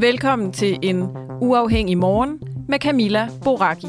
[0.00, 1.02] Velkommen til en
[1.40, 3.86] uafhængig morgen med Camilla Boraki.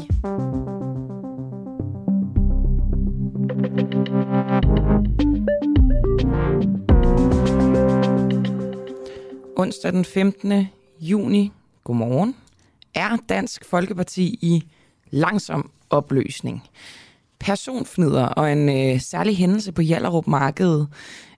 [9.56, 10.68] Onsdag den 15.
[11.00, 11.52] juni,
[11.84, 12.34] godmorgen,
[12.94, 14.62] er Dansk Folkeparti i
[15.10, 16.62] langsom opløsning.
[17.40, 20.88] Personfnider og en øh, særlig hændelse på Jallerup Markedet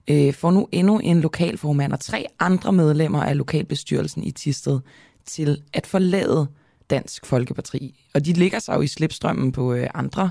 [0.07, 4.79] øh, får nu endnu en lokalformand og tre andre medlemmer af lokalbestyrelsen i Tisted
[5.25, 6.47] til at forlade
[6.89, 8.05] Dansk Folkeparti.
[8.13, 10.29] Og de ligger sig jo i slipstrømmen på øh, andre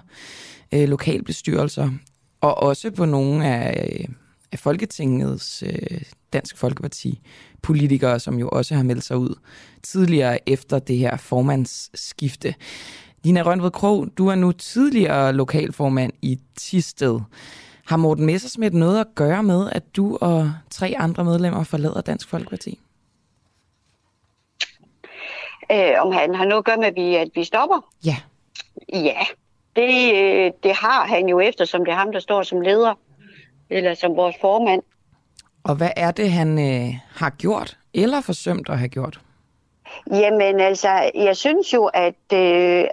[0.72, 1.90] øh, lokalbestyrelser,
[2.40, 4.08] og også på nogle af, øh,
[4.52, 7.20] af Folketingets øh, Dansk Folkeparti
[7.62, 9.34] politikere, som jo også har meldt sig ud
[9.82, 12.54] tidligere efter det her formandsskifte.
[13.24, 17.20] Dina Rønved Krog, du er nu tidligere lokalformand i Tisted.
[17.86, 22.28] Har Morten Messersmith noget at gøre med, at du og tre andre medlemmer forlader Dansk
[22.28, 22.78] Folkeparti?
[25.72, 27.90] Øh, om han har noget at gøre med, at vi, at vi stopper?
[28.04, 28.16] Ja.
[28.92, 29.20] Ja,
[29.76, 32.94] det, øh, det har han jo efter, som det er ham, der står som leder,
[33.70, 34.82] eller som vores formand.
[35.64, 39.20] Og hvad er det, han øh, har gjort, eller forsømt at have gjort?
[40.10, 42.84] Jamen altså, jeg synes jo, at øh,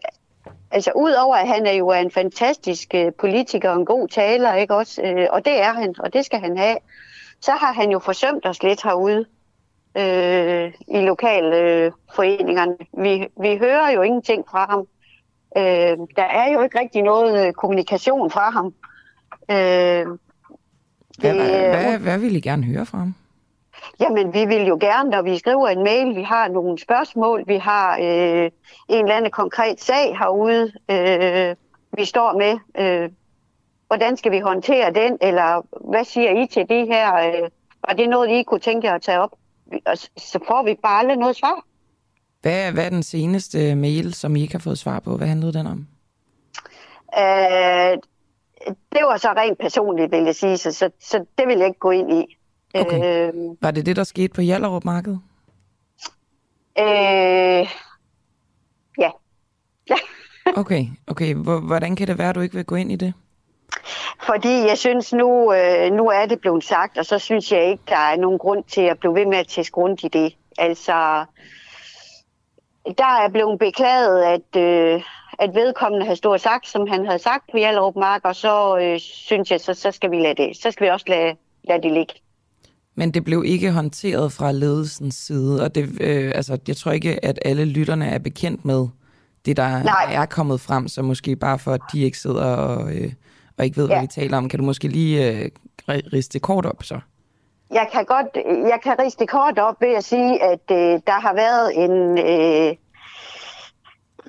[0.71, 4.75] altså udover at han er jo en fantastisk øh, politiker og en god taler, ikke
[4.75, 5.01] også?
[5.01, 6.77] Øh, og det er han, og det skal han have.
[7.41, 9.25] Så har han jo forsømt os lidt herude
[9.97, 12.75] øh, i lokalforeningerne.
[12.97, 14.87] Øh, vi, vi hører jo ingenting fra ham.
[15.57, 18.73] Øh, der er jo ikke rigtig noget øh, kommunikation fra ham.
[19.51, 20.17] Øh,
[21.17, 23.15] hvad, hvad, hvad, hvad vil I gerne høre fra ham?
[23.99, 27.57] Jamen, vi vil jo gerne, når vi skriver en mail, vi har nogle spørgsmål, vi
[27.57, 28.51] har øh,
[28.89, 31.55] en eller anden konkret sag herude, øh,
[31.97, 32.83] vi står med.
[32.85, 33.09] Øh,
[33.87, 37.15] hvordan skal vi håndtere den, eller hvad siger I til det her?
[37.15, 37.49] Øh,
[37.87, 39.31] var det noget, I kunne tænke jer at tage op?
[39.85, 41.65] Og så får vi bare aldrig noget svar.
[42.41, 45.17] Hvad, hvad er den seneste mail, som I ikke har fået svar på?
[45.17, 45.87] Hvad handlede den om?
[47.19, 47.97] Øh,
[48.67, 51.79] det var så rent personligt, vil jeg sige, så, så, så det vil jeg ikke
[51.79, 52.37] gå ind i.
[52.75, 53.27] Okay.
[53.27, 55.17] Øh, var det det, der skete på Hjallerup Marked?
[56.79, 57.67] Øh,
[58.97, 59.11] ja.
[59.89, 59.97] ja.
[60.61, 61.33] okay, okay.
[61.67, 63.13] Hvordan kan det være, at du ikke vil gå ind i det?
[64.21, 67.83] Fordi jeg synes, nu, øh, nu er det blevet sagt, og så synes jeg ikke,
[67.87, 70.35] der er nogen grund til at blive ved med at tæske rundt i det.
[70.57, 71.25] Altså,
[72.97, 75.01] der er blevet beklaget, at, øh,
[75.39, 78.99] at vedkommende har stået sagt, som han havde sagt på Hjallerup Mark, og så øh,
[78.99, 80.57] synes jeg, så, så skal vi lade det.
[80.57, 82.13] Så skal vi også lade, lade det ligge.
[82.95, 87.25] Men det blev ikke håndteret fra ledelsens side, og det, øh, altså, jeg tror ikke,
[87.25, 88.87] at alle lytterne er bekendt med
[89.45, 90.13] det, der Nej.
[90.13, 93.11] er kommet frem, så måske bare for, at de ikke sidder og, øh,
[93.57, 93.93] og ikke ved, ja.
[93.93, 94.49] hvad vi taler om.
[94.49, 95.49] Kan du måske lige øh,
[95.87, 96.99] riste det kort op så?
[97.71, 101.19] Jeg kan godt, jeg kan riste det kort op ved at sige, at øh, der
[101.19, 102.75] har været en, øh,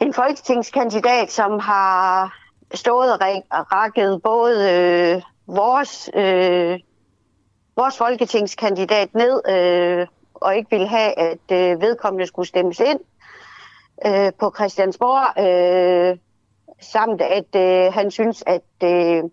[0.00, 2.34] en folketingskandidat, som har
[2.74, 6.80] stået og rakket både øh, vores øh,
[7.76, 13.00] vores folketingskandidat ned øh, og ikke ville have, at øh, vedkommende skulle stemmes ind
[14.06, 16.18] øh, på Christiansborg, øh,
[16.80, 19.24] samt at øh, han synes, at øh,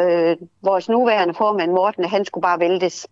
[0.00, 3.06] øh, vores nuværende formand Morten, han skulle bare væltes.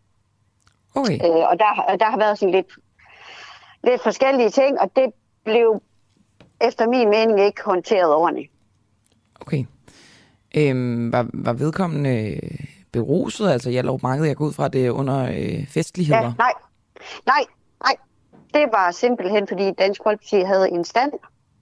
[0.94, 1.14] Okay.
[1.24, 2.66] Øh, og der, der har været sådan lidt,
[3.84, 5.12] lidt forskellige ting, og det
[5.44, 5.82] blev
[6.60, 8.52] efter min mening ikke håndteret ordentligt.
[9.40, 9.64] Okay.
[10.56, 12.40] Øhm, var, var vedkommende
[12.92, 13.50] beruset?
[13.50, 16.20] Altså, jeg lov markedet, jeg går ud fra, det under øh, festligheder.
[16.20, 16.52] Ja, nej,
[17.26, 17.44] nej,
[17.84, 17.96] nej.
[18.54, 21.12] Det var simpelthen, fordi Dansk Folkeparti havde en stand,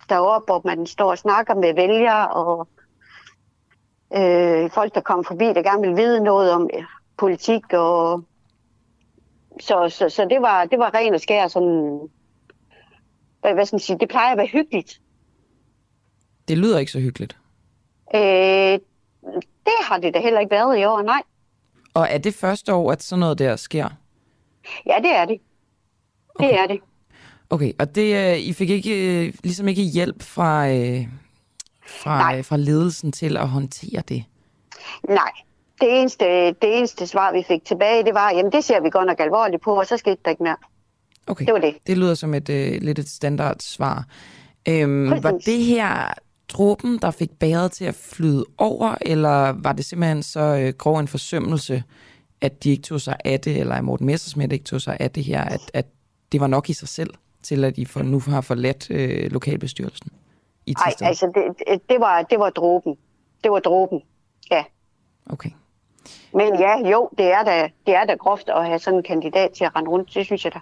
[0.08, 2.68] deroppe, hvor man står og snakker med vælgere og
[4.16, 6.84] øh, folk, der kommer forbi, der gerne vil vide noget om øh,
[7.16, 7.72] politik.
[7.72, 8.22] Og...
[9.60, 12.00] Så, så, så det, var, det var ren og skær sådan...
[13.40, 13.98] Hvad, hvad skal man sige?
[13.98, 15.00] Det plejer at være hyggeligt.
[16.48, 17.36] Det lyder ikke så hyggeligt.
[18.14, 18.78] Øh,
[19.66, 21.22] det har det da heller ikke været i år, nej.
[21.94, 23.88] Og er det første år, at sådan noget der sker?
[24.86, 25.40] Ja, det er det.
[26.34, 26.48] Okay.
[26.48, 26.80] Det er det.
[27.50, 31.06] Okay, og det, øh, I fik ikke, øh, ligesom ikke hjælp fra, øh,
[31.86, 34.24] fra, fra ledelsen til at håndtere det?
[35.08, 35.30] Nej.
[35.80, 39.06] Det eneste, det eneste svar, vi fik tilbage, det var, jamen det ser vi godt
[39.06, 40.56] nok alvorligt på, og så skete der ikke mere.
[41.26, 41.74] Okay, det var det.
[41.86, 44.04] Det lyder som et øh, lidt et standard svar.
[44.68, 46.12] Øhm, var det her
[46.48, 50.98] dråben, der fik bæret til at flyde over, eller var det simpelthen så øh, grov
[50.98, 51.82] en forsømmelse,
[52.40, 55.10] at de ikke tog sig af det, eller at Morten Messersmith ikke tog sig af
[55.10, 55.86] det her, at, at
[56.32, 57.10] det var nok i sig selv,
[57.42, 60.10] til at de for, nu har forladt øh, lokalbestyrelsen?
[60.66, 62.96] Nej, altså det, det, var, det var dråben.
[63.44, 64.02] Det var dråben,
[64.50, 64.64] ja.
[65.30, 65.50] Okay.
[66.32, 69.50] Men ja, jo, det er da, det er da groft at have sådan en kandidat
[69.50, 70.58] til at rende rundt, det synes jeg da.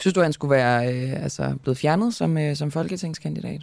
[0.00, 3.60] Synes du, han skulle være øh, altså, blevet fjernet som, øh, som folketingskandidat?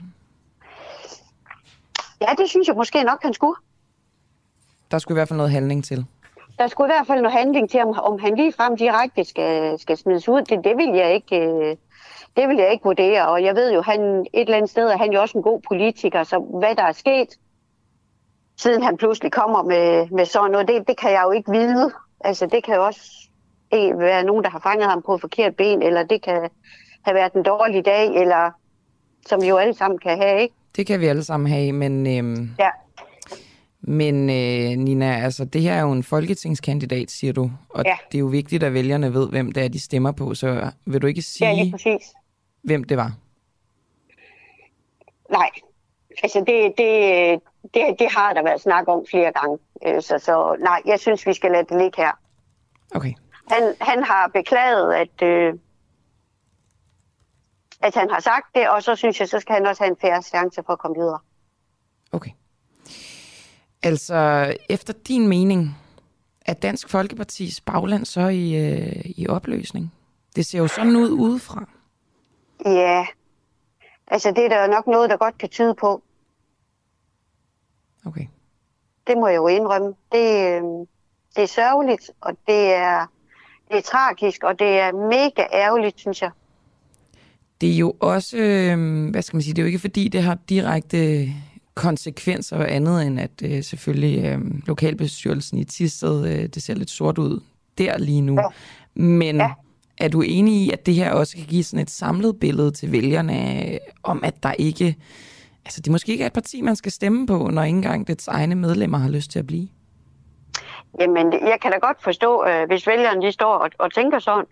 [2.21, 3.55] Ja, det synes jeg måske nok, han skulle.
[4.91, 6.05] Der skulle i hvert fald noget handling til.
[6.59, 9.79] Der skulle i hvert fald noget handling til, om, om han lige frem direkte skal,
[9.79, 10.41] skal smides ud.
[10.41, 11.39] Det, det vil jeg ikke...
[11.39, 11.75] Øh,
[12.37, 14.97] det vil jeg ikke vurdere, og jeg ved jo, han et eller andet sted er
[14.97, 17.27] han jo også en god politiker, så hvad der er sket,
[18.57, 21.91] siden han pludselig kommer med, med sådan noget, det, det kan jeg jo ikke vide.
[22.19, 23.22] Altså det kan jo også
[23.97, 26.49] være nogen, der har fanget ham på et forkert ben, eller det kan
[27.05, 28.51] have været en dårlig dag, eller
[29.25, 30.55] som vi jo alle sammen kan have, ikke?
[30.75, 32.17] Det kan vi alle sammen have, men...
[32.17, 32.69] Øhm, ja.
[33.85, 37.97] Men øh, Nina, altså det her er jo en folketingskandidat, siger du, og ja.
[38.11, 41.01] det er jo vigtigt, at vælgerne ved, hvem det er, de stemmer på, så vil
[41.01, 42.13] du ikke sige, ja, præcis.
[42.61, 43.11] hvem det var?
[45.31, 45.49] Nej,
[46.23, 47.39] altså det, det,
[47.73, 51.27] det, det har der været snak om flere gange, øh, så, så nej, jeg synes,
[51.27, 52.11] vi skal lade det ligge her.
[52.95, 53.13] Okay.
[53.47, 55.53] Han, han har beklaget, at, øh,
[57.81, 59.97] at han har sagt det, og så synes jeg, så skal han også have en
[60.01, 61.19] færre chance for at komme videre.
[62.11, 62.31] Okay.
[63.83, 65.77] Altså, efter din mening,
[66.45, 69.93] er Dansk Folkepartis bagland så i, øh, i opløsning?
[70.35, 71.65] Det ser jo sådan ud udefra.
[72.65, 73.05] Ja,
[74.07, 76.03] altså det er der nok noget, der godt kan tyde på.
[78.05, 78.27] Okay.
[79.07, 79.87] Det må jeg jo indrømme.
[80.11, 80.63] Det, øh,
[81.35, 83.07] det er sørgeligt, og det er,
[83.73, 86.29] det er tragisk, og det er mega ærgerligt, synes jeg.
[87.61, 90.23] Det er jo også, øh, hvad skal man sige, det er jo ikke fordi, det
[90.23, 91.29] har direkte
[91.75, 96.89] konsekvenser og andet end, at øh, selvfølgelig øh, lokalbestyrelsen i Tisted, øh, det ser lidt
[96.89, 97.39] sort ud
[97.77, 98.33] der lige nu.
[98.33, 98.47] Ja.
[98.95, 99.51] Men ja.
[99.97, 102.91] er du enig i, at det her også kan give sådan et samlet billede til
[102.91, 104.95] vælgerne øh, om, at der ikke,
[105.65, 108.27] altså det måske ikke er et parti, man skal stemme på, når ikke engang dets
[108.27, 109.67] egne medlemmer har lyst til at blive?
[110.99, 114.45] Jamen, jeg kan da godt forstå, øh, hvis vælgerne de står og, og tænker sådan.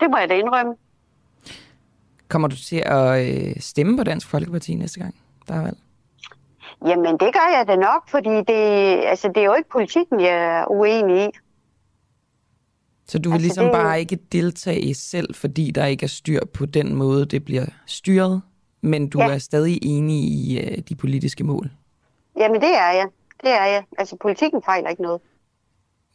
[0.00, 0.74] Det må jeg da indrømme.
[2.28, 5.14] Kommer du til at øh, stemme på Dansk Folkeparti næste gang,
[5.48, 5.76] der er valg?
[6.86, 10.58] Jamen, det gør jeg da nok, fordi det, altså, det er jo ikke politikken, jeg
[10.58, 11.30] er uenig i.
[13.06, 13.72] Så du vil altså, ligesom det...
[13.72, 18.42] bare ikke deltage selv, fordi der ikke er styr på den måde, det bliver styret,
[18.80, 19.30] men du ja.
[19.30, 21.70] er stadig enig i uh, de politiske mål?
[22.38, 23.06] Jamen, det er jeg.
[23.40, 23.84] Det er jeg.
[23.98, 25.20] Altså, politikken fejler ikke noget.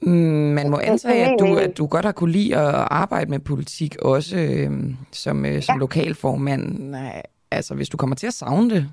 [0.02, 0.12] Mm,
[0.54, 3.96] man må antage, at du, at du godt har kunne lide at arbejde med politik,
[4.02, 4.72] også øh,
[5.12, 5.80] som, øh, som ja.
[5.80, 6.80] lokalformand.
[6.80, 8.92] Nej, altså, hvis du kommer til at savne det,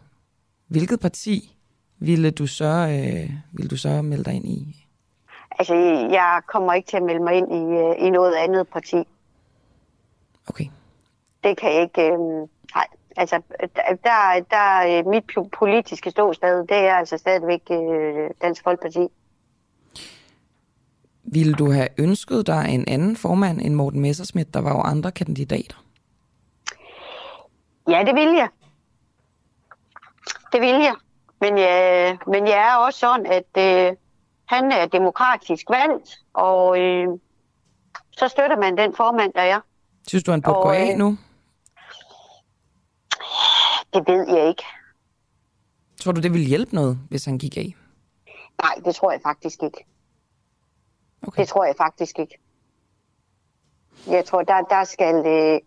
[0.69, 1.57] hvilket parti
[1.99, 4.87] ville du så, øh, ville du så melde dig ind i?
[5.59, 5.75] Altså,
[6.11, 8.97] jeg kommer ikke til at melde mig ind i, øh, i noget andet parti.
[10.49, 10.65] Okay.
[11.45, 12.13] Det kan jeg ikke...
[12.13, 12.19] Øh,
[12.75, 13.41] nej, altså,
[14.05, 15.25] der, der mit
[15.59, 19.09] politiske ståsted, det er altså stadigvæk øh, Dansk Folkeparti.
[21.25, 24.51] Ville du have ønsket dig en anden formand end Morten Messersmith?
[24.55, 25.85] Der var jo andre kandidater.
[27.89, 28.49] Ja, det ville jeg.
[30.53, 30.95] Det ville jeg.
[31.41, 33.97] Men jeg, men jeg er også sådan, at øh,
[34.47, 37.09] han er demokratisk valgt, og øh,
[38.13, 39.61] så støtter man den formand, der er.
[40.09, 41.19] Synes du, han burde og, gå af øh, nu?
[43.93, 44.63] Det ved jeg ikke.
[46.01, 47.75] Tror du, det ville hjælpe noget, hvis han gik af?
[48.63, 49.85] Nej, det tror jeg faktisk ikke.
[51.27, 51.41] Okay.
[51.41, 52.39] Det tror jeg faktisk ikke.
[54.07, 55.27] Jeg tror, der, der skal...
[55.27, 55.61] Øh,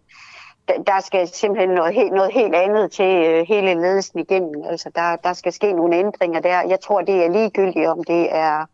[0.68, 4.64] der skal simpelthen noget helt, noget helt andet til øh, hele ledelsen igennem.
[4.70, 6.62] Altså, der, der skal ske nogle ændringer der.
[6.62, 8.66] Jeg tror, det er ligegyldigt, om det er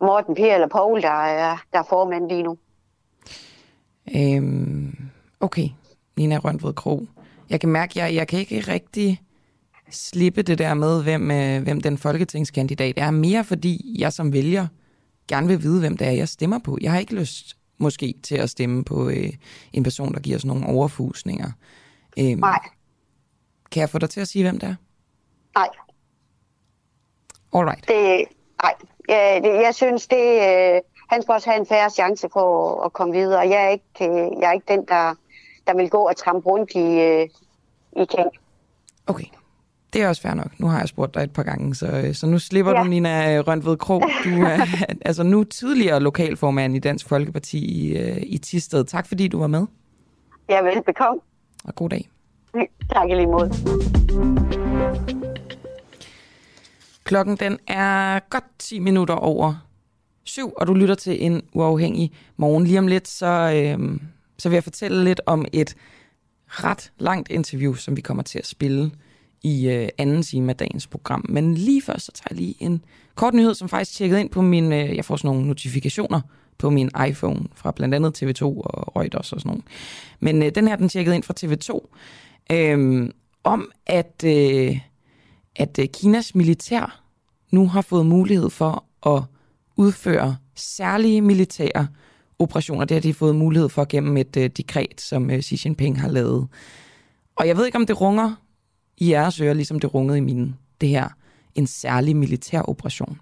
[0.00, 2.58] Morten, Per eller Paul, der er, der er formand lige nu.
[4.16, 4.96] Øhm,
[5.40, 5.68] okay,
[6.16, 7.06] Nina Røntved Kro.
[7.50, 9.20] Jeg kan mærke, at jeg, jeg kan ikke rigtig
[9.90, 13.10] slippe det der med, hvem, øh, hvem den folketingskandidat er.
[13.10, 14.66] Mere fordi jeg som vælger
[15.28, 16.78] gerne vil vide, hvem det er, jeg stemmer på.
[16.80, 19.32] Jeg har ikke lyst måske til at stemme på øh,
[19.72, 21.50] en person, der giver sådan nogle overfusninger.
[22.18, 22.58] Øhm, Nej.
[23.72, 24.74] Kan jeg få dig til at sige, hvem det er?
[25.54, 25.68] Nej.
[27.54, 27.88] Alright.
[27.88, 28.24] Det,
[28.62, 28.74] nej.
[29.08, 32.84] Jeg, det, jeg synes, det, øh, han skal også have en færre chance på at,
[32.84, 33.40] at komme videre.
[33.40, 35.14] Jeg er ikke, øh, jeg er ikke den, der,
[35.66, 37.28] der vil gå og trampe rundt i, øh,
[38.02, 38.30] i ting.
[39.06, 39.24] Okay.
[39.94, 40.60] Det er også fair nok.
[40.60, 42.82] Nu har jeg spurgt dig et par gange, så, øh, så nu slipper ja.
[42.82, 44.02] du, Nina Røntved Krog.
[44.24, 44.66] Du er
[45.08, 48.84] altså nu tidligere lokalformand i Dansk Folkeparti i, øh, i Tisted.
[48.84, 49.66] Tak fordi du var med.
[50.48, 51.20] Ja, velbekomme.
[51.64, 52.08] Og god dag.
[52.92, 53.52] Tak lige måde.
[57.04, 59.54] Klokken den er godt 10 minutter over
[60.24, 62.66] syv, og du lytter til en uafhængig morgen.
[62.66, 63.98] Lige om lidt, så, øh,
[64.38, 65.74] så vil jeg fortælle lidt om et
[66.46, 68.90] ret langt interview, som vi kommer til at spille
[69.44, 71.24] i øh, anden time af dagens program.
[71.28, 72.84] Men lige først, så tager jeg lige en
[73.14, 74.72] kort nyhed, som faktisk tjekket ind på min...
[74.72, 76.20] Øh, jeg får sådan nogle notifikationer
[76.58, 79.62] på min iPhone fra blandt andet TV2 og Reuters og sådan nogle.
[80.20, 81.88] Men øh, den her, den tjekket ind fra TV2,
[82.56, 83.10] øh,
[83.44, 84.78] om at, øh,
[85.56, 87.00] at øh, Kinas militær
[87.50, 89.22] nu har fået mulighed for at
[89.76, 91.86] udføre særlige militære
[92.38, 92.84] operationer.
[92.84, 96.08] Det har de fået mulighed for gennem et øh, dekret, som øh, Xi Jinping har
[96.08, 96.48] lavet.
[97.36, 98.43] Og jeg ved ikke, om det runger
[98.98, 100.54] i jeres ører, ligesom det rungede i mine.
[100.80, 101.08] Det her,
[101.54, 103.20] en særlig militær operation.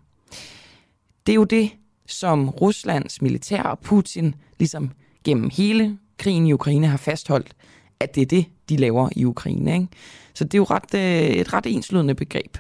[1.27, 1.71] Det er jo det,
[2.07, 4.91] som Ruslands militær og Putin ligesom
[5.25, 7.55] gennem hele krigen i Ukraine har fastholdt,
[8.01, 9.75] at det er det, de laver i Ukraine.
[9.75, 9.89] Ikke?
[10.35, 12.59] Så det er jo ret, øh, et ret enslydende begreb.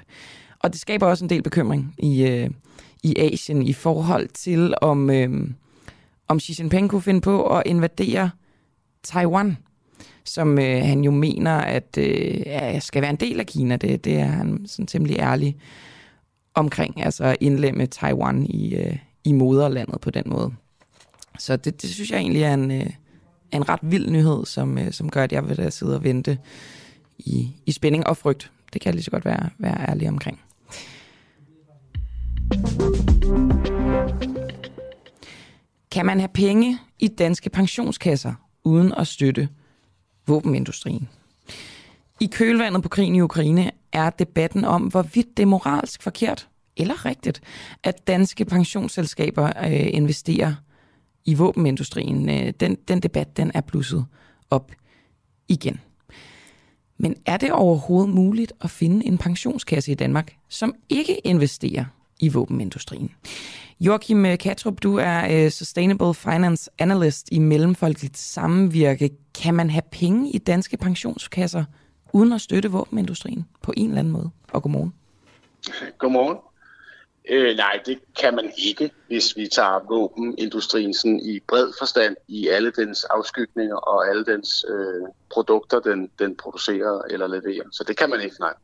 [0.58, 2.50] Og det skaber også en del bekymring i, øh,
[3.02, 5.50] i Asien i forhold til, om, øh,
[6.28, 8.30] om Xi Jinping kunne finde på at invadere
[9.02, 9.56] Taiwan,
[10.24, 13.76] som øh, han jo mener, at øh, skal være en del af Kina.
[13.76, 15.56] Det, det er han sådan temmelig ærlig
[16.54, 20.52] omkring, altså indlemme Taiwan i, øh, i moderlandet på den måde.
[21.38, 22.90] Så det, det synes jeg egentlig er en, øh,
[23.52, 26.38] en ret vild nyhed, som, øh, som gør, at jeg vil da sidde og vente
[27.18, 28.50] i, i spænding og frygt.
[28.72, 30.40] Det kan jeg lige så godt være, være ærlig omkring.
[35.90, 38.32] Kan man have penge i danske pensionskasser
[38.64, 39.48] uden at støtte
[40.32, 41.08] våbenindustrien?
[42.20, 47.04] I kølvandet på krigen i Ukraine er debatten om, hvorvidt det er moralsk forkert eller
[47.04, 47.40] rigtigt,
[47.82, 50.54] at danske pensionsselskaber øh, investerer
[51.24, 52.28] i våbenindustrien.
[52.28, 54.04] Øh, den, den debat den er blusset
[54.50, 54.72] op
[55.48, 55.80] igen.
[56.98, 61.84] Men er det overhovedet muligt at finde en pensionskasse i Danmark, som ikke investerer
[62.22, 63.14] i våbenindustrien?
[63.80, 69.10] Joachim øh, Katrup, du er øh, Sustainable Finance Analyst i Mellemfolkeligt Sammenvirke.
[69.42, 71.64] Kan man have penge i danske pensionskasser
[72.12, 74.30] uden at støtte våbenindustrien på en eller anden måde?
[74.52, 74.94] Og godmorgen.
[75.98, 76.38] Godmorgen.
[77.30, 82.48] Øh, nej, det kan man ikke, hvis vi tager våbenindustrien sådan i bred forstand i
[82.48, 87.64] alle dens afskygninger og alle dens øh, produkter, den, den producerer eller leverer.
[87.72, 88.54] Så det kan man ikke, nej.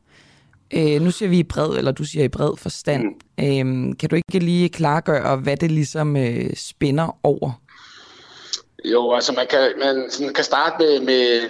[0.73, 3.03] Øh, nu siger vi i bred, eller du siger i bred forstand.
[3.03, 3.89] Mm.
[3.89, 7.61] Øh, kan du ikke lige klargøre, hvad det ligesom øh, spænder over?
[8.85, 11.49] Jo, altså man kan, man sådan kan starte med, med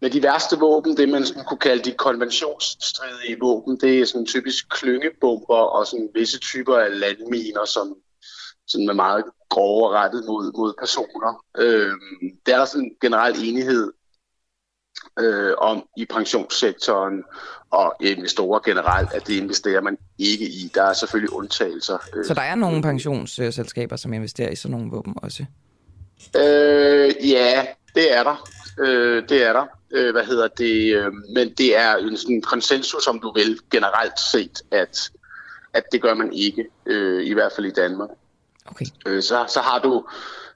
[0.00, 4.26] med de værste våben, det man sådan kunne kalde de konventionsstridige våben, det er sådan
[4.26, 7.96] typisk klyngebomber og sådan visse typer af landminer, som
[8.66, 11.44] sådan er meget grove og rettet mod, mod personer.
[11.58, 11.92] Øh,
[12.46, 13.92] der er der sådan en generel enighed
[15.20, 17.24] øh, om i pensionssektoren
[17.70, 20.70] og investorer generelt, at det investerer man ikke i.
[20.74, 21.98] Der er selvfølgelig undtagelser.
[22.16, 22.24] Øh.
[22.24, 25.44] Så der er nogle pensionsselskaber, som investerer i sådan nogle våben også?
[26.36, 28.48] Øh, ja, det er der.
[28.78, 33.06] Øh, det er der øh, hvad hedder det, øh, men det er en sådan konsensus,
[33.06, 35.10] om du vil, generelt set, at,
[35.72, 38.08] at det gør man ikke, øh, i hvert fald i Danmark.
[38.66, 38.86] Okay.
[39.06, 40.04] Øh, så, så har du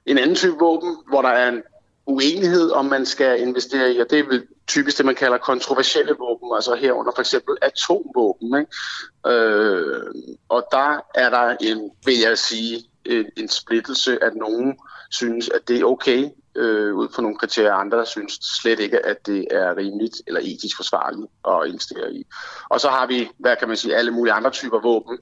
[0.05, 1.61] en anden type våben, hvor der er en
[2.05, 6.15] uenighed, om man skal investere i, og det er vel typisk det, man kalder kontroversielle
[6.19, 8.59] våben, altså herunder for eksempel atomvåben.
[8.59, 9.35] Ikke?
[9.35, 10.13] Øh,
[10.49, 14.77] og der er der en, vil jeg sige, en, en splittelse, at nogen
[15.11, 19.05] synes, at det er okay øh, ud fra nogle kriterier, andre der synes slet ikke,
[19.05, 22.25] at det er rimeligt eller etisk forsvarligt at investere i.
[22.69, 25.17] Og så har vi, hvad kan man sige, alle mulige andre typer våben.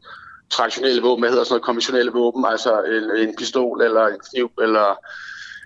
[0.50, 4.52] Traditionelle våben, hvad hedder sådan noget, konventionelle våben, altså en, en pistol eller en kniv
[4.62, 4.96] eller...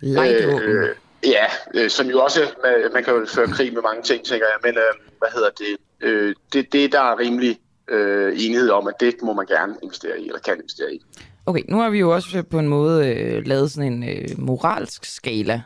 [0.03, 0.89] Øh,
[1.25, 4.45] ja, øh, som jo også, man, man kan jo føre krig med mange ting, tænker
[4.45, 5.77] jeg, men øh, hvad hedder det?
[6.01, 10.19] Øh, det, det, der er rimelig øh, enighed om, at det må man gerne investere
[10.19, 11.01] i, eller kan investere i.
[11.45, 15.05] Okay, nu har vi jo også på en måde øh, lavet sådan en øh, moralsk
[15.05, 15.61] skala,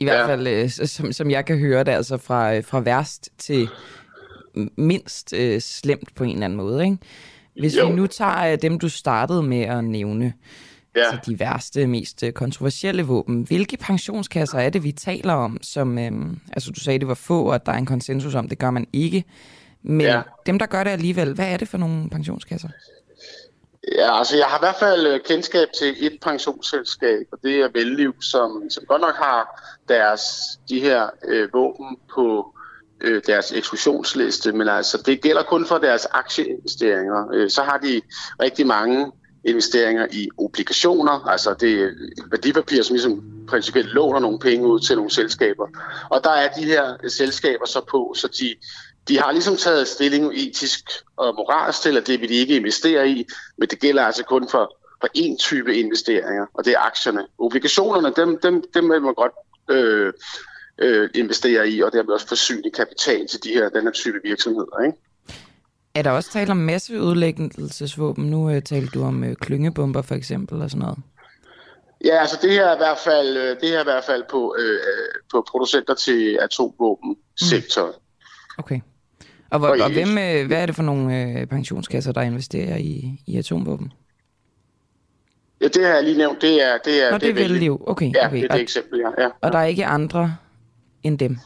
[0.00, 0.26] i hvert ja.
[0.26, 3.68] fald øh, som, som jeg kan høre det, altså fra, øh, fra værst til
[4.76, 6.98] mindst øh, slemt på en eller anden måde, ikke?
[7.56, 7.86] Hvis jo.
[7.86, 10.32] vi nu tager dem, du startede med at nævne,
[10.96, 11.00] ja.
[11.00, 16.38] altså de værste, mest kontroversielle våben, hvilke pensionskasser er det, vi taler om, som, øhm,
[16.52, 18.70] altså du sagde, det var få, og at der er en konsensus om, det gør
[18.70, 19.24] man ikke,
[19.82, 20.22] men ja.
[20.46, 22.68] dem, der gør det alligevel, hvad er det for nogle pensionskasser?
[23.98, 27.68] Ja, altså jeg har i hvert fald øh, kendskab til et pensionsselskab, og det er
[27.74, 30.22] Velliv, som, som godt nok har deres,
[30.68, 32.54] de her øh, våben på
[33.00, 37.28] øh, deres eksklusionsliste, men altså det gælder kun for deres aktieinvesteringer.
[37.32, 38.02] Øh, så har de
[38.42, 39.12] rigtig mange
[39.44, 41.90] investeringer i obligationer, altså det er
[42.30, 45.66] værdipapirer, som ligesom principielt låner nogle penge ud til nogle selskaber.
[46.10, 48.54] Og der er de her selskaber så på, så de
[49.08, 53.08] de har ligesom taget stilling etisk og moralsk til, at det vil de ikke investere
[53.08, 53.26] i,
[53.58, 57.26] men det gælder altså kun for, for én type investeringer, og det er aktierne.
[57.38, 59.32] Obligationerne, dem, dem, dem vil man godt
[59.70, 60.12] øh,
[60.78, 64.84] øh, investere i, og dermed også forsyne kapital til de her, den her type virksomheder.
[64.86, 64.98] Ikke?
[65.94, 68.30] Er der også tale om masseudlæggelsesvåben?
[68.30, 70.98] Nu øh, talte du om øh, klyngebomber for eksempel og sådan noget.
[72.04, 74.24] Ja, altså det her er i hvert fald, øh, det her er i hvert fald
[74.30, 74.80] på, øh,
[75.30, 77.92] på producenter til atomvåbensektoren.
[77.96, 78.58] Mm.
[78.58, 78.80] Okay.
[79.50, 82.76] Og, hvor, og, og hvem, øh, hvad er det for nogle øh, pensionskasser, der investerer
[82.76, 83.92] i, i atomvåben?
[85.60, 86.42] Ja, det har jeg lige nævnt.
[86.42, 87.84] Det er, det er, Nå, det er velliv.
[87.86, 88.36] Okay, ja, okay.
[88.36, 89.22] det er det eksempel, ja.
[89.22, 89.28] ja.
[89.40, 90.36] Og der er ikke andre
[91.02, 91.38] end dem?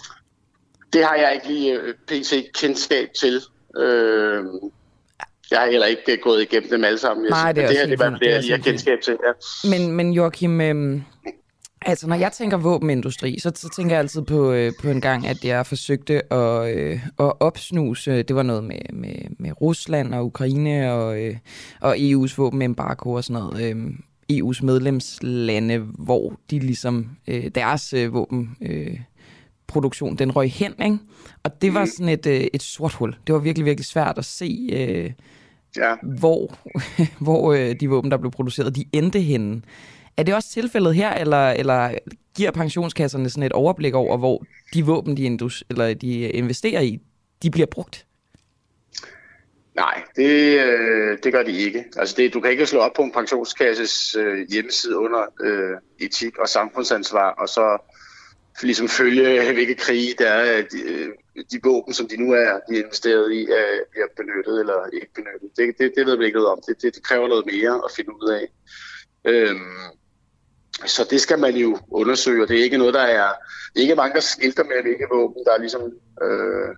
[0.92, 2.32] Det har jeg ikke lige uh, pt.
[2.54, 3.40] kendskab til.
[3.76, 4.70] Uh,
[5.50, 7.26] jeg har heller ikke gået igennem dem alle sammen.
[7.30, 9.16] Nej, det er, det her det er det, jeg lige har kendskab til.
[9.26, 9.32] Ja.
[9.70, 11.00] Men, men Joachim, øh,
[11.86, 15.26] Altså, når jeg tænker våbenindustri, så, så tænker jeg altid på, øh, på en gang,
[15.26, 20.26] at jeg forsøgte at, øh, at opsnuse, det var noget med, med, med Rusland og
[20.26, 21.36] Ukraine og, øh,
[21.80, 23.70] og EU's våbenembargo og sådan noget.
[23.70, 23.76] Øh,
[24.32, 29.00] EU's medlemslande, hvor de ligesom, øh, deres øh, våbenproduktion, øh,
[30.18, 30.98] den røg hen, ikke?
[31.42, 31.90] Og det var mm.
[31.90, 33.16] sådan et, øh, et sort hul.
[33.26, 35.12] Det var virkelig, virkelig svært at se, øh,
[35.76, 35.94] ja.
[36.02, 36.54] hvor,
[37.24, 39.62] hvor øh, de våben, der blev produceret, de endte henne.
[40.16, 41.94] Er det også tilfældet her, eller, eller
[42.36, 46.98] giver pensionskasserne sådan et overblik over, hvor de våben, de, indus, eller de investerer i,
[47.42, 48.06] de bliver brugt?
[49.76, 51.84] Nej, det, øh, det gør de ikke.
[51.96, 56.38] Altså det, du kan ikke slå op på en pensionskasses øh, hjemmeside under øh, etik
[56.38, 57.78] og samfundsansvar, og så
[58.62, 61.08] ligesom følge, hvilke krige der er, øh, de, øh,
[61.52, 65.08] de våben, som de nu er de er investeret i, er, bliver benyttet eller ikke
[65.14, 65.50] benyttet.
[65.56, 66.60] Det, det, det ved vi ikke noget om.
[66.68, 68.48] Det, det, det kræver noget mere at finde ud af.
[69.24, 69.96] Øhm,
[70.86, 73.28] så det skal man jo undersøge, og det er ikke noget, der er...
[73.72, 75.82] Det er ikke mange, der skilter med, hvilke våben, der ligesom
[76.22, 76.68] øh,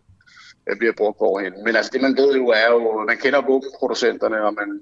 [0.68, 1.52] øh bliver brugt hvorhen.
[1.64, 3.04] Men altså det, man ved jo, er jo...
[3.06, 4.80] Man kender våbenproducenterne, og man,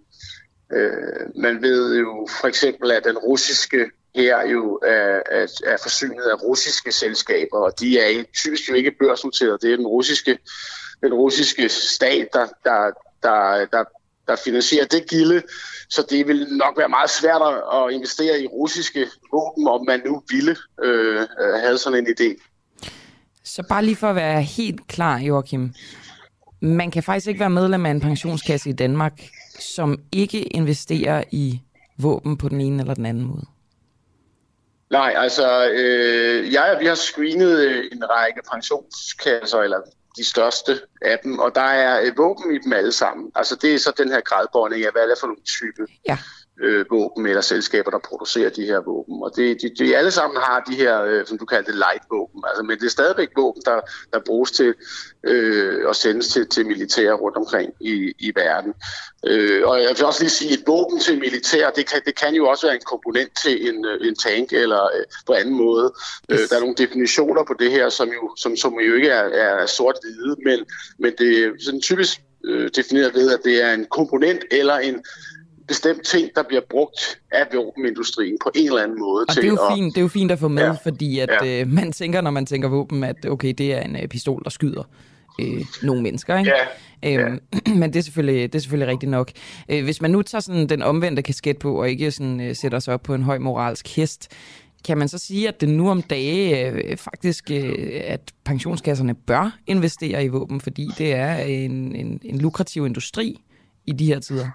[0.73, 6.22] øh, man ved jo for eksempel, at den russiske her jo er, er, er forsynet
[6.22, 9.62] af russiske selskaber, og de er typisk jo ikke børsnoteret.
[9.62, 10.38] Det er den russiske,
[11.02, 12.90] den russiske stat, der, der,
[13.22, 13.85] der, der,
[14.29, 15.42] der finansierer det gilde.
[15.88, 17.42] Så det vil nok være meget svært
[17.74, 22.42] at investere i russiske våben, om man nu ville øh, have sådan en idé.
[23.44, 25.74] Så bare lige for at være helt klar, Joachim.
[26.61, 29.12] Man kan faktisk ikke være medlem af en pensionskasse i Danmark,
[29.59, 31.61] som ikke investerer i
[31.98, 33.46] våben på den ene eller den anden måde.
[34.90, 39.81] Nej, altså, øh, jeg vi har screenet øh, en række pensionskasser, eller
[40.16, 43.33] de største af dem, og der er øh, våben i dem alle sammen.
[43.35, 46.18] Altså det er så den her gradbånding af, hvad er det for nogle type ja
[46.62, 49.23] øh, våben eller selskaber, der producerer de her våben.
[49.23, 52.45] Og det, de, de alle sammen har de her, øh, som du kalder det, light-våben.
[52.49, 53.81] Altså, men det er stadigvæk våben, der,
[54.12, 54.75] der bruges til
[55.25, 58.73] øh, at sendes til, til militære rundt omkring i, i verden.
[59.27, 62.14] Øh, og jeg vil også lige sige, at et våben til militær, det kan, det
[62.14, 65.55] kan jo også være en komponent til en, øh, en tank eller øh, på anden
[65.55, 65.92] måde.
[66.31, 69.25] Øh, der er nogle definitioner på det her, som jo, som, som jo ikke er,
[69.25, 70.59] er sort-hvide, men,
[70.99, 75.05] men det er sådan typisk øh, defineret ved, at det er en komponent eller en
[75.68, 79.24] bestemt ting, der bliver brugt af våbenindustrien på en eller anden måde.
[79.29, 80.72] Og til det er, jo at, fint, det er jo fint at få med, ja.
[80.72, 81.61] fordi at, ja.
[81.61, 84.50] øh, man tænker, når man tænker våben, at okay, det er en øh, pistol, der
[84.50, 84.83] skyder
[85.40, 86.38] øh, nogle mennesker.
[86.38, 86.52] Ikke?
[87.02, 87.24] Ja.
[87.24, 87.74] Øhm, ja.
[87.81, 89.31] Men det er, selvfølgelig, det er selvfølgelig rigtigt nok.
[89.68, 92.79] Øh, hvis man nu tager sådan den omvendte kasket på, og ikke sådan, øh, sætter
[92.79, 94.29] sig op på en høj moralsk hest,
[94.85, 99.59] kan man så sige, at det nu om dage øh, faktisk, øh, at pensionskasserne bør
[99.66, 103.40] investere i våben, fordi det er en, en, en lukrativ industri
[103.87, 104.48] i de her tider?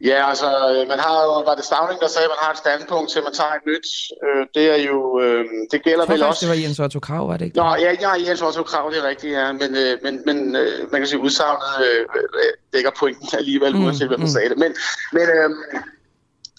[0.00, 2.58] Ja, altså, øh, man har jo, var det Stavning, der sagde, at man har et
[2.58, 3.88] standpunkt til, at man tager et nyt.
[4.24, 6.40] Øh, det er jo, øh, det gælder vel også...
[6.46, 7.56] det var Jens Otto Krav, var det ikke?
[7.56, 9.52] Nå, ja, ja Jens Otto Krav, det er rigtigt, ja.
[9.52, 13.84] Men, øh, men, men øh, man kan sige, udsagnet øh, øh dækker pointen alligevel, mm,
[13.84, 14.32] uanset hvem der mm.
[14.32, 14.58] sagde det.
[14.58, 14.74] Men,
[15.12, 15.50] men øh,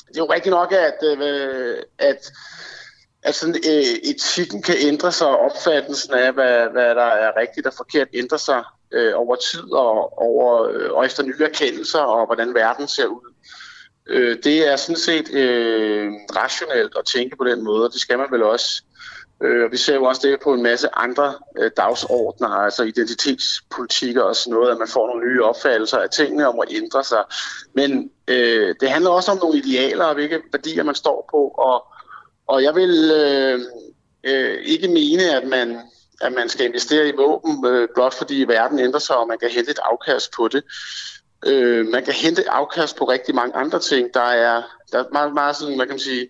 [0.08, 2.32] det er jo rigtigt nok, at, øh, at
[3.24, 7.68] at sådan, øh, etikken kan ændre sig, og opfattelsen af, hvad, hvad der er rigtigt
[7.68, 12.26] og forkert, ændre sig øh, over tid og, over, øh, og efter nye erkendelser, og
[12.26, 13.34] hvordan verden ser ud.
[14.10, 18.18] Øh, det er sådan set øh, rationelt at tænke på den måde, og det skal
[18.18, 18.84] man vel også.
[19.44, 24.22] Øh, og vi ser jo også det på en masse andre øh, dagsordner, altså identitetspolitikker
[24.22, 27.24] og sådan noget, at man får nogle nye opfattelser af tingene om at ændre sig.
[27.74, 31.86] Men øh, det handler også om nogle idealer og hvilke værdier man står på, og,
[32.48, 33.60] og jeg vil øh,
[34.24, 35.78] øh, ikke mene, at man,
[36.22, 39.50] at man skal investere i våben, øh, blot fordi verden ændrer sig, og man kan
[39.50, 40.64] hente et afkast på det.
[41.46, 44.14] Øh, man kan hente afkast på rigtig mange andre ting.
[44.14, 46.30] Der er, der er meget, meget sådan, hvad kan man sige,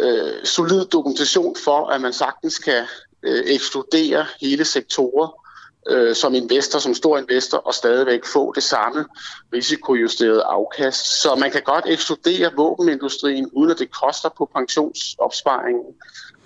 [0.00, 2.84] øh, solid dokumentation for, at man sagtens kan
[3.22, 5.44] øh, ekskludere hele sektorer
[5.88, 9.04] øh, som investor, som stor investor, og stadigvæk få det samme
[9.52, 11.22] risikojusterede afkast.
[11.22, 15.84] Så man kan godt ekskludere våbenindustrien, uden at det koster på pensionsopsparingen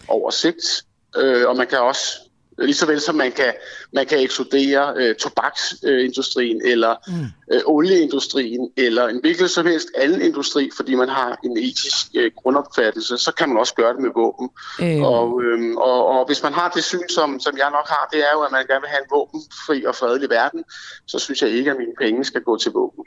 [0.09, 0.85] over sigt.
[1.17, 2.28] Øh, og man kan også
[2.59, 3.53] Lige så vel som man kan,
[3.93, 7.55] man kan ekskludere øh, tobaksindustrien eller mm.
[7.55, 12.31] øh, olieindustrien eller en hvilket som helst anden industri, fordi man har en etisk øh,
[12.37, 14.49] grundopfattelse, så kan man også gøre det med våben.
[14.83, 15.03] Øh.
[15.03, 18.21] Og, øh, og, og hvis man har det syn, som, som jeg nok har, det
[18.21, 20.65] er jo, at man gerne vil have en våbenfri og fredelig verden,
[21.07, 23.05] så synes jeg ikke, at mine penge skal gå til våben.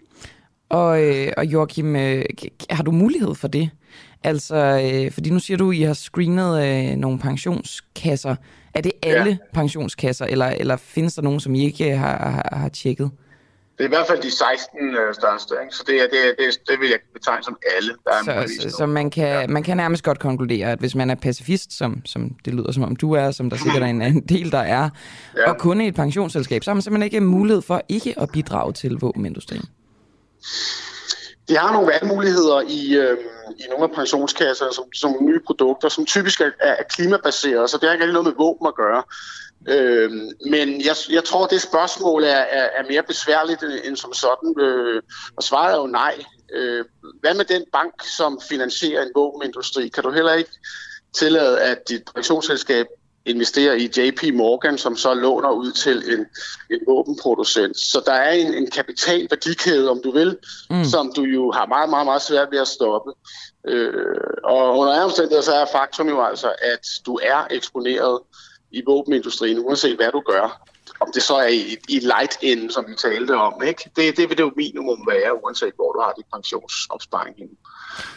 [0.69, 2.23] Og, øh, og Joachim, øh,
[2.69, 3.69] har du mulighed for det?
[4.23, 8.35] Altså, øh, fordi nu siger du, at I har screenet øh, nogle pensionskasser.
[8.73, 9.37] Er det alle ja.
[9.53, 13.11] pensionskasser, eller, eller findes der nogen, som I ikke har, har, har tjekket?
[13.77, 15.75] Det er i hvert fald de 16 øh, største, ikke?
[15.75, 17.93] så det, er, det, det, det vil jeg betegne som alle.
[18.03, 19.47] Der er så, så, så man, kan, ja.
[19.47, 22.83] man kan nærmest godt konkludere, at hvis man er pacifist, som, som det lyder som
[22.83, 24.89] om du er, som der sikkert er en, en del, der er,
[25.37, 25.49] ja.
[25.49, 28.73] og kun i et pensionsselskab, så har man simpelthen ikke mulighed for ikke at bidrage
[28.73, 29.65] til våbenindustrien.
[31.49, 33.17] De har nogle valgmuligheder i, øh,
[33.57, 37.89] i nogle af pensionskasser som, som nye produkter, som typisk er, er klimabaserede, så det
[37.89, 39.03] har ikke noget med våben at gøre.
[39.69, 40.11] Øh,
[40.49, 42.27] men jeg, jeg tror, det spørgsmål er,
[42.59, 45.01] er, er mere besværligt end som sådan, øh,
[45.35, 46.15] og svaret er jo nej.
[46.53, 46.85] Øh,
[47.19, 49.87] hvad med den bank, som finansierer en våbenindustri?
[49.87, 50.51] Kan du heller ikke
[51.13, 52.87] tillade, at dit pensionsselskab
[53.25, 56.25] investerer i JP Morgan, som så låner ud til en,
[56.69, 57.77] en våbenproducent.
[57.77, 60.37] Så der er en, en kapitalværdikæde, om du vil,
[60.69, 60.85] mm.
[60.85, 63.11] som du jo har meget, meget, meget svært ved at stoppe.
[63.67, 63.93] Øh,
[64.43, 68.19] og under andre omstændigheder, så er faktum jo altså, at du er eksponeret
[68.71, 70.61] i våbenindustrien, uanset hvad du gør.
[70.99, 73.91] Om det så er i, i light end, som vi talte om, ikke?
[73.95, 77.55] Det, det vil det jo minimum være, uanset hvor du har dit pensionsopsparing henne.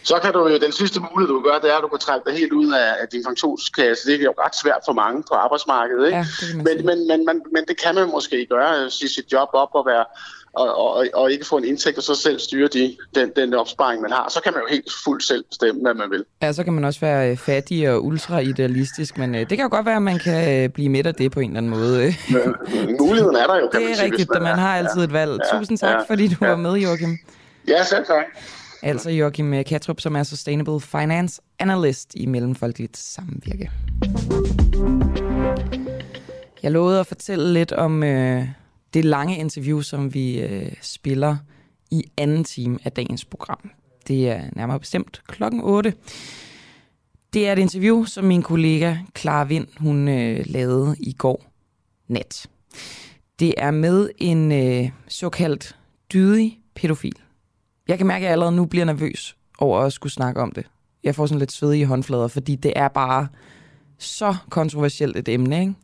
[0.02, 1.98] Så kan du jo, den sidste mulighed, du kan gøre, det er, at du kan
[1.98, 4.06] trække dig helt ud af, af din pensionskasse.
[4.06, 6.18] Det er jo ret svært for mange på arbejdsmarkedet, ikke?
[6.18, 9.72] Ja, men, men, men, men, men det kan man måske gøre, sige sit job op
[9.74, 10.04] og være
[10.54, 14.02] og, og, og ikke få en indtægt og så selv styre de, den, den opsparing,
[14.02, 14.28] man har.
[14.30, 16.24] Så kan man jo helt fuldt selv bestemme, hvad man vil.
[16.42, 19.68] Ja, så kan man også være øh, fattig og ultra-idealistisk, men øh, det kan jo
[19.70, 22.14] godt være, at man kan øh, blive midt af det på en eller anden måde.
[22.30, 25.12] Men, muligheden er der jo, kan Det er man rigtigt, at man har altid et
[25.12, 25.40] valg.
[25.52, 26.48] Ja, Tusind tak, ja, fordi du ja.
[26.48, 27.18] var med, Joachim.
[27.68, 28.24] Ja, selv tak.
[28.84, 33.70] Altså Joachim øh, Katrup, som er Sustainable Finance Analyst i Mellemfolkeligt Samvirke.
[36.62, 38.48] Jeg lovede at fortælle lidt om øh,
[38.94, 41.36] det lange interview, som vi øh, spiller
[41.90, 43.70] i anden time af dagens program.
[44.08, 45.94] Det er nærmere bestemt klokken 8.
[47.32, 51.44] Det er et interview, som min kollega Clara Vind, hun øh, lavede i går
[52.08, 52.46] nat.
[53.38, 55.76] Det er med en øh, såkaldt
[56.12, 57.23] dydig pædofil.
[57.88, 60.66] Jeg kan mærke, at jeg allerede nu bliver nervøs over at skulle snakke om det.
[61.02, 63.28] Jeg får sådan lidt svedige håndflader, fordi det er bare
[63.98, 65.60] så kontroversielt et emne.
[65.60, 65.74] Ikke?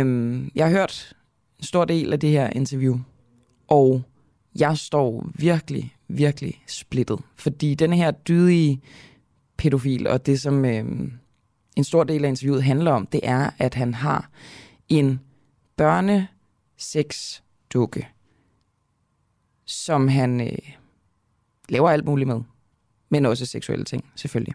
[0.00, 1.12] Øhm, jeg har hørt
[1.58, 2.98] en stor del af det her interview,
[3.68, 4.02] og
[4.54, 7.20] jeg står virkelig, virkelig splittet.
[7.36, 8.82] Fordi den her dydige
[9.56, 11.12] pædofil, og det som øhm,
[11.76, 14.30] en stor del af interviewet handler om, det er, at han har
[14.88, 15.20] en
[15.76, 16.28] børne
[17.72, 18.08] dukke
[19.68, 20.58] som han øh,
[21.68, 22.40] laver alt muligt med.
[23.10, 24.54] Men også seksuelle ting, selvfølgelig.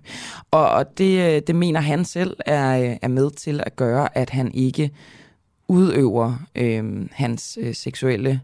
[0.52, 4.18] Og, og det, øh, det mener han selv er, øh, er med til at gøre,
[4.18, 4.92] at han ikke
[5.68, 8.42] udøver øh, hans øh, seksuelle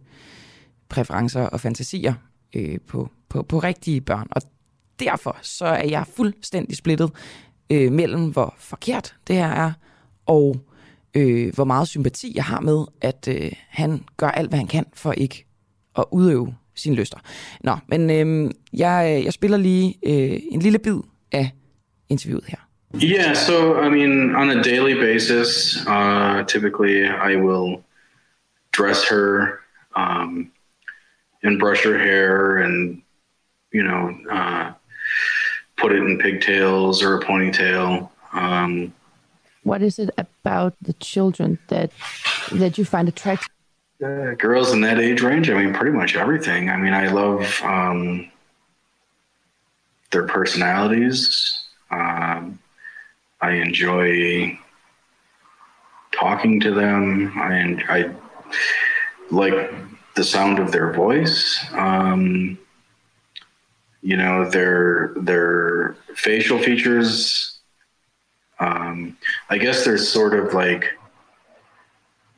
[0.89, 2.13] præferencer og fantasier
[2.55, 4.27] øh, på, på, på rigtige børn.
[4.31, 4.41] Og
[4.99, 7.11] derfor så er jeg fuldstændig splittet
[7.69, 9.71] øh, mellem, hvor forkert det her er,
[10.25, 10.57] og
[11.13, 14.85] øh, hvor meget sympati jeg har med, at øh, han gør alt, hvad han kan
[14.93, 15.45] for ikke
[15.97, 17.17] at udøve sine lyster.
[17.61, 20.99] Nå, men øh, jeg, jeg spiller lige øh, en lille bid
[21.31, 21.51] af
[22.09, 22.57] interviewet her.
[22.93, 27.83] Yeah, so I mean, on a daily basis, uh, typically I will
[28.71, 29.59] dress her
[29.95, 30.51] um,
[31.43, 33.01] and brush her hair and,
[33.73, 34.71] you know, uh,
[35.77, 38.09] put it in pigtails or a ponytail.
[38.33, 38.93] Um,
[39.63, 41.91] what is it about the children that
[42.51, 43.49] that you find attractive?
[44.03, 46.69] Uh, girls in that age range, I mean, pretty much everything.
[46.69, 48.31] I mean, I love um,
[50.11, 51.65] their personalities.
[51.91, 52.59] Um,
[53.41, 54.57] I enjoy
[56.11, 57.33] talking to them.
[57.35, 58.15] I, I
[59.31, 59.73] like
[60.15, 61.65] the sound of their voice.
[61.71, 62.57] Um,
[64.01, 67.59] you know, their their facial features.
[68.59, 69.17] Um,
[69.49, 70.98] I guess there's sort of like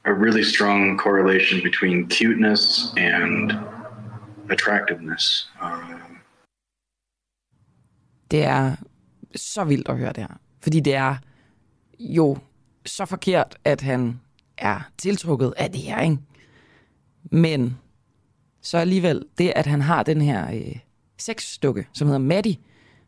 [0.06, 3.52] a really strong correlation between cuteness and
[4.50, 5.52] attractiveness.
[5.64, 6.02] Um,
[8.32, 8.76] Det er
[9.36, 10.40] så vildt at høre det her.
[10.62, 11.16] Fordi det er
[12.00, 12.38] jo
[12.86, 14.20] så forkert, at han
[14.58, 16.18] er tiltrukket af det her, ikke?
[17.24, 17.78] Men
[18.62, 20.76] så alligevel, det at han har den her øh,
[21.18, 22.58] sexdukke, som hedder Maddie,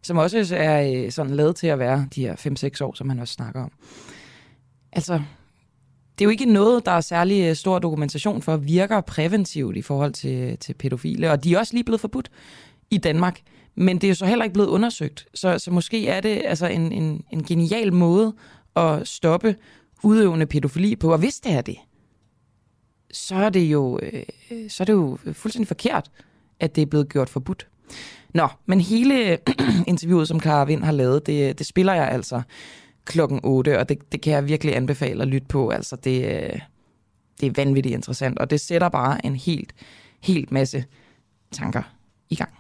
[0.02, 2.36] som også er øh, sådan lavet til at være de her
[2.82, 3.72] 5-6 år, som han også snakker om.
[4.92, 5.22] Altså,
[6.20, 9.82] det er jo ikke noget, der er særlig øh, stor dokumentation for, virker præventivt i
[9.82, 12.32] forhold til, til pædofile, og de er også lige blevet forbudt
[12.92, 13.40] i Danmark.
[13.76, 15.28] Men det er jo så heller ikke blevet undersøgt.
[15.34, 18.34] Så, så måske er det altså en, en, en genial måde
[18.76, 19.56] at stoppe
[20.04, 21.12] udøvende pædofili på.
[21.12, 21.78] Og hvis det er det,
[23.12, 24.24] så er det jo, øh,
[24.70, 26.12] så er det jo fuldstændig forkert,
[26.60, 27.68] at det er blevet gjort forbudt.
[28.34, 29.38] Nå, men hele
[29.88, 32.42] interviewet, som Clara Vind har lavet, det, det spiller jeg altså
[33.06, 35.70] klokken 8, og det, det kan jeg virkelig anbefale at lytte på.
[35.70, 36.60] Altså, det, øh,
[37.42, 39.74] det er vanvittigt interessant, og det sætter bare en helt,
[40.22, 40.86] helt masse
[41.52, 41.84] tanker
[42.30, 42.54] i gang.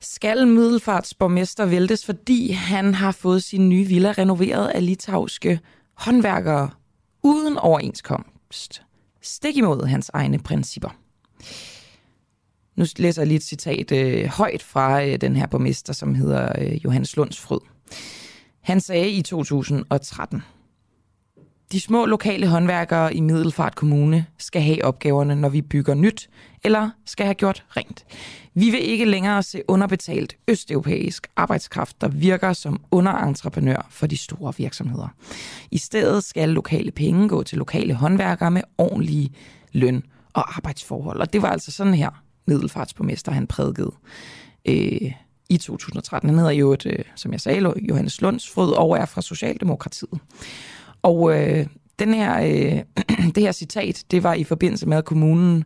[0.00, 5.60] Skal Middelfartsborgmester væltes, fordi han har fået sin nye villa renoveret af litauiske
[5.94, 6.70] håndværkere
[7.22, 8.82] uden overenskomst.
[9.22, 10.96] Stik imod hans egne principper.
[12.76, 16.52] Nu læser jeg lige et citat øh, højt fra øh, den her borgmester, som hedder
[16.58, 17.60] øh, Johannes Lundsfrød.
[18.60, 20.42] Han sagde i 2013,
[21.72, 26.30] de små lokale håndværkere i Middelfart Kommune skal have opgaverne, når vi bygger nyt,
[26.64, 28.04] eller skal have gjort rent.
[28.54, 34.52] Vi vil ikke længere se underbetalt østeuropæisk arbejdskraft, der virker som underentreprenør for de store
[34.56, 35.08] virksomheder.
[35.70, 39.30] I stedet skal lokale penge gå til lokale håndværkere med ordentlige
[39.72, 41.20] løn- og arbejdsforhold.
[41.20, 43.92] Og det var altså sådan her, middelfartsborgmester han prædikede
[44.68, 45.12] øh,
[45.48, 46.28] i 2013.
[46.28, 50.20] Han hedder jo, et, øh, som jeg sagde, Johannes Lundsfrød og er fra Socialdemokratiet.
[51.02, 51.66] Og øh,
[51.98, 52.82] den her, øh,
[53.34, 55.64] det her citat, det var i forbindelse med, at kommunen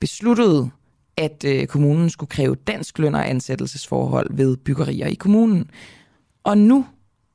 [0.00, 0.70] besluttede,
[1.16, 5.70] at øh, kommunen skulle kræve dansk løn og ansættelsesforhold ved byggerier i kommunen.
[6.44, 6.86] Og nu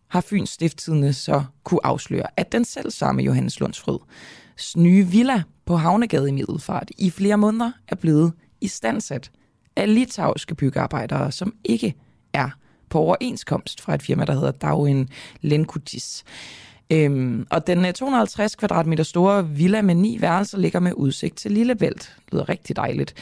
[0.07, 5.75] har Fyns Stifttidende så kunne afsløre, at den selv samme Johannes Lundsfrøds nye villa på
[5.75, 8.71] Havnegade i Middelfart i flere måneder er blevet i
[9.75, 11.95] af litauiske byggearbejdere, som ikke
[12.33, 12.49] er
[12.89, 15.09] på overenskomst fra et firma, der hedder Dauin
[15.41, 16.23] Lenkutis.
[16.91, 21.51] Øhm, og den øh, 250 kvadratmeter store villa med ni værelser ligger med udsigt til
[21.51, 22.15] Lillebælt.
[22.25, 23.13] Det lyder rigtig dejligt.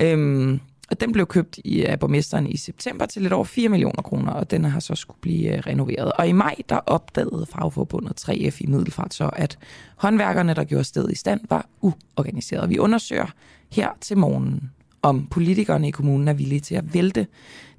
[0.00, 4.02] Øhm, og den blev købt i, af borgmesteren i september til lidt over 4 millioner
[4.02, 6.12] kroner, og den har så skulle blive øh, renoveret.
[6.12, 9.58] Og i maj, der opdagede fagforbundet 3F i Middelfart så, at
[9.96, 12.70] håndværkerne, der gjorde stedet i stand, var uorganiseret.
[12.70, 13.26] Vi undersøger
[13.72, 14.70] her til morgen,
[15.04, 17.26] om politikerne i kommunen er villige til at vælte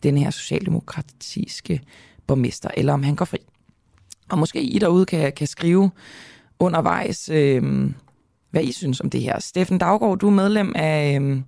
[0.03, 1.81] den her socialdemokratiske
[2.27, 3.38] borgmester, eller om han går fri.
[4.31, 5.91] Og måske I derude kan, kan skrive
[6.59, 7.63] undervejs, øh,
[8.51, 9.39] hvad I synes om det her.
[9.39, 11.41] Steffen Daggaard, du er medlem af, øh,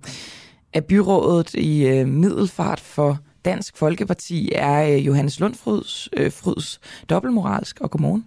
[0.72, 4.52] af byrådet i øh, Middelfart for Dansk Folkeparti.
[4.54, 7.80] Er øh, Johannes Lundfryds øh, Fryds dobbeltmoralsk?
[7.80, 8.26] Og godmorgen.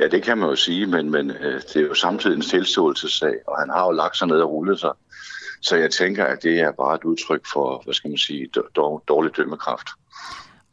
[0.00, 3.34] Ja, det kan man jo sige, men, men øh, det er jo samtidig en tilståelsessag,
[3.46, 4.90] og han har jo lagt sig ned og rullet sig.
[5.62, 8.48] Så jeg tænker, at det er bare et udtryk for, hvad skal man sige,
[9.08, 9.88] dårlig dømmekraft.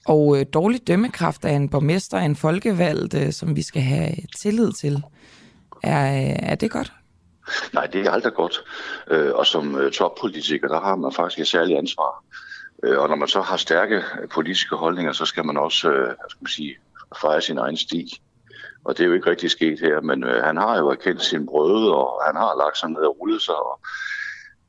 [0.07, 4.71] Og øh, dårlig dømmekraft af en borgmester, en folkevalgt, øh, som vi skal have tillid
[4.71, 5.03] til.
[5.83, 6.93] Er, øh, er det godt?
[7.73, 8.61] Nej, det er aldrig godt.
[9.07, 12.23] Øh, og som øh, toppolitiker, der har man faktisk et særligt ansvar.
[12.83, 16.15] Øh, og når man så har stærke øh, politiske holdninger, så skal man også, øh,
[16.29, 16.75] skal man sige,
[17.21, 18.21] fejre sin egen sti.
[18.83, 21.45] Og det er jo ikke rigtig sket her, men øh, han har jo erkendt sin
[21.45, 23.79] brøde, og han har lagt sig ned og rullet sig, og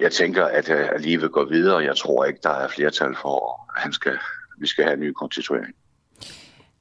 [0.01, 1.79] jeg tænker, at, øh, livet går videre.
[1.79, 4.19] Jeg tror ikke, der er flertal for, at han skal
[4.61, 5.75] vi skal have en ny konstituering.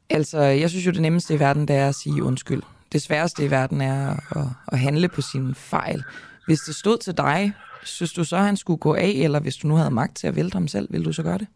[0.10, 2.62] Altså, jeg synes jo, det nemmeste i verden, det er at sige undskyld.
[2.92, 6.04] Det sværeste i verden er at, at handle på sine fejl.
[6.46, 7.54] Hvis det stod til dig,
[7.84, 10.28] synes du så, at han skulle gå af, eller hvis du nu havde magt til
[10.28, 11.48] at vælte ham selv, vil du så gøre det?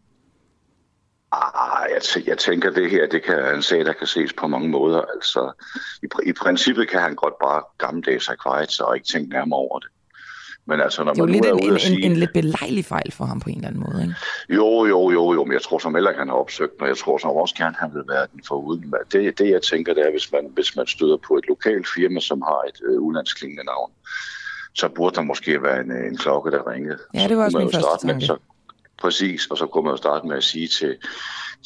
[1.31, 4.47] Ah, jeg, t- jeg tænker, det her det kan en sag, der kan ses på
[4.47, 5.01] mange måder.
[5.15, 5.51] Altså,
[6.03, 9.59] i, pr- i princippet kan han godt bare gammeldags sig kvejet og ikke tænke nærmere
[9.59, 9.89] over det.
[10.65, 12.05] Men altså, når Det er jo man lidt er en, en, sige...
[12.05, 14.15] en, en lidt belejlig fejl for ham på en eller anden måde, ikke?
[14.49, 16.97] Jo, jo, jo, jo, men jeg tror som heller ikke, han har opsøgt, og jeg
[16.97, 18.93] tror som også gerne, han vil være den foruden.
[19.11, 22.19] Det, det jeg tænker, det er, hvis man, hvis man støder på et lokalt firma,
[22.19, 23.91] som har et øh, ulandsklingende navn,
[24.73, 26.97] så burde der måske være en, øh, en klokke, der ringede.
[27.13, 28.25] Ja, det var Så også min første starte med, tanke.
[28.25, 28.37] så,
[29.01, 30.95] Præcis, og så kunne man jo starte med at sige til,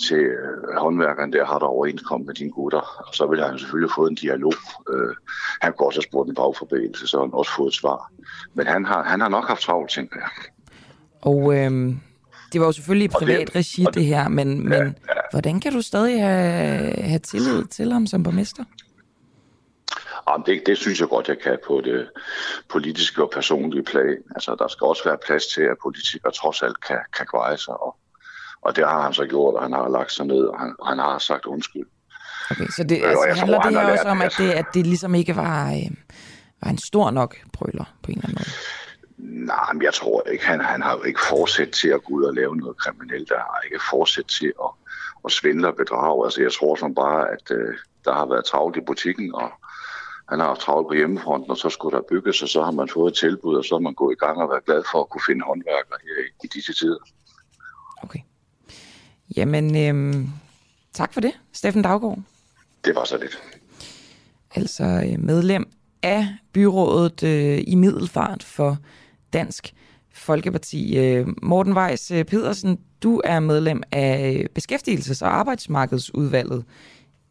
[0.08, 3.92] til øh, håndværkeren, der har der overenskomst med dine gutter, og så ville han selvfølgelig
[3.96, 4.54] fået en dialog.
[4.94, 5.16] Øh,
[5.62, 8.12] han kunne også have spurgt en bagforbindelse, så han også fået et svar.
[8.54, 10.30] Men han har, han har nok haft travlt, tænker jeg.
[11.22, 12.00] Og øhm,
[12.54, 14.96] det var jo selvfølgelig i Og det- privat regi, og det her, men, men
[15.32, 18.64] hvordan kan du stadig have, have tillid til ham som borgmester?
[20.30, 22.10] Jamen, det, det synes jeg godt, jeg kan på det
[22.70, 24.18] politiske og personlige plan.
[24.36, 27.82] Altså, der skal også være plads til, at politikere trods alt kan, kan greje sig.
[27.82, 27.96] Og,
[28.62, 31.00] og det har han så gjort, og han har lagt sig ned, og han, han
[31.00, 31.86] har sagt undskyld.
[32.52, 34.34] Okay, så det, Øh, altså, jeg handler tror, det han her har også om, at
[34.38, 35.92] det, at det ligesom ikke var, øh,
[36.64, 38.50] var en stor nok brøler på en eller anden måde?
[39.46, 42.24] Nej, men jeg tror ikke, han, han har jo ikke fortsat til at gå ud
[42.24, 43.30] og lave noget kriminelt.
[43.30, 44.70] Der har ikke fortsat til at,
[45.26, 46.26] at svindle og bedrage.
[46.26, 49.52] Altså, jeg tror som bare, at øh, der har været travlt i butikken, og
[50.30, 52.90] han har haft travlt på hjemmefronten, og så skulle der bygges, og så har man
[52.90, 55.10] fået et tilbud, og så er man gået i gang og været glad for at
[55.10, 57.04] kunne finde håndværkere her i, i disse tider.
[58.04, 58.20] Okay.
[59.36, 60.30] Jamen, øhm,
[60.94, 62.20] tak for det, Steffen Daggaard.
[62.86, 63.38] Det var så lidt.
[64.56, 65.66] altså øh, medlem
[66.04, 68.78] af byrådet øh, i Middelfart for
[69.34, 69.74] Dansk
[70.14, 70.98] Folkeparti.
[70.98, 76.66] Øh, Morten Weiss øh, Pedersen, du er medlem af øh, Beskæftigelses- og Arbejdsmarkedsudvalget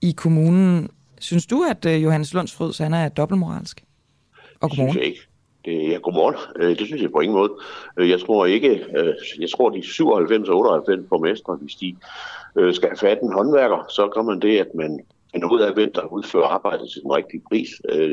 [0.01, 0.89] i kommunen.
[1.21, 3.85] Synes du, at øh, Johannes Lundsfrøds han er dobbeltmoralsk?
[4.61, 4.97] Og Det synes godmorgen.
[4.99, 5.21] jeg ikke.
[5.67, 6.37] Det, ja, godmorgen.
[6.57, 7.53] Øh, det synes jeg på ingen måde.
[7.99, 8.87] Øh, jeg tror ikke,
[9.41, 11.97] jeg tror de 97 og 98 borgmestre, hvis de
[12.73, 15.01] skal have fat en håndværker, så gør man det, at man
[15.33, 17.69] finder ud af, hvem der udfører arbejdet til den rigtige pris.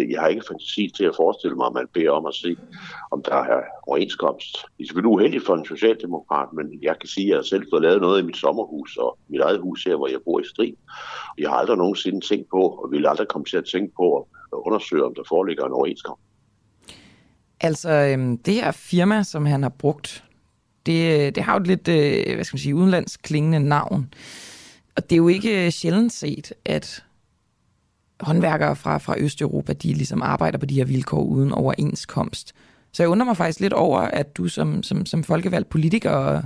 [0.10, 2.56] Jeg har ikke fantasi til at forestille mig, at man beder om at se,
[3.12, 4.52] om der er overenskomst.
[4.78, 7.66] Det er selvfølgelig uheldigt for en socialdemokrat, men jeg kan sige, at jeg har selv
[7.72, 10.48] fået lavet noget i mit sommerhus og mit eget hus her, hvor jeg bor i
[10.48, 10.74] Strid.
[11.38, 14.58] Jeg har aldrig nogensinde tænkt på, og vil aldrig komme til at tænke på at
[14.66, 16.33] undersøge, om der foreligger en overenskomst.
[17.63, 20.23] Altså, øhm, det her firma, som han har brugt,
[20.86, 24.13] det, øh, det har jo et lidt, øh, hvad skal man sige, udenlandsk klingende navn.
[24.95, 27.04] Og det er jo ikke øh, sjældent set, at
[28.19, 32.54] håndværkere fra, fra Østeuropa, de ligesom arbejder på de her vilkår uden overenskomst.
[32.91, 36.43] Så jeg undrer mig faktisk lidt over, at du som, som, som folkevalgt politiker og,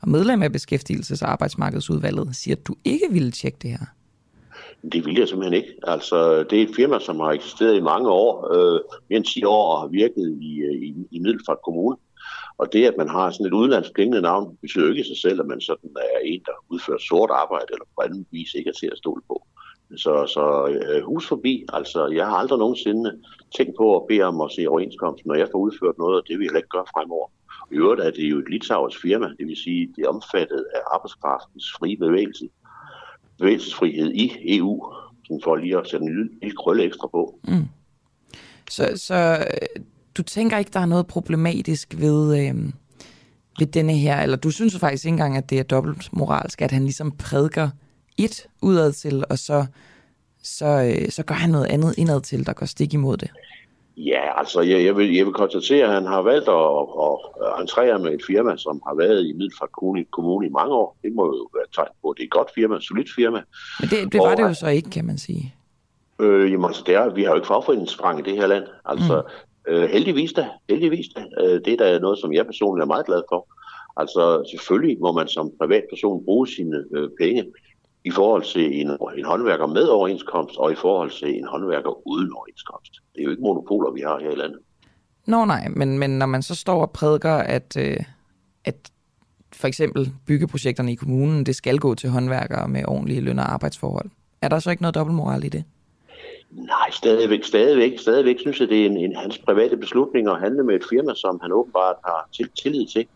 [0.00, 3.86] og medlem af Beskæftigelses- og Arbejdsmarkedsudvalget siger, at du ikke ville tjekke det her.
[4.92, 5.74] Det vil jeg simpelthen ikke.
[5.82, 9.44] Altså, det er et firma, som har eksisteret i mange år, øh, mere end 10
[9.44, 11.96] år, og har virket i, øh, i, i Middelfart Kommune.
[12.58, 15.40] Og det, at man har sådan et udenlandsk klingende navn, betyder ikke i sig selv,
[15.40, 18.78] at man sådan er en, der udfører sort arbejde, eller på anden vis ikke er
[18.80, 19.46] til at stole på.
[19.96, 23.22] Så, så øh, hus forbi, altså jeg har aldrig nogensinde
[23.56, 26.38] tænkt på at bede om at se overenskomsten, når jeg får udført noget, og det
[26.38, 27.28] vil jeg heller ikke gøre fremover.
[27.72, 30.80] I øvrigt er det jo et litauisk firma, det vil sige, det er omfattet af
[30.94, 32.48] arbejdskraftens frie bevægelse
[33.40, 34.92] bevægelsesfrihed i EU,
[35.24, 37.38] sådan for lige at sætte en lille, lille krølle ekstra på.
[37.48, 37.64] Mm.
[38.70, 39.82] Så, så øh,
[40.14, 42.54] du tænker ikke, der er noget problematisk ved, øh,
[43.58, 46.70] ved denne her, eller du synes faktisk ikke engang, at det er dobbelt moralsk, at
[46.70, 47.70] han ligesom prædiker
[48.16, 49.66] et udad til, og så,
[50.42, 53.30] så, øh, så gør han noget andet indad til, der går stik imod det.
[53.96, 56.70] Ja, altså jeg, jeg, vil, jeg vil konstatere, at han har valgt at,
[57.06, 60.96] at, at entrere med et firma, som har været i Middelfart Kommune, i mange år.
[61.02, 63.10] Det må jo være et tegn på, at det er et godt firma, et solidt
[63.14, 63.42] firma.
[63.80, 65.54] Men det, det var Og- det jo så ikke, kan man sige.
[66.20, 68.64] Øh, jamen, altså, det er, vi har jo ikke fagforeningssprang i det her land.
[68.84, 69.22] Altså,
[69.66, 69.72] mm.
[69.72, 71.24] øh, heldigvis da, heldigvis da.
[71.44, 73.48] Øh, det er da noget, som jeg personligt er meget glad for.
[73.96, 77.44] Altså, selvfølgelig må man som privatperson bruge sine øh, penge
[78.04, 82.32] i forhold til en, en håndværker med overenskomst, og i forhold til en håndværker uden
[82.32, 82.92] overenskomst.
[83.14, 84.58] Det er jo ikke monopoler, vi har her i landet.
[85.26, 87.96] Nå nej, men, men når man så står og prædiker, at, øh,
[88.64, 88.90] at
[89.52, 94.10] for eksempel byggeprojekterne i kommunen, det skal gå til håndværkere med ordentlige løn- og arbejdsforhold,
[94.42, 95.64] er der så ikke noget dobbeltmoral i det?
[96.50, 100.64] Nej, stadigvæk, stadigvæk, stadigvæk synes jeg, det er en, en hans private beslutning at handle
[100.64, 103.06] med et firma, som han åbenbart har til, tillid til.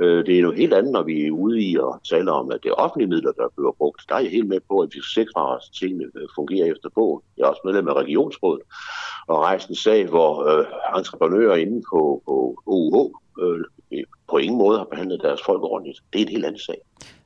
[0.00, 2.58] Øh, det er noget helt andet, når vi er ude i og taler om, at
[2.62, 4.02] det er offentlige midler, der bliver brugt.
[4.08, 6.88] Der er jeg helt med på, at vi sikrer os, at tingene øh, fungerer efter
[6.94, 7.22] bogen.
[7.36, 8.62] Jeg er også medlem af Regionsrådet
[9.26, 10.66] og rejst en sag, hvor øh,
[10.98, 13.10] entreprenører inde på, på OUH
[13.42, 13.64] øh,
[14.30, 15.98] på ingen måde har behandlet deres folk ordentligt.
[16.12, 16.78] Det er en helt anden sag.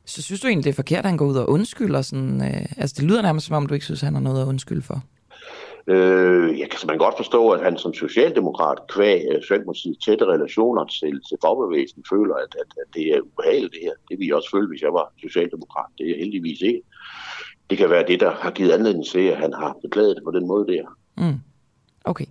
[0.07, 2.03] Så synes du egentlig, det er forkert, at han går ud og undskylder?
[2.03, 4.49] Sådan, øh, altså det lyder nærmest som om, du ikke synes, han har noget at
[4.49, 5.03] undskylde for.
[5.87, 10.85] Øh, jeg kan simpelthen godt forstå, at han som socialdemokrat, kvæg øh, Socialdemokratiets tætte relationer
[10.85, 13.95] til, til fagbevægelsen, føler, at, at, at det er ubehageligt det her.
[14.09, 15.91] Det ville jeg også føle, hvis jeg var socialdemokrat.
[15.99, 16.82] Det er jeg heldigvis ikke.
[17.70, 20.30] Det kan være det, der har givet anledning til, at han har beklaget det på
[20.30, 20.85] den måde der.
[21.16, 21.41] Mm.
[22.05, 22.26] Okay.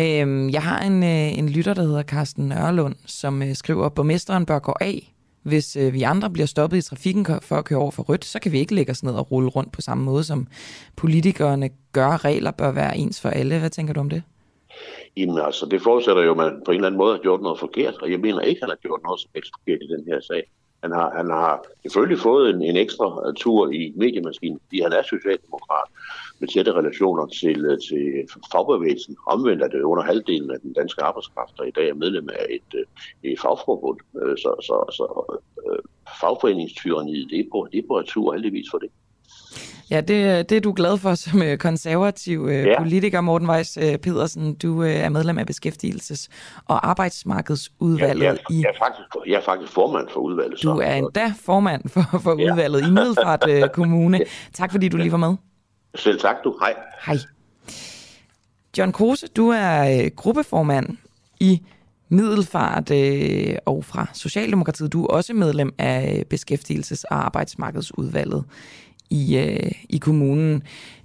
[0.00, 3.94] Øhm, jeg har en, øh, en lytter, der hedder Carsten Nørlund, som øh, skriver, at
[3.94, 5.14] borgmesteren bør gå af.
[5.48, 8.38] Hvis øh, vi andre bliver stoppet i trafikken for at køre over for rødt, så
[8.40, 10.46] kan vi ikke lægge os ned og rulle rundt på samme måde, som
[10.96, 12.24] politikerne gør.
[12.24, 13.58] Regler bør være ens for alle.
[13.58, 14.22] Hvad tænker du om det?
[15.16, 17.58] Jamen altså, det forudsætter jo, at man på en eller anden måde har gjort noget
[17.58, 20.04] forkert, og jeg mener ikke, at han har gjort noget som helst forkert i den
[20.06, 20.42] her sag.
[20.82, 25.02] Han har, han har selvfølgelig fået en, en ekstra tur i mediemaskinen, fordi han er
[25.02, 25.88] socialdemokrat
[26.40, 28.02] med tætte relationer til, til
[28.52, 29.16] fagbevægelsen.
[29.26, 32.46] Omvendt er det under halvdelen af den danske arbejdskraft, der i dag er medlem af
[32.50, 32.84] et,
[33.22, 33.98] et fagforbund.
[34.14, 35.06] Så, så, så
[35.66, 35.78] øh,
[36.20, 38.90] fagforeningstyraniet, det er på, det er på tur heldigvis for det.
[39.90, 42.82] Ja, det, det er du glad for som øh, konservativ øh, ja.
[42.82, 44.54] politiker, Morten Weiss øh, Pedersen.
[44.54, 46.28] Du er medlem af Beskæftigelses-
[46.66, 48.22] og Arbejdsmarkedsudvalget.
[48.22, 50.62] Ja, jeg, jeg, er faktisk, jeg er faktisk formand for udvalget.
[50.62, 52.52] Du er endda formand for, for ja.
[52.52, 53.44] udvalget i Middelfart
[53.78, 54.20] Kommune.
[54.52, 55.36] Tak fordi du lige var med.
[55.94, 56.58] Selv tak du.
[56.60, 56.74] Hej.
[57.06, 57.16] Hej.
[58.78, 60.96] John Kruse, du er gruppeformand
[61.40, 61.62] i
[62.08, 64.92] Middelfart øh, og fra Socialdemokratiet.
[64.92, 68.44] Du er også medlem af Beskæftigelses- og Arbejdsmarkedsudvalget
[69.10, 70.62] i, øh, i kommunen.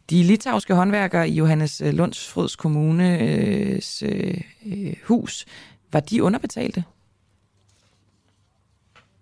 [0.09, 5.45] De litauiske håndværkere i Johannes øh, Lundsfrods kommunes øh, øh, hus,
[5.93, 6.83] var de underbetalte?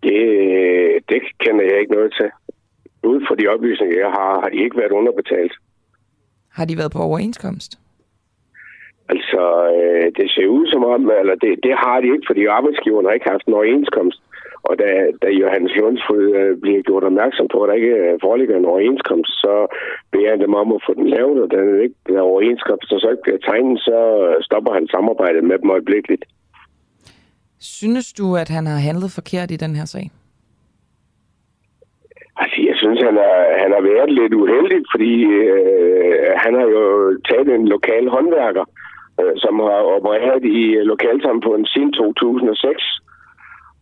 [0.03, 0.13] Det,
[1.09, 2.29] det kender jeg ikke noget til.
[3.03, 5.53] Ud fra de oplysninger, jeg har, har de ikke været underbetalt.
[6.57, 7.71] Har de været på overenskomst?
[9.13, 9.41] Altså,
[9.77, 13.13] øh, det ser ud som om, eller det, det har de ikke, fordi arbejdsgiverne har
[13.13, 14.19] ikke haft en overenskomst.
[14.69, 14.89] Og da,
[15.21, 19.31] da Johannes Lundsfryd øh, bliver gjort opmærksom på, at der ikke øh, foreligger en overenskomst,
[19.43, 19.53] så
[20.11, 23.07] beder han dem om at få den lavet, og den ikke er overenskomst, og så
[23.09, 23.97] ikke bliver tegnet, så
[24.47, 26.25] stopper han samarbejdet med dem øjeblikkeligt.
[27.59, 30.05] Synes du, at han har handlet forkert i den her sag?
[32.37, 36.83] Altså, synes, han har, han har været lidt uheldig, fordi øh, han har jo
[37.29, 38.65] taget en lokal håndværker,
[39.21, 40.59] øh, som har opereret i
[40.93, 42.83] lokalsamfundet siden 2006.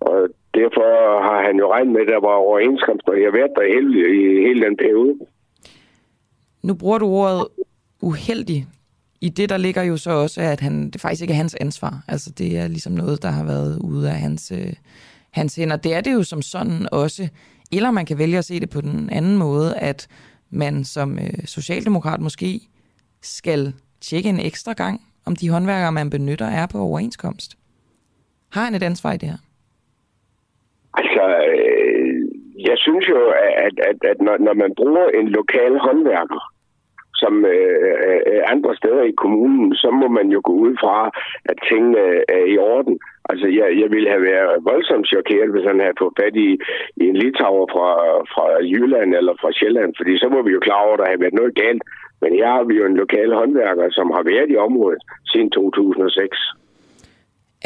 [0.09, 0.17] Og
[0.59, 0.87] derfor
[1.27, 3.89] har han jo regnet med, at der var overenskomst, og jeg har været der hele,
[4.19, 5.13] i hele den periode.
[6.67, 7.47] Nu bruger du ordet
[8.01, 8.59] uheldig.
[9.21, 11.93] I det, der ligger jo så også, at han, det faktisk ikke er hans ansvar.
[12.07, 14.73] Altså, det er ligesom noget, der har været ude af hans, øh,
[15.31, 15.75] hans hænder.
[15.75, 17.29] Det er det jo som sådan også.
[17.71, 20.07] Eller man kan vælge at se det på den anden måde, at
[20.49, 22.59] man som øh, socialdemokrat måske
[23.21, 27.57] skal tjekke en ekstra gang, om de håndværkere, man benytter, er på overenskomst.
[28.51, 29.41] Har han et ansvar i det her?
[30.93, 32.21] Altså, øh,
[32.69, 33.19] jeg synes jo,
[33.65, 36.41] at, at, at når, når man bruger en lokal håndværker,
[37.21, 40.95] som øh, øh, øh, andre steder i kommunen, så må man jo gå ud fra,
[41.49, 42.03] at tingene
[42.37, 42.95] er i orden.
[43.31, 46.49] Altså, jeg, jeg ville have været voldsomt chokeret, hvis han havde fået fat i,
[47.01, 47.89] i en litauer fra,
[48.33, 51.23] fra Jylland eller fra Sjælland, fordi så må vi jo klar over, at der har
[51.23, 51.83] været noget galt.
[52.21, 55.01] Men her har vi jo en lokal håndværker, som har været i området
[55.31, 56.37] siden 2006.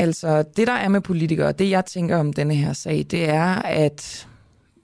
[0.05, 3.51] Altså, det der er med politikere, det jeg tænker om denne her sag, det er,
[3.86, 4.28] at,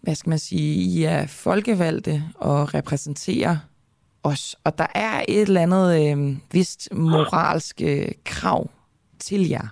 [0.01, 2.15] hvad skal man sige, I er folkevalgte
[2.49, 3.55] og repræsenterer
[4.23, 4.55] os.
[4.63, 6.17] Og der er et eller andet øh,
[6.53, 8.69] vist moralsk øh, krav
[9.19, 9.67] til jer.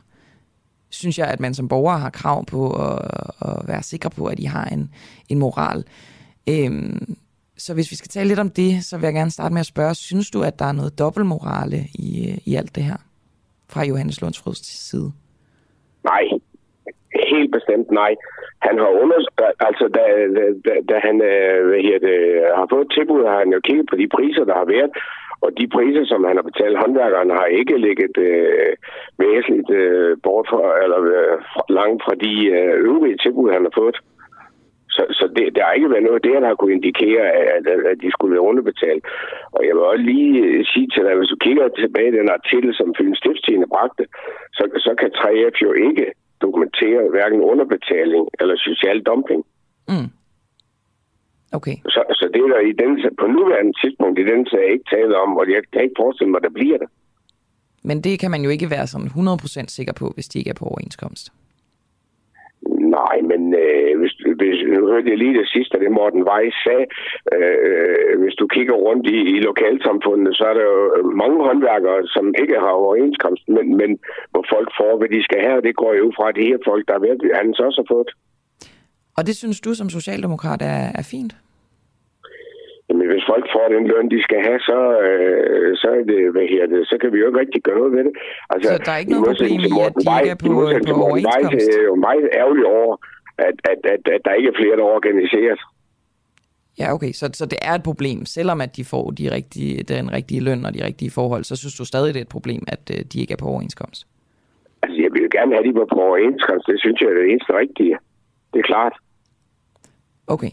[0.90, 3.00] Synes jeg, at man som borger har krav på at,
[3.42, 4.94] at være sikker på, at I har en,
[5.30, 5.84] en moral.
[6.50, 7.16] Øhm,
[7.58, 9.74] så hvis vi skal tale lidt om det, så vil jeg gerne starte med at
[9.74, 12.98] spørge, synes du, at der er noget dobbeltmorale i, i alt det her
[13.70, 15.12] fra Johannes Lundsfrods side?
[16.04, 16.24] Nej,
[17.34, 18.16] helt bestemt nej.
[18.68, 19.20] Han har under,
[19.60, 20.04] altså da,
[20.66, 22.18] da, da han øh, hvad her det,
[22.60, 24.92] har fået tilbud, har han jo kigget på de priser, der har været,
[25.42, 28.74] og de priser, som han har betalt håndværkeren, har ikke ligget øh,
[29.24, 31.38] væsentligt øh, bort fra, eller øh,
[31.70, 33.98] langt fra de øh, øvrige tilbud, han har fået.
[34.96, 37.24] Så, så det, der har ikke været noget der, der har kunne indikere,
[37.56, 39.04] at, at de skulle være underbetalt.
[39.56, 42.18] Og jeg vil også lige øh, sige til dig, at hvis du kigger tilbage i
[42.20, 44.06] den artikel, som Fyns Stiftstidende bragte,
[44.58, 46.06] så, så kan 3F jo ikke
[46.42, 49.42] dokumentere hverken underbetaling eller social dumping.
[49.90, 50.10] Mm.
[51.54, 51.78] Okay.
[51.86, 55.18] Så, så det er der i den, på nuværende tidspunkt i den sag ikke tale
[55.18, 56.90] om, og jeg kan ikke forestille mig, at der bliver det.
[57.84, 60.60] Men det kan man jo ikke være sådan 100% sikker på, hvis de ikke er
[60.62, 61.26] på overenskomst.
[63.00, 66.86] Nej, men øh, hvis, hvis, nu hørte jeg lige det sidste, det Morten Weiss sagde.
[67.36, 72.26] Øh, hvis du kigger rundt i, i lokalsamfundet, så er der jo mange håndværkere, som
[72.42, 74.00] ikke har overenskomst, men, men
[74.32, 76.88] hvor folk får, hvad de skal have, og det går jo fra de her folk,
[76.88, 78.10] der er ved, han så også har fået.
[79.18, 81.34] Og det synes du som socialdemokrat er, er fint?
[82.90, 86.46] Jamen, hvis folk får den løn, de skal have, så, øh, så, er det, hvad
[86.54, 88.14] her det, så kan vi jo ikke rigtig gøre noget ved det.
[88.50, 90.52] Altså, så der er ikke noget problem i, at de ikke er på,
[90.92, 91.66] på overenskomst?
[91.68, 92.94] Det er jo meget ærgerligt over,
[93.48, 95.62] at, at, at, at der ikke er flere, der organiseres.
[96.80, 100.14] Ja, okay, så, så det er et problem, selvom at de får de rigtige, den
[100.18, 102.84] rigtige løn og de rigtige forhold, så synes du stadig, det er et problem, at
[102.96, 104.08] øh, de ikke er på overenskomst?
[104.84, 106.66] Altså, jeg vil jo gerne have, at de var på overenskomst.
[106.72, 107.96] Det synes jeg er det eneste rigtige.
[108.54, 108.94] Det er klart.
[110.28, 110.52] Okay.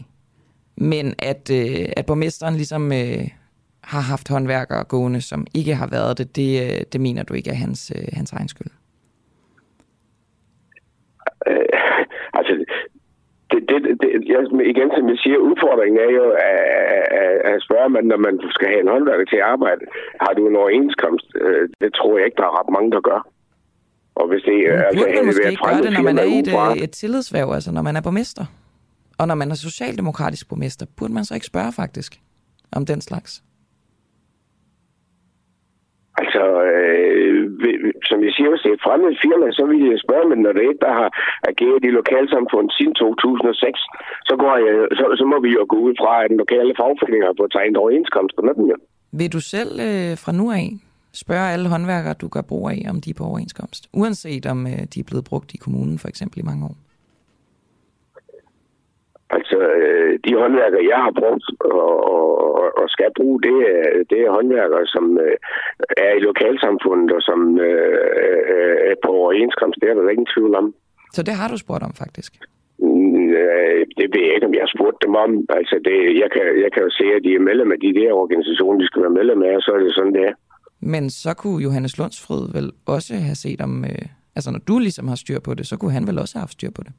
[0.77, 3.27] Men at, øh, at borgmesteren ligesom øh,
[3.83, 7.49] har haft håndværkere gående, som ikke har været det, det, øh, det mener du ikke
[7.49, 8.71] er hans, øh, hans egen skyld?
[11.47, 11.65] Øh,
[12.33, 12.53] altså,
[13.51, 14.41] det, det, det, jeg,
[14.73, 16.59] igen som jeg siger, udfordringen er jo at,
[17.21, 19.81] at, at spørge, man, når man skal have en håndværker til at arbejde,
[20.21, 21.27] har du en overenskomst?
[21.41, 23.21] Øh, Det tror jeg ikke, der er ret mange, der gør.
[24.15, 26.39] Og hvis det, Men altså, burde man måske ikke gøre det, når man er i
[26.39, 28.45] et, et tillidsværv, altså når man er borgmester?
[29.19, 32.11] Og når man er socialdemokratisk borgmester, burde man så ikke spørge faktisk
[32.71, 33.43] om den slags?
[36.21, 37.35] Altså, øh,
[38.09, 40.51] som jeg siger, hvis det er et fremmed firma, så vil jeg spørge, men når
[40.55, 41.09] det er et, der har
[41.51, 43.79] ageret i lokalsamfundet siden 2006,
[44.29, 47.21] så, går jeg, så, så må vi jo gå ud fra, at den lokale fagforening
[47.27, 48.65] har fået tegnet overenskomst på den.
[48.71, 48.77] jo.
[49.19, 50.67] Vil du selv øh, fra nu af
[51.23, 53.81] spørge alle håndværkere, du gør brug af, om de er på overenskomst?
[53.99, 56.75] Uanset om øh, de er blevet brugt i kommunen for eksempel i mange år.
[59.37, 61.45] Altså, øh, de håndværkere, jeg har brugt
[61.79, 62.25] og, og,
[62.79, 65.35] og skal bruge, det er, det er håndværkere, som øh,
[66.05, 68.39] er i lokalsamfundet og som øh,
[68.91, 69.77] er på overenskomst.
[69.81, 70.65] Det er der ingen tvivl om.
[71.15, 72.31] Så det har du spurgt om faktisk.
[72.79, 73.27] Mm,
[73.99, 75.31] Det ved jeg ikke, om jeg har spurgt dem om.
[75.59, 78.11] Altså, det, jeg, kan, jeg kan jo se, at de er medlem af de der
[78.23, 80.35] organisationer, de skal være medlem af, og så er det sådan, det er.
[80.93, 83.73] Men så kunne Johannes Lundsfrød vel også have set om...
[83.89, 84.05] Øh,
[84.35, 86.57] altså når du ligesom har styr på det, så kunne han vel også have haft
[86.59, 86.93] styr på det.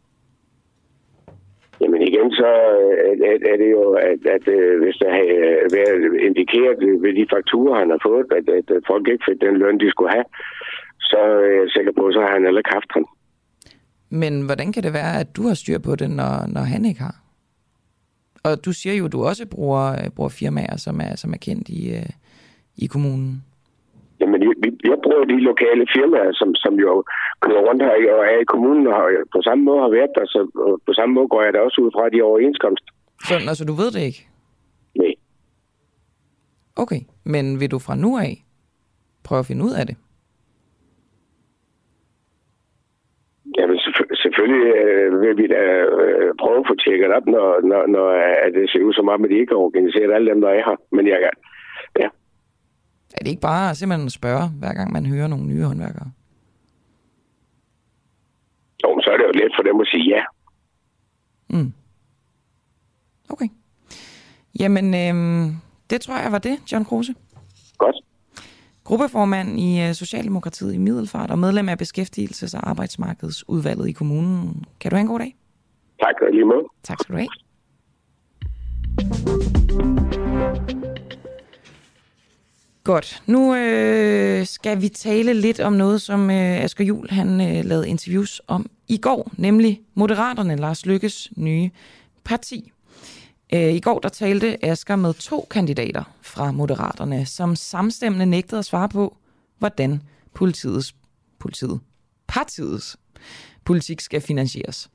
[1.81, 2.51] Jamen igen, så
[2.83, 7.13] øh, er, er, det jo, at, at øh, hvis der øh, har været indikeret ved
[7.19, 10.13] de fakturer, han har fået, at, at, at folk ikke fik den løn, de skulle
[10.17, 10.29] have,
[11.11, 13.05] så er jeg sikker på, så har han heller ikke haft den.
[14.21, 17.01] Men hvordan kan det være, at du har styr på det, når, når han ikke
[17.01, 17.17] har?
[18.45, 21.69] Og du siger jo, at du også bruger, bruger firmaer, som er, som er kendt
[21.69, 21.83] i,
[22.77, 23.43] i kommunen.
[24.91, 27.05] Jeg, bruger de lokale firmaer, som, som jo
[27.43, 29.03] kører rundt her og er i kommunen, og
[29.35, 30.41] på samme måde har været der, så
[30.87, 32.85] på samme måde går jeg da også ud fra de overenskomst.
[33.29, 34.23] Så altså, du ved det ikke?
[34.95, 35.15] Nej.
[36.77, 38.33] Okay, men vil du fra nu af
[39.25, 39.97] prøve at finde ud af det?
[43.59, 45.63] Jamen, selvfø- selvfølgelig øh, vil vi da
[46.01, 48.09] øh, prøve at få tjekket op, når, når, når
[48.47, 50.63] at det ser ud som om, at de ikke har organiseret alle dem, der er
[50.69, 50.77] her.
[50.97, 51.31] Men jeg,
[52.01, 52.09] ja,
[53.15, 56.11] Er det ikke bare simpelthen at spørge, hver gang man hører nogle nye håndværkere?
[58.87, 60.23] jo, så er det jo let for dem at sige ja.
[61.49, 61.73] Mm.
[63.29, 63.49] Okay.
[64.61, 65.57] Jamen, øhm,
[65.91, 67.15] det tror jeg var det, John Kruse.
[67.79, 67.97] Godt.
[68.85, 74.65] Gruppeformand i øh, Socialdemokratiet i Middelfart og medlem af Beskæftigelses- og Arbejdsmarkedsudvalget i kommunen.
[74.81, 75.37] Kan du have en god dag?
[76.03, 76.65] Tak, og lige måde.
[76.83, 77.29] Tak skal du have.
[82.87, 83.23] Godt.
[83.27, 87.89] Nu øh, skal vi tale lidt om noget, som øh, Asger Jul han øh, lavede
[87.89, 91.71] interviews om i går, nemlig Moderaterne, Lars Lykkes nye
[92.25, 92.73] parti.
[93.55, 98.65] Øh, I går der talte Asger med to kandidater fra Moderaterne, som samstemmende nægtede at
[98.65, 99.17] svare på,
[99.59, 100.03] hvordan
[100.35, 100.95] politiets,
[101.39, 101.81] politiet,
[102.27, 102.97] partiets
[103.65, 104.91] politik skal finansieres.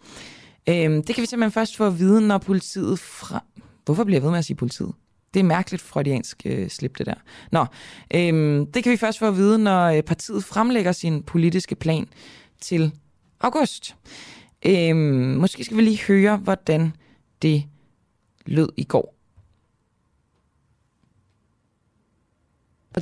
[0.70, 3.44] Øh, det kan vi simpelthen først få at vide, når politiet fra...
[3.86, 4.94] Hvorfor bliver jeg ved med at sige politiet?
[5.34, 7.14] Det er mærkeligt freudiansk øh, slip, det der.
[7.52, 7.66] Nå,
[8.14, 12.08] øhm, det kan vi først få at vide, når øh, partiet fremlægger sin politiske plan
[12.60, 12.92] til
[13.40, 13.96] august.
[14.66, 14.98] Øhm,
[15.38, 16.94] måske skal vi lige høre, hvordan
[17.42, 17.64] det
[18.46, 19.16] lød i går.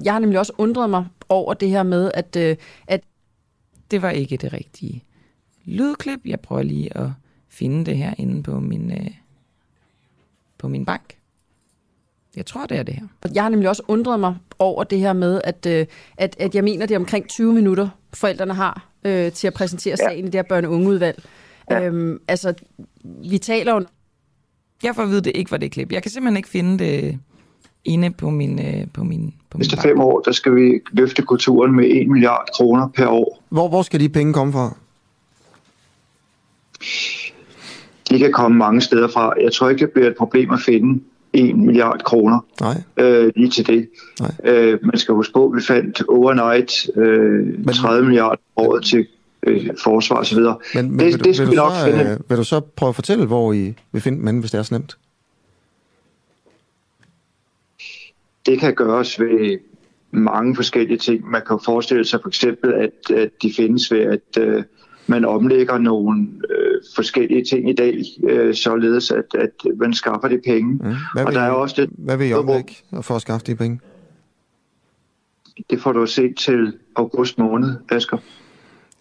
[0.03, 2.57] Jeg har nemlig også undret mig over det her med, at, øh,
[2.87, 3.03] at
[3.91, 5.03] Det var ikke det rigtige
[5.65, 6.19] lydklip.
[6.25, 7.09] Jeg prøver lige at
[7.47, 9.11] finde det her inde på min, øh,
[10.57, 11.18] på min bank.
[12.35, 13.29] Jeg tror, det er det her.
[13.33, 15.85] jeg har nemlig også undret mig over det her med, at, øh,
[16.17, 19.95] at, at jeg mener, det er omkring 20 minutter, forældrene har øh, til at præsentere
[19.99, 20.09] Ja.
[20.09, 21.23] sagen i det her børne- og ungeudvalg.
[21.71, 21.85] Ja.
[21.85, 22.53] Øhm, altså,
[23.03, 23.85] vi taler jo...
[24.83, 25.91] Jeg får at vide, det ikke var det klip.
[25.91, 27.19] Jeg kan simpelthen ikke finde det
[27.85, 29.83] inde på min, øh, på min, på min næste bank.
[29.87, 33.43] fem år, der skal vi løfte kulturen med 1 milliard kroner per år.
[33.49, 34.75] Hvor, hvor skal de penge komme fra?
[38.09, 39.33] De kan komme mange steder fra.
[39.43, 41.03] Jeg tror ikke, det bliver et problem at finde
[41.33, 42.83] 1 milliard kroner Nej.
[42.97, 43.89] øh, lige til det.
[44.19, 44.31] Nej.
[44.43, 49.07] Øh, man skal huske på, at vi fandt overnight øh, 30 milliarder om året til
[49.43, 50.37] øh, forsvar osv.
[50.39, 52.11] Men, men Det- vil, det skal vil, vi nok så, finde.
[52.11, 54.63] øh, vil du så prøve at fortælle, hvor I vil finde dem, hvis det er
[54.63, 54.97] så nemt?
[58.45, 59.57] Det kan gøres ved
[60.11, 61.29] mange forskellige ting.
[61.31, 64.63] Man kan forestille sig for eksempel, at, at de findes ved, at øh,
[65.07, 66.68] man omlægger nogle øh,
[66.99, 70.71] forskellige ting i dag, øh, således at, at man skaffer det penge.
[70.71, 70.95] Mm.
[71.13, 73.79] Hvad og der er også det, hvad vil I omlægge for at skaffe de penge?
[75.69, 78.17] det får du se til august måned, Asger.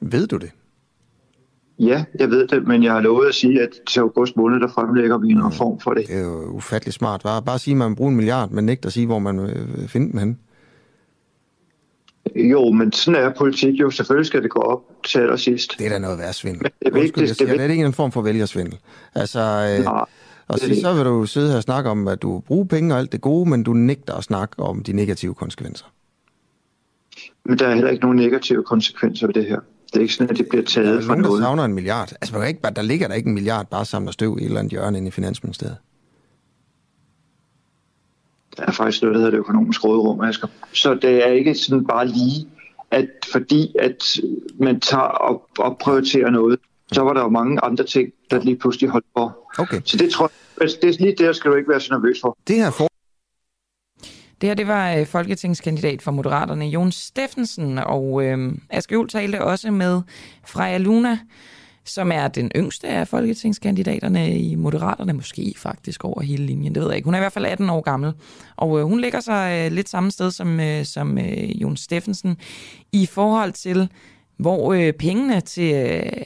[0.00, 0.50] Ved du det?
[1.78, 4.68] Ja, jeg ved det, men jeg har lovet at sige, at til august måned, der
[4.68, 6.06] fremlægger vi en reform for det.
[6.06, 7.20] Det er jo ufattelig smart.
[7.22, 9.88] Bare, bare sige, at man bruger en milliard, men nægter at sige, hvor man vil
[9.88, 10.38] finde den hen.
[12.36, 13.90] Jo, men sådan er politik jo.
[13.90, 15.74] Selvfølgelig skal det gå op til allersidst.
[15.78, 16.62] Det er da noget værd svindel.
[16.62, 18.78] Men det er Undskyld, vigtigt, jeg siger, det det er ikke en form for vælgersvindel.
[19.14, 19.40] Altså,
[19.78, 20.04] øh, Nej,
[20.48, 22.98] og så, så vil du sidde her og snakke om, at du bruger penge og
[22.98, 25.84] alt det gode, men du nægter at snakke om de negative konsekvenser.
[27.44, 29.60] Men der er heller ikke nogen negative konsekvenser ved det her.
[29.86, 31.42] Det er ikke sådan, at det bliver Der taget er fra nogen, der noget.
[31.42, 32.12] savner en milliard.
[32.20, 34.42] Altså, man kan ikke, bare- der ligger der ikke en milliard bare samler støv i
[34.42, 35.76] et eller andet hjørne inde i Finansministeriet.
[38.58, 40.48] Der er faktisk noget, der hedder det økonomiske råderum, Asger.
[40.72, 42.48] Så det er ikke sådan bare lige,
[42.90, 44.02] at fordi at
[44.60, 46.58] man tager og, og prioriterer noget,
[46.92, 49.38] så var der jo mange andre ting, der lige pludselig holdt for.
[49.58, 49.80] Okay.
[49.84, 52.20] Så det tror jeg, altså, det er lige der, skal du ikke være så nervøs
[52.20, 52.38] for.
[52.48, 52.88] Det her for...
[54.40, 59.44] Det her, det var øh, folketingskandidat for Moderaterne, Jon Steffensen, og øh, Asger Juhl talte
[59.44, 60.02] også med
[60.46, 61.18] Freja Luna,
[61.88, 66.88] som er den yngste af folketingskandidaterne i Moderaterne, måske faktisk over hele linjen, det ved
[66.88, 67.06] jeg ikke.
[67.06, 68.12] Hun er i hvert fald 18 år gammel,
[68.56, 72.36] og øh, hun ligger sig øh, lidt samme sted som, øh, som øh, Jon Steffensen
[72.92, 73.88] i forhold til,
[74.38, 76.22] hvor øh, pengene til øh,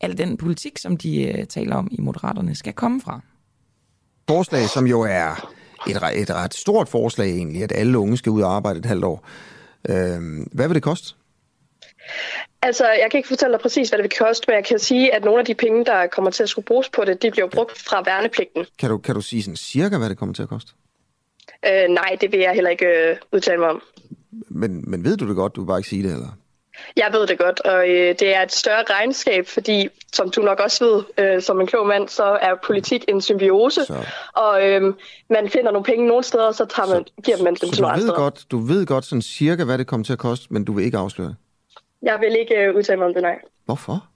[0.00, 3.20] al den politik, som de øh, taler om i Moderaterne, skal komme fra.
[4.28, 5.50] forslag, som jo er
[5.88, 9.04] et, et ret stort forslag egentlig, at alle unge skal ud og arbejde et halvt
[9.04, 9.26] år.
[9.88, 11.17] Øh, hvad vil det koste?
[12.62, 15.14] Altså, jeg kan ikke fortælle dig præcis, hvad det vil koste, men jeg kan sige,
[15.14, 17.48] at nogle af de penge, der kommer til at skulle bruges på det, de bliver
[17.48, 18.66] brugt fra værnepligten.
[18.78, 20.72] Kan du, kan du sige sådan cirka, hvad det kommer til at koste?
[21.66, 23.82] Øh, nej, det vil jeg heller ikke øh, udtale mig om.
[24.48, 26.28] Men, men ved du det godt, du vil bare ikke sige det, eller?
[26.96, 30.60] Jeg ved det godt, og øh, det er et større regnskab, fordi, som du nok
[30.60, 34.94] også ved, øh, som en klog mand, så er politik en symbiose, Så, og øh,
[35.30, 37.82] man finder nogle penge nogle steder, og så tager man, giver man dem så til
[37.82, 40.64] nogle andre godt, du ved godt sådan cirka, hvad det kommer til at koste, men
[40.64, 41.36] du vil ikke afsløre det.
[42.02, 43.38] Jeg vil ikke øh, udtale mig om det, nej.
[43.64, 44.06] Hvorfor?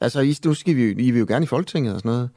[0.00, 2.30] Altså, I, nu skal vi, I vil jo gerne i Folketinget og sådan noget.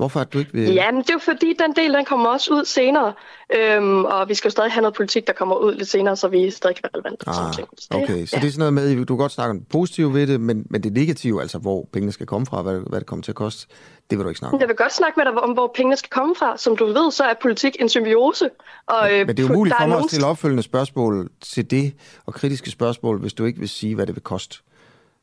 [0.00, 0.72] Hvorfor at du ikke vil...
[0.74, 3.12] Ja, men det er jo fordi, den del den kommer også ud senere,
[3.56, 6.28] øhm, og vi skal jo stadig have noget politik, der kommer ud lidt senere, så
[6.28, 7.28] vi stadig kan være relevante.
[7.28, 7.68] Ah, ting.
[7.78, 9.68] Så det- okay, så det er sådan noget med, du kan godt snakke om det
[9.68, 13.00] positive ved det, men, men det negative, altså hvor pengene skal komme fra, hvad, hvad
[13.00, 13.66] det kommer til at koste,
[14.10, 14.60] det vil du ikke snakke om.
[14.60, 16.56] Jeg vil godt snakke med dig om, hvor pengene skal komme fra.
[16.56, 18.50] Som du ved, så er politik en symbiose.
[18.86, 21.92] Og, øh, Men det er umuligt for mig at stille opfølgende spørgsmål til det,
[22.26, 24.58] og kritiske spørgsmål, hvis du ikke vil sige, hvad det vil koste.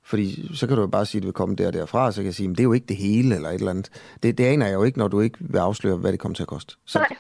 [0.08, 2.14] Fordi så kan du jo bare sige, at det vil komme der og derfra, og
[2.14, 3.90] så kan jeg sige, at det er jo ikke det hele, eller et eller andet.
[4.24, 6.44] Det, det aner jeg jo ikke, når du ikke vil afsløre, hvad det kommer til
[6.44, 6.76] at koste.
[6.86, 7.18] Så, Nej.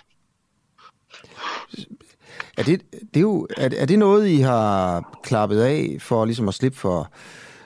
[2.58, 6.48] Er det, det er, jo, er, er det noget, I har klappet af for ligesom
[6.48, 7.12] at slippe for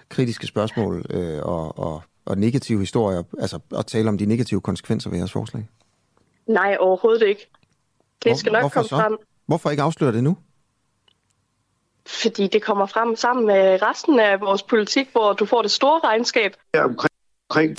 [0.09, 5.09] kritiske spørgsmål øh, og, og, og negative historier, altså at tale om de negative konsekvenser
[5.09, 5.69] ved jeres forslag?
[6.47, 7.49] Nej, overhovedet ikke.
[8.24, 8.95] Det skal nok komme så?
[8.95, 10.38] frem, Hvorfor ikke afsløre det nu?
[12.08, 15.99] Fordi det kommer frem sammen med resten af vores politik, hvor du får det store
[16.04, 16.56] regnskab.
[16.74, 17.16] Ja, omkring,
[17.49, 17.78] omkring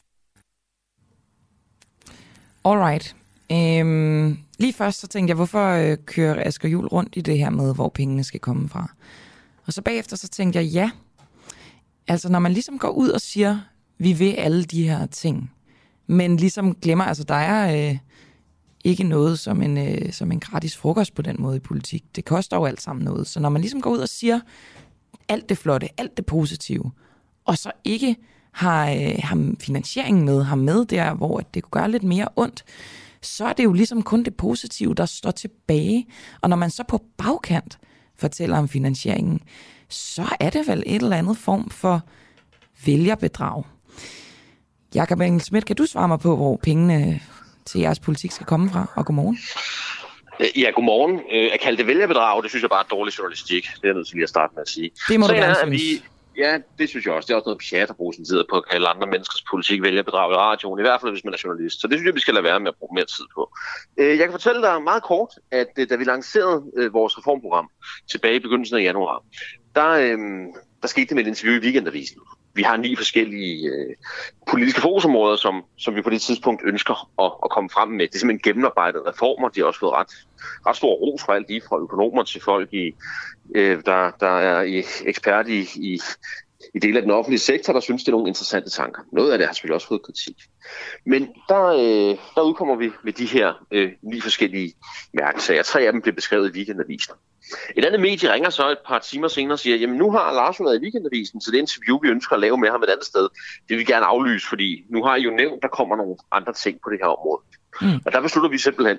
[2.64, 3.16] Alright.
[3.52, 7.50] Øhm, lige først så tænkte jeg, hvorfor øh, kører Asger Jul rundt i det her
[7.50, 8.92] med, hvor pengene skal komme fra?
[9.66, 10.90] Og så bagefter så tænkte jeg, ja,
[12.08, 13.58] altså når man ligesom går ud og siger,
[13.98, 15.52] vi vil alle de her ting,
[16.06, 17.98] men ligesom glemmer, altså der er øh,
[18.84, 22.04] ikke noget som en, øh, som en gratis frokost på den måde i politik.
[22.16, 23.26] Det koster jo alt sammen noget.
[23.26, 24.40] Så når man ligesom går ud og siger
[25.28, 26.90] alt det flotte, alt det positive,
[27.44, 28.16] og så ikke
[28.52, 32.64] har, øh, har finansieringen med, har med der, hvor det kunne gøre lidt mere ondt,
[33.22, 36.06] så er det jo ligesom kun det positive, der står tilbage.
[36.40, 37.78] Og når man så på bagkant
[38.16, 39.40] fortæller om finansieringen,
[39.88, 42.00] så er det vel et eller andet form for
[42.86, 43.64] vælgerbedrag.
[44.94, 47.20] Jakob Engel Schmidt, kan du svare mig på, hvor pengene
[47.66, 48.86] til jeres politik skal komme fra?
[48.94, 49.38] Og godmorgen.
[50.40, 51.20] Øh, Ja, godmorgen.
[51.32, 53.64] Øh, At kalde det vælgerbedrag, det synes jeg bare er dårlig journalistik.
[53.64, 54.90] Det er jeg nødt til lige at starte med at sige.
[55.08, 55.82] Det må du Sagen gerne er, synes.
[55.82, 56.02] vi,
[56.36, 57.26] Ja, det synes jeg også.
[57.26, 59.82] Det er også noget pjat at bruge sin tid på at kalde andre menneskers politik
[59.82, 60.78] vælgerbedrag i radioen.
[60.78, 61.80] I hvert fald, hvis man er journalist.
[61.80, 63.52] Så det synes jeg, vi skal lade være med at bruge mere tid på.
[63.98, 67.68] Øh, Jeg kan fortælle dig meget kort, at da vi lancerede vores reformprogram
[68.10, 69.24] tilbage i begyndelsen af januar,
[69.74, 69.86] der,
[70.82, 72.20] der skete det med et interview i Weekendavisen.
[72.54, 73.96] Vi har ni forskellige øh,
[74.50, 78.08] politiske fokusområder, som, som vi på det tidspunkt ønsker at, at komme frem med.
[78.08, 79.48] Det er simpelthen gennemarbejdede reformer.
[79.48, 80.26] De har også fået ret,
[80.66, 82.94] ret stor ros fra alt lige fra økonomer til folk, i,
[83.54, 86.00] øh, der, der er i, ekspert i, i,
[86.74, 89.02] i dele af den offentlige sektor, der synes, det er nogle interessante tanker.
[89.12, 90.36] Noget af det har selvfølgelig også fået kritik.
[91.06, 94.74] Men der, øh, der udkommer vi med de her øh, ni forskellige
[95.14, 95.62] mærkesager.
[95.62, 97.14] Tre af dem blev beskrevet i weekendavisen.
[97.76, 100.60] Et andet medie ringer så et par timer senere og siger, jamen nu har Lars
[100.60, 103.22] været i weekendavisen, så det interview, vi ønsker at lave med ham et andet sted,
[103.22, 106.52] det vil vi gerne aflyse, fordi nu har I jo nævnt, der kommer nogle andre
[106.52, 107.42] ting på det her område.
[107.80, 108.00] Mm.
[108.06, 108.98] Og der beslutter vi simpelthen,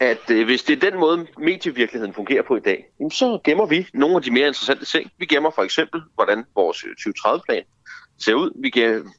[0.00, 3.66] at øh, hvis det er den måde, medievirkeligheden fungerer på i dag, jamen, så gemmer
[3.66, 5.10] vi nogle af de mere interessante ting.
[5.18, 7.62] Vi gemmer for eksempel, hvordan vores øh, 2030-plan
[8.24, 8.50] ser ud.
[8.62, 8.70] Vi,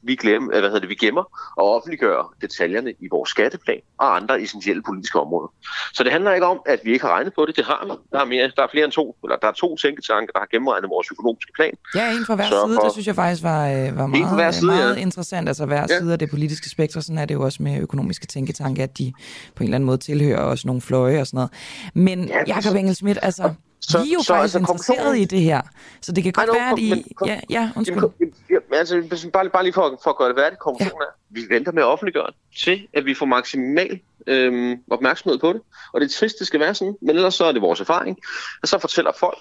[0.02, 1.24] vi, glemme, hvad hedder det, vi gemmer
[1.56, 5.52] og offentliggør detaljerne i vores skatteplan og andre essentielle politiske områder.
[5.94, 7.56] Så det handler ikke om, at vi ikke har regnet på det.
[7.56, 7.90] Det har vi.
[8.12, 10.46] Der er, mere, der er flere end to, eller der er to tænketanke, der har
[10.50, 11.74] gennemregnet vores økonomiske plan.
[11.94, 12.76] Ja, en fra hver Så side.
[12.76, 15.00] for- Det synes jeg faktisk var, øh, var fra hver meget, side, meget ja.
[15.00, 15.48] interessant.
[15.48, 15.98] Altså hver Ja.
[15.98, 17.02] side af det politiske spektrum.
[17.02, 19.12] Sådan er det jo også med økonomiske tænketanke, at de
[19.56, 21.50] på en eller anden måde tilhører også nogle fløje og sådan noget.
[21.94, 23.54] Men ja, Jacob Engelsmidt, altså,
[23.90, 25.60] så- vi er jo så faktisk altså interesseret i det her.
[26.02, 26.90] Så det kan godt know, være, at I...
[26.90, 27.96] men- Ja, ja, undskyld.
[28.20, 31.12] Jamen, ja, men altså, bare, bare lige for, for at gøre det værdigt, konklusionen er,
[31.30, 35.60] vi venter med at offentliggøre det, til at vi får maksimal øhm, opmærksomhed på det.
[35.92, 38.18] Og det er trist, det skal være sådan, men ellers så er det vores erfaring.
[38.62, 39.38] Og så fortæller folk,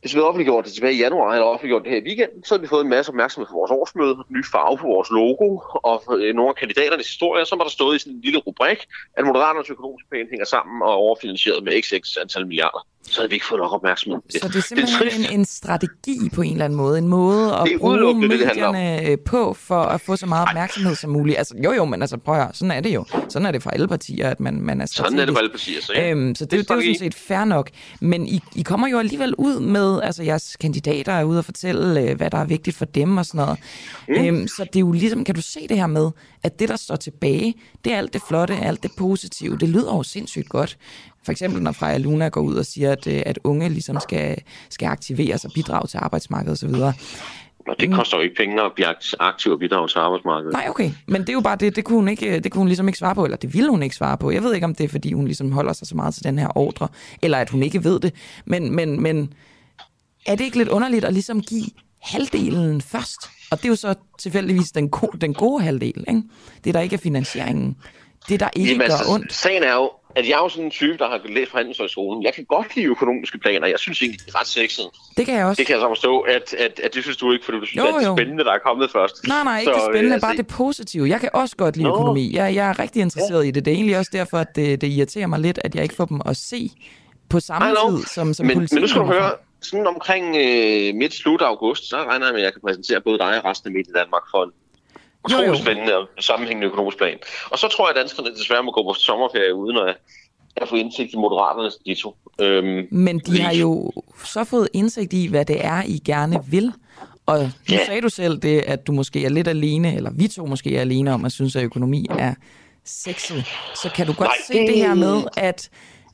[0.00, 2.54] hvis vi havde offentliggjort det tilbage i januar, eller offentliggjort det her i weekenden, så
[2.54, 5.48] havde vi fået en masse opmærksomhed på vores årsmøde, ny farve på vores logo,
[5.90, 8.78] og øh, nogle af kandidaternes historier, så var der stået i sådan en lille rubrik,
[9.16, 12.86] at Moderaternes økonomiske plan hænger sammen og er overfinansieret med xx antal milliarder.
[13.08, 14.20] Så havde vi ikke fået nok opmærksomhed.
[14.30, 16.98] Så det er simpelthen en, en strategi på en eller anden måde.
[16.98, 20.16] En måde at Det er bruge udelukkende det, det medierne øh, på for at få
[20.16, 21.38] så meget opmærksomhed som muligt.
[21.38, 23.04] Altså, jo jo, men altså prøv at høre, sådan er det jo.
[23.28, 25.34] Sådan er det for alle partier, at man, man er Sådan er det strategisk.
[25.34, 25.82] for alle partier.
[25.82, 26.10] Så, ja.
[26.10, 27.70] Øhm, så det, Det er det, det er jo sådan set fair nok.
[28.00, 32.00] Men I, I kommer jo alligevel ud med, altså jeres kandidater er ude og fortælle,
[32.00, 33.58] øh, hvad der er vigtigt for dem og sådan noget.
[34.08, 34.14] Mm.
[34.38, 36.10] Øhm, så det er jo ligesom, kan du se det her med,
[36.42, 39.58] at det, der står tilbage, det er alt det flotte, alt det positive.
[39.58, 40.78] Det lyder jo sindssygt godt.
[41.24, 44.36] For eksempel, når Freja Luna går ud og siger, at, øh, at unge ligesom skal,
[44.70, 46.74] skal aktiveres og bidrage til arbejdsmarkedet osv.
[47.68, 50.52] Og det koster jo ikke penge at blive akt- aktiv og bidrage til arbejdsmarkedet.
[50.52, 50.90] Nej, okay.
[51.06, 52.98] Men det er jo bare det, det kunne, hun ikke, det kunne hun ligesom ikke
[52.98, 54.30] svare på, eller det ville hun ikke svare på.
[54.30, 56.38] Jeg ved ikke, om det er, fordi hun ligesom holder sig så meget til den
[56.38, 56.88] her ordre,
[57.22, 58.14] eller at hun ikke ved det.
[58.44, 59.32] Men, men, men
[60.26, 61.66] er det ikke lidt underligt at ligesom give
[62.02, 63.20] halvdelen først?
[63.50, 66.22] Og det er jo så tilfældigvis den, go- den gode halvdel, ikke?
[66.64, 67.76] Det, der ikke er finansieringen.
[68.30, 69.32] Det, der ikke Jamen, gør altså, ondt.
[69.32, 72.22] Sagen er jo, at jeg er jo sådan en type, der har læst forhandlingshøjskolen.
[72.22, 73.66] Jeg kan godt lide økonomiske planer.
[73.66, 74.86] Jeg synes egentlig, det er ret sexet.
[75.16, 75.58] Det kan jeg også.
[75.58, 77.84] Det kan jeg så forstå, at, at, at det synes du ikke, fordi du synes,
[77.84, 79.26] Jo, at det er spændende, der er kommet først.
[79.28, 81.08] Nej, nej, ikke Så, det spændende, øh, bare det positive.
[81.08, 81.94] Jeg kan også godt lide Nå.
[81.94, 82.34] økonomi.
[82.34, 83.64] Jeg, jeg er rigtig interesseret i det.
[83.64, 86.04] Det er egentlig også derfor, at det, det irriterer mig lidt, at jeg ikke får
[86.04, 86.70] dem at se
[87.28, 90.94] på samme tid, som, som men, politik men nu skal du høre, sådan omkring øh,
[90.94, 93.68] midt slut august, så regner jeg med, at jeg kan præsentere både dig og resten
[93.68, 94.50] af Midt i Danmark for en
[95.30, 95.42] Jo, jo.
[95.42, 97.18] utrolig spændende og sammenhængende økonomisk plan.
[97.50, 99.96] Og så tror jeg, at danskerne desværre må gå på sommerferie uden at,
[100.56, 102.16] at få indsigt i moderaternes ditto.
[102.40, 103.92] Øhm, Men de har jo
[104.24, 106.72] så fået indsigt i, hvad det er, I gerne vil.
[107.26, 107.86] Og nu Ja.
[107.86, 110.80] sagde du selv det, at du måske er lidt alene, eller vi to måske er
[110.80, 112.34] alene om at synes, at økonomi er
[112.84, 113.44] sexet.
[113.82, 114.68] Så kan du godt Nej, se det...
[114.68, 115.70] det- her med, at,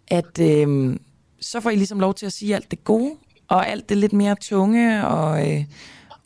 [0.08, 1.00] at øhm,
[1.40, 3.12] så får I ligesom lov til at sige alt det gode,
[3.48, 5.64] og alt det lidt mere tunge, og, øh,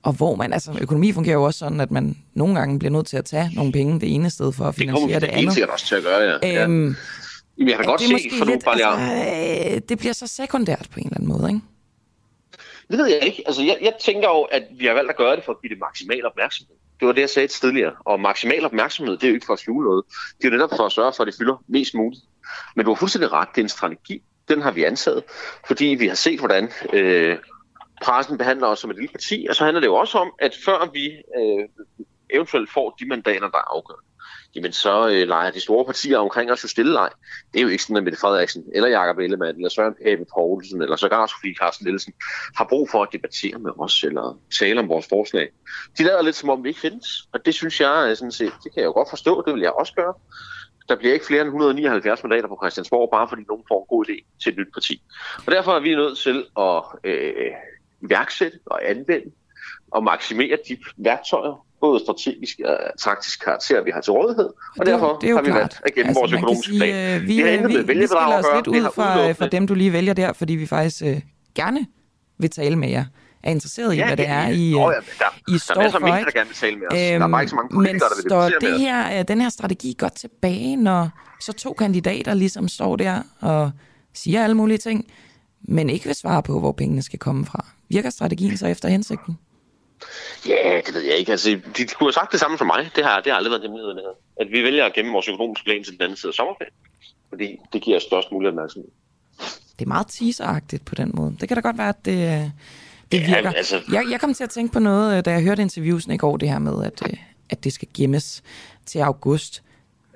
[0.03, 3.07] og hvor man, altså økonomi fungerer jo også sådan, at man nogle gange bliver nødt
[3.07, 5.39] til at tage nogle penge det ene sted for at det kommer finansiere det, helt
[5.39, 5.55] andet.
[5.55, 6.49] sikkert også til at gøre, ja.
[6.49, 6.65] ja.
[6.65, 6.97] Øhm,
[7.59, 8.87] Jamen, jeg kan godt det se, for nu lidt, bare lige...
[8.87, 11.61] altså, øh, det bliver så sekundært på en eller anden måde, ikke?
[12.91, 13.43] Det ved jeg ikke.
[13.47, 15.71] Altså, jeg, jeg tænker jo, at vi har valgt at gøre det for at give
[15.71, 16.75] det maksimal opmærksomhed.
[17.01, 17.93] Det var det, jeg sagde tidligere.
[18.05, 20.05] Og maksimal opmærksomhed, det er jo ikke for at skjule noget.
[20.39, 22.23] Det er jo netop for at sørge for, at det fylder mest muligt.
[22.77, 23.49] Men du har fuldstændig ret.
[23.55, 24.23] Det er en strategi.
[24.49, 25.23] Den har vi antaget,
[25.67, 27.39] fordi vi har set, hvordan øh,
[28.01, 29.47] pressen behandler os som et lille parti.
[29.49, 31.85] Og så handler det jo også om, at før vi øh,
[32.31, 34.07] eventuelt får de mandater, der er afgørende,
[34.55, 37.11] jamen så øh, leger de store partier omkring os jo stille leg.
[37.53, 40.83] Det er jo ikke sådan, at Mette Frederiksen, eller Jakob Ellemann, eller Søren Pape Poulsen,
[40.83, 42.13] eller sågar Sofie Carsten Nielsen,
[42.57, 45.49] har brug for at debattere med os, eller tale om vores forslag.
[45.99, 48.53] De lader lidt, som om vi ikke findes, og det synes jeg er sådan set,
[48.65, 50.15] det kan jeg jo godt forstå, det vil jeg også gøre.
[50.89, 54.05] Der bliver ikke flere end 179 mandater på Christiansborg, bare fordi nogen får en god
[54.09, 55.03] idé til et nyt parti.
[55.47, 57.53] Og derfor er vi nødt til at øh,
[58.03, 59.31] iværksætte og anvende
[59.91, 64.45] og maksimere de værktøjer, både strategisk og taktisk karakter, vi har til rådighed.
[64.45, 65.61] Og det, derfor det er jo har vi klart.
[65.61, 67.21] valgt at gennem vores man kan økonomiske sige, plan.
[67.23, 68.57] øh, Vi, det har øh, intet med skiller at gøre.
[68.57, 71.21] lidt ud fra, fra dem, du lige vælger der, fordi vi faktisk øh,
[71.55, 71.87] gerne
[72.39, 73.05] vil tale med jer.
[73.43, 74.49] Er interesseret i, Ja, hvad det er.
[74.49, 76.07] I, Nå, øh, ja, men der- I der står er masser af for.
[76.09, 76.95] medier, der gerne vil tale med os.
[76.99, 78.31] Der er bare ikke så mange politikere, der vil Men
[78.61, 81.09] står det her, øh, den her strategi godt tilbage, når
[81.41, 83.71] så to kandidater ligesom står der og
[84.15, 85.07] siger alle mulige ting,
[85.63, 87.67] men ikke vil svare på, hvor pengene skal komme fra?
[87.91, 89.38] Virker strategien så efter hensigten?
[90.49, 91.32] Ja, det ved jeg ikke.
[91.32, 92.91] Altså, de kunne have sagt det samme som mig.
[92.97, 94.12] Det har, det har aldrig været hemmeligheden her.
[94.41, 96.72] At vi vælger at gemme vores økonomiske plan til den anden side af sommerferien.
[97.28, 98.91] Fordi det giver os størst mulig opmærksomhed.
[99.78, 101.36] Det er meget teaseragtigt på den måde.
[101.41, 102.12] Det kan da godt være, at det,
[102.43, 102.51] øh,
[103.12, 103.51] Det virker.
[103.51, 106.12] Ja, altså, Jeg, jeg kom til at tænke på noget, øh, da jeg hørte interviewsen
[106.12, 107.16] i går, det her med, at, øh,
[107.51, 108.43] at det skal gemmes
[108.86, 109.62] til august.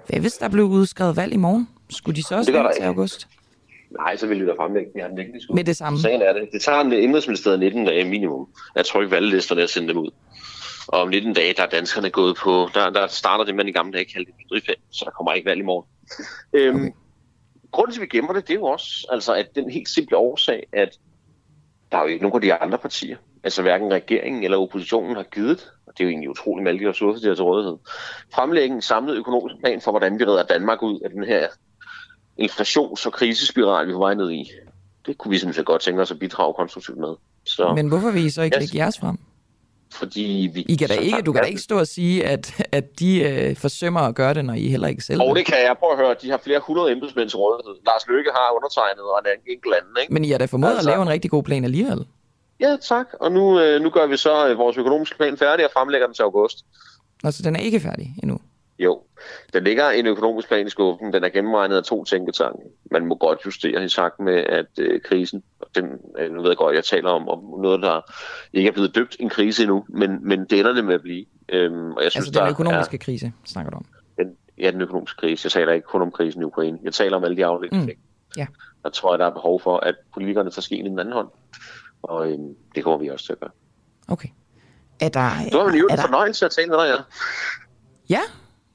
[0.08, 1.68] Hvad hvis der blev udskrevet valg i morgen?
[1.90, 3.28] Skulle de så også vente til august?
[3.99, 4.99] Nej, så vil vi da fremlægge den.
[4.99, 5.55] Jeg har den ikke diskuteret.
[5.55, 5.99] Med det samme.
[5.99, 6.49] Sagen er det.
[6.53, 10.11] Det tager en indrigsministeriet 19 dage minimum at trykke valglisterne og sende dem ud.
[10.88, 13.72] Og om 19 dage, der er danskerne gået på, der, der starter det, man i
[13.72, 15.86] gamle dage kaldte bedriftsvalg, så der kommer ikke valg i morgen.
[16.53, 16.90] Øhm, okay.
[17.70, 20.16] Grunden til, at vi gemmer det, det er jo også, altså, at den helt simple
[20.16, 20.99] årsag, at
[21.92, 25.22] der er jo ikke nogen af de andre partier, altså hverken regeringen eller oppositionen har
[25.22, 27.76] givet, og det er jo egentlig utrolig maldige ressourcer, de har til rådighed,
[28.34, 31.49] fremlægge en samlet økonomisk plan for, hvordan vi redder Danmark ud af den her
[32.41, 34.51] inflations- og krisespiral, vi er på vej ned i.
[35.07, 37.14] Det kunne vi simpelthen godt tænke os at bidrage konstruktivt med.
[37.47, 38.61] Så, Men hvorfor vil I så ikke Yes.
[38.61, 39.18] lægge jeres frem?
[39.93, 40.62] fordi vi...
[40.68, 43.57] I kan da ikke, du kan da ikke stå og sige, at, at de øh,
[43.57, 45.76] forsømmer at gøre det, når I heller ikke selv Og det kan jeg.
[45.78, 47.74] Prøv at høre, de har flere hundrede embedsmænd til rådighed.
[47.87, 50.12] Lars Løkke har undertegnet, og en enkelt anden, ikke?
[50.14, 52.07] Men I har da formået Altså- at lave en rigtig god plan alligevel.
[52.61, 53.07] Ja, tak.
[53.20, 56.14] Og nu, øh, nu gør vi så øh, vores økonomiske plan færdig og fremlægger den
[56.14, 56.64] til august.
[57.24, 58.39] Altså, den er ikke færdig endnu.
[58.78, 59.02] Jo,
[59.52, 61.12] der ligger en økonomisk plan i skuffen.
[61.12, 62.58] Den er gennemregnet af to tænketanke.
[62.90, 65.42] Man må godt justere i takt med, at øh, krisen,
[65.74, 65.84] den,
[66.18, 68.00] øh, nu ved jeg godt, jeg taler om, om noget, der
[68.52, 71.24] ikke er blevet døbt en krise endnu, men, men det ender det med at blive.
[71.48, 73.84] Øhm, og jeg synes, Altså, den økonomiske er, krise, snakker du om.
[74.18, 75.46] den, ja, den økonomiske krise.
[75.46, 76.78] Jeg taler ikke kun om krisen i Ukraine.
[76.82, 77.86] Jeg taler om alle de afledte Mm.
[77.86, 77.98] ting.
[78.36, 78.46] Ja.
[78.82, 81.28] Der tror jeg, der er behov for, at politikerne tager skeen i den anden hånd.
[82.02, 83.50] Og øhm, det kommer vi også til at gøre.
[84.08, 84.28] Okay.
[85.00, 86.96] Er der, Det var jo en fornøjelse at tale med dig, ja.
[88.08, 88.20] Ja,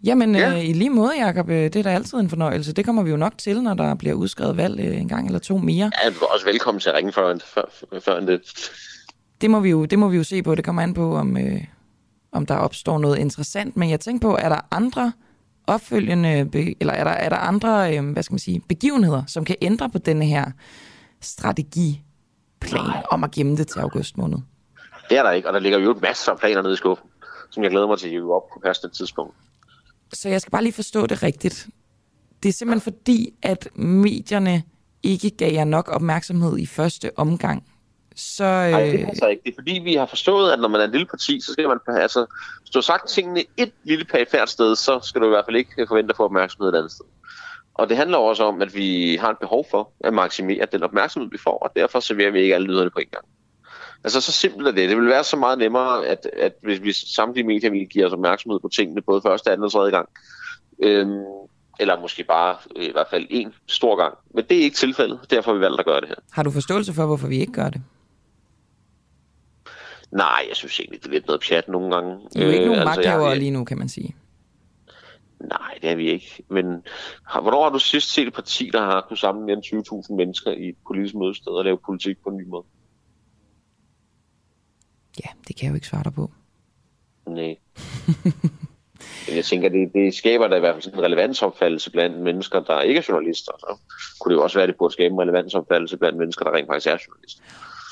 [0.03, 0.51] jamen Ja.
[0.51, 2.73] Øh, i lige måde, Jacob, øh, det er da altid en fornøjelse.
[2.73, 5.39] Det kommer vi jo nok til, når der bliver udskrevet valg øh, en gang eller
[5.39, 5.91] to mere.
[6.03, 7.61] Ja, du er også velkommen til at ringe før, før,
[7.99, 8.41] før det.
[9.41, 10.55] Det må vi jo, det må vi jo se på.
[10.55, 11.63] Det kommer an på, om, øh,
[12.31, 13.77] om der opstår noget interessant.
[13.77, 15.11] Men jeg tænker på, er der andre
[15.67, 19.55] opfølgende, eller er der, er der andre, øh, hvad skal man sige, begivenheder, som kan
[19.61, 20.45] ændre på denne her
[21.21, 24.37] strategiplan om at gemme det til august måned?
[25.09, 27.09] Det er der ikke, og der ligger jo masser af planer nede i skuffen,
[27.51, 29.35] som jeg glæder mig til at hive op på passende tidspunkt.
[30.13, 31.67] Så jeg skal bare lige forstå det rigtigt.
[32.43, 34.63] Det er simpelthen fordi, at medierne
[35.03, 37.63] ikke gav jer nok opmærksomhed i første omgang.
[38.15, 39.41] Så, øh, Nej, det passer ikke.
[39.45, 41.67] Det er fordi, vi har forstået, at når man er et lille parti, så skal
[41.67, 42.25] man, altså,
[42.61, 45.55] hvis du har sagt tingene et lille perifært sted, så skal du i hvert fald
[45.55, 47.05] ikke forvente at få opmærksomhed et andet sted.
[47.73, 51.29] Og det handler også om, at vi har et behov for at maksimere den opmærksomhed,
[51.31, 53.25] vi får, og derfor serverer vi ikke alle lyderne på en gang.
[54.03, 54.89] Altså, så simpelt er det.
[54.89, 58.13] Det vil være så meget nemmere, at, at hvis vi samtlige medier ville give os
[58.13, 60.09] opmærksomhed på tingene, både første, anden og tredje gang.
[60.83, 61.23] Øhm,
[61.79, 64.17] eller måske bare øh, i hvert fald en stor gang.
[64.33, 66.15] Men det er ikke tilfældet, derfor har vi valgt at gøre det her.
[66.31, 67.81] har du forståelse for, hvorfor vi ikke gør det?
[70.11, 72.17] Nej, jeg synes egentlig, det er lidt noget pjat nogle gange.
[72.35, 74.15] I er jo ikke nogen jeg- magthavere lige nu, kan man sige.
[75.39, 76.43] Nej, det er vi ikke.
[76.49, 76.65] Men
[77.25, 80.15] har, hvornår har du sidst set et parti, der har kunnet samle mere end 20.000
[80.15, 82.63] mennesker i et politisk mødested og lave politik på en ny måde?
[85.25, 86.31] Ja, det kan jeg jo ikke svare dig på.
[87.27, 87.55] Nej.
[89.35, 92.81] Jeg tænker, det, det skaber da i hvert fald sådan en relevansopfattelse blandt mennesker, der
[92.81, 93.51] ikke er journalister.
[93.59, 93.77] Så
[94.19, 96.67] kunne det jo også være, at det burde skabe en relevansopfattelse blandt mennesker, der rent
[96.67, 97.41] faktisk er journalister.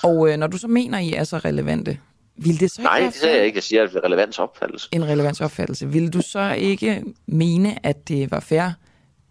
[0.04, 2.00] Og øh, når du så mener, I er så relevante,
[2.36, 3.58] vil det så Nej, det siger jeg ikke.
[3.58, 4.90] Jeg siger, at det er relevansopfattelse.
[4.92, 5.88] en relevansopfattelse?
[5.88, 8.70] Vil du så ikke mene, at det var fair,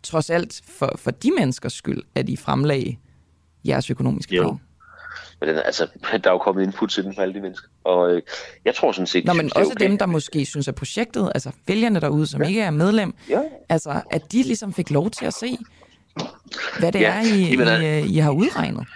[0.02, 2.96] trods alt for, for de menneskers skyld, at I fremlagde
[3.66, 4.58] jeres økonomiske Jo.
[5.40, 5.86] Men den, altså,
[6.24, 7.68] der er jo kommet input til den for alle de mennesker.
[7.84, 8.22] Og øh,
[8.64, 9.88] jeg tror sådan set, Nå, men synes, også okay.
[9.88, 12.48] dem, der måske synes, at projektet, altså vælgerne derude, som ja.
[12.48, 13.40] ikke er medlem, Ja.
[13.68, 15.58] altså at de ligesom fik lov til at se,
[16.78, 18.86] hvad det Ja, er, I, jamen, I, øh, I har udregnet.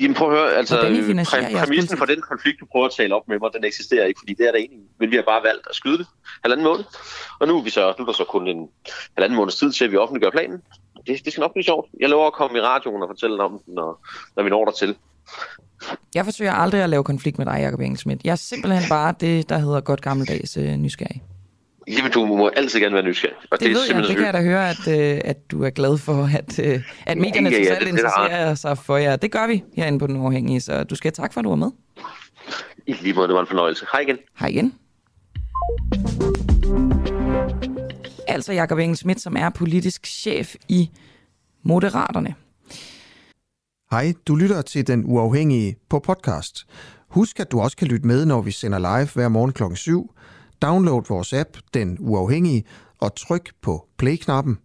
[0.00, 3.28] Jamen prøv at høre, altså præ- præmissen for den konflikt, du prøver at tale op
[3.28, 4.68] med mig, den eksisterer ikke, fordi det er der i.
[4.98, 6.06] Men vi har bare valgt at skyde det
[6.44, 6.84] halvanden måned.
[7.40, 8.68] Og nu er, vi så, nu er der så kun en
[9.16, 10.62] halvanden måneds tid til, at vi offentliggør planen.
[11.06, 11.88] Det, det skal nok blive sjovt.
[12.00, 14.72] Jeg lover at komme i radioen og fortælle om den, når, når vi når der
[14.72, 14.96] til.
[16.14, 18.20] Jeg forsøger aldrig at lave konflikt med dig, Jacob Engelsmidt.
[18.24, 21.22] Jeg er simpelthen bare det, der hedder godt gammeldags øh, nysgerrig.
[21.88, 23.36] Jamen, du må altid gerne være nysgerrig.
[23.50, 25.70] Og Det, det ved jeg, det kan jeg da høre, at, øh, at du er
[25.70, 29.16] glad for, at, øh, at medierne Ja, ja, ja, det- er interesserer sig for jer.
[29.16, 31.48] Det gør vi herinde på Den Uafhængige, så du skal have tak for, at du
[31.48, 31.70] var med.
[32.86, 33.86] I lige måde, det var en fornøjelse.
[33.92, 34.18] Hej igen.
[34.38, 34.74] Hej igen.
[38.28, 40.90] Altså Jacob Engelsmidt, som er politisk chef i
[41.62, 42.34] Moderaterne.
[43.90, 46.66] Hej, du lytter til Den Uafhængige på podcast.
[47.08, 49.62] Husk, at du også kan lytte med, når vi sender live hver morgen kl.
[49.74, 50.14] 7.
[50.62, 52.64] Download vores app, Den Uafhængige,
[52.98, 54.58] og tryk på play-knappen.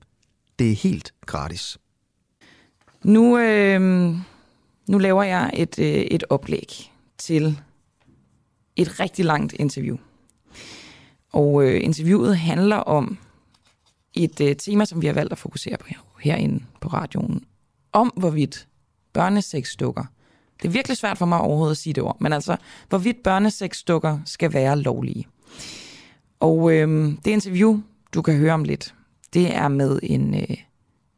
[0.59, 1.77] Det er helt gratis.
[3.03, 3.81] Nu, øh,
[4.87, 7.59] nu laver jeg et, øh, et oplæg til
[8.75, 9.97] et rigtig langt interview.
[11.33, 13.17] Og øh, interviewet handler om
[14.13, 15.87] et øh, tema, som vi har valgt at fokusere på
[16.19, 17.45] herinde på radioen.
[17.93, 18.67] Om hvorvidt
[19.15, 20.03] børnesexdukker
[20.61, 22.57] Det er virkelig svært for mig overhovedet at sige det ord, men altså,
[22.89, 25.27] hvorvidt børnesexdukker skal være lovlige.
[26.39, 27.81] Og øh, det interview,
[28.13, 28.93] du kan høre om lidt,
[29.33, 30.57] det er med en øh,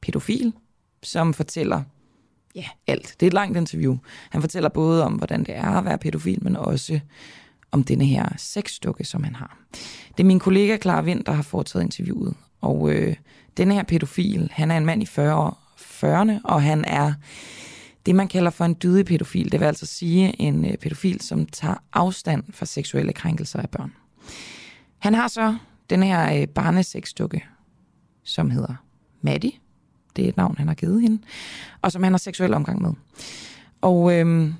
[0.01, 0.53] pædofil,
[1.03, 1.83] som fortæller
[2.55, 3.15] ja, alt.
[3.19, 3.97] Det er et langt interview.
[4.29, 6.99] Han fortæller både om, hvordan det er at være pædofil, men også
[7.71, 9.57] om denne her sexdukke, som han har.
[10.17, 12.33] Det er min kollega Clara Vind, der har foretaget interviewet.
[12.61, 13.15] Og øh,
[13.57, 17.13] denne her pædofil, han er en mand i 40 40'erne, og han er
[18.07, 19.51] det, man kalder for en dydig pædofil.
[19.51, 23.93] Det vil altså sige en øh, pædofil, som tager afstand fra seksuelle krænkelser af børn.
[24.97, 25.57] Han har så
[25.89, 26.47] den her
[27.33, 27.41] øh,
[28.23, 28.75] som hedder
[29.21, 29.51] Maddie.
[30.15, 31.21] Det er et navn, han har givet hende.
[31.81, 32.93] Og som han har seksuel omgang med.
[33.81, 34.53] Og øh,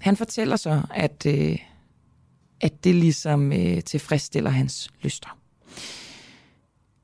[0.00, 1.58] han fortæller så, at, øh,
[2.60, 5.38] at det ligesom øh, tilfredsstiller hans lyster.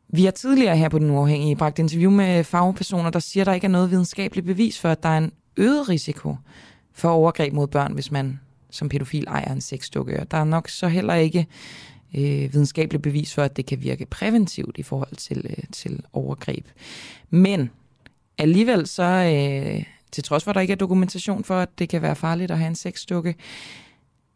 [0.08, 3.52] Vi har tidligere her på Den Uafhængige bragt interview med fagpersoner, der siger, at der
[3.52, 6.36] ikke er noget videnskabeligt bevis for, at der er en øget risiko
[6.92, 8.40] for overgreb mod børn, hvis man
[8.70, 10.26] som pædofil ejer en sexdukke.
[10.30, 11.46] Der er nok så heller ikke
[12.14, 16.66] øh, videnskabeligt bevis for, at det kan virke præventivt i forhold til, øh, til overgreb.
[17.30, 17.70] Men
[18.38, 22.02] alligevel så, øh, til trods for, at der ikke er dokumentation for, at det kan
[22.02, 23.34] være farligt at have en sexdukke,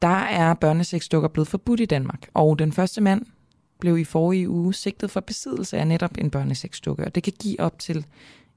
[0.02, 2.28] der er børnesexdukker blevet forbudt i Danmark.
[2.34, 3.26] Og den første mand
[3.80, 7.60] blev i forrige uge sigtet for besiddelse af netop en børnesexdukke, og det kan give
[7.60, 8.06] op til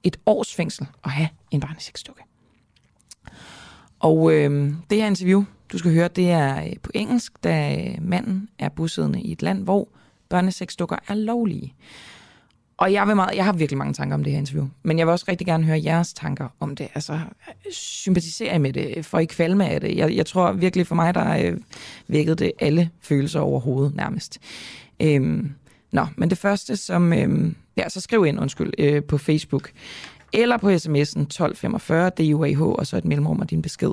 [0.04, 2.22] et års fængsel at have en børnesexdukke.
[4.02, 7.96] Og øh, det her interview, du skal høre, det er øh, på engelsk, da øh,
[8.02, 9.88] manden er bosiddende i et land, hvor
[10.30, 11.74] børnesexdukker er lovlige.
[12.78, 15.08] Og jeg, vil meget, jeg har virkelig mange tanker om det her interview, men jeg
[15.08, 16.88] vil også rigtig gerne høre jeres tanker om det.
[16.96, 19.98] Altså, øh, sympatisere med det, for ikke kvalme af det.
[19.98, 21.58] Jeg, jeg tror virkelig for mig, der øh,
[22.08, 24.40] vækkede det alle følelser overhovedet nærmest.
[25.00, 25.52] Øhm,
[25.92, 27.14] nå, men det første, som...
[27.14, 29.72] Øhm, ja, så skriv ind, undskyld, øh, på Facebook
[30.34, 33.92] eller på sms'en 1245 DUAH, og så et mellemrum og din besked.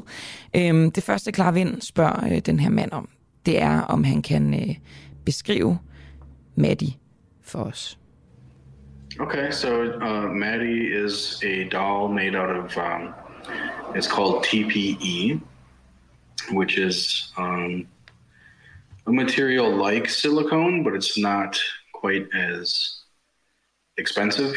[0.57, 3.09] Øhm, det første, Klar Vind spørger øh, den her mand om,
[3.47, 4.77] det er, om han kan øh,
[5.25, 5.79] beskrive
[6.57, 6.93] Maddie
[7.43, 7.99] for os.
[9.21, 13.15] Okay, so uh, Maddie is a doll made out of, um,
[13.97, 15.41] it's called TPE,
[16.53, 17.87] which is um,
[19.07, 21.59] a material like silicone, but it's not
[21.93, 22.95] quite as
[23.97, 24.55] expensive.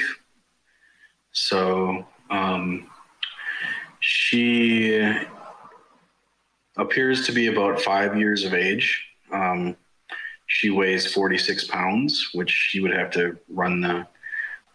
[1.32, 2.88] So um,
[4.00, 5.02] she
[6.78, 9.06] appears to be about five years of age.
[9.32, 9.76] Um,
[10.48, 14.08] she weighs 46 pounds, which she would have to run the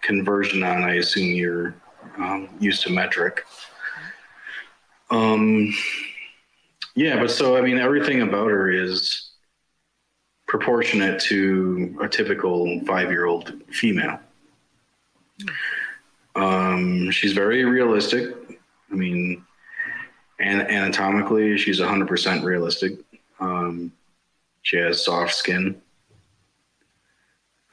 [0.00, 0.84] conversion on.
[0.84, 1.74] I assume you're
[2.16, 3.44] um, used to metric.
[5.10, 5.74] Um,
[6.94, 9.32] yeah, but so I mean, everything about her is
[10.48, 14.18] proportionate to a typical five-year-old female.
[16.36, 18.34] Um, she's very realistic.
[18.92, 19.44] I mean,
[20.38, 22.98] anatomically, she's 100% realistic.
[23.40, 23.92] Um,
[24.62, 25.80] she has soft skin.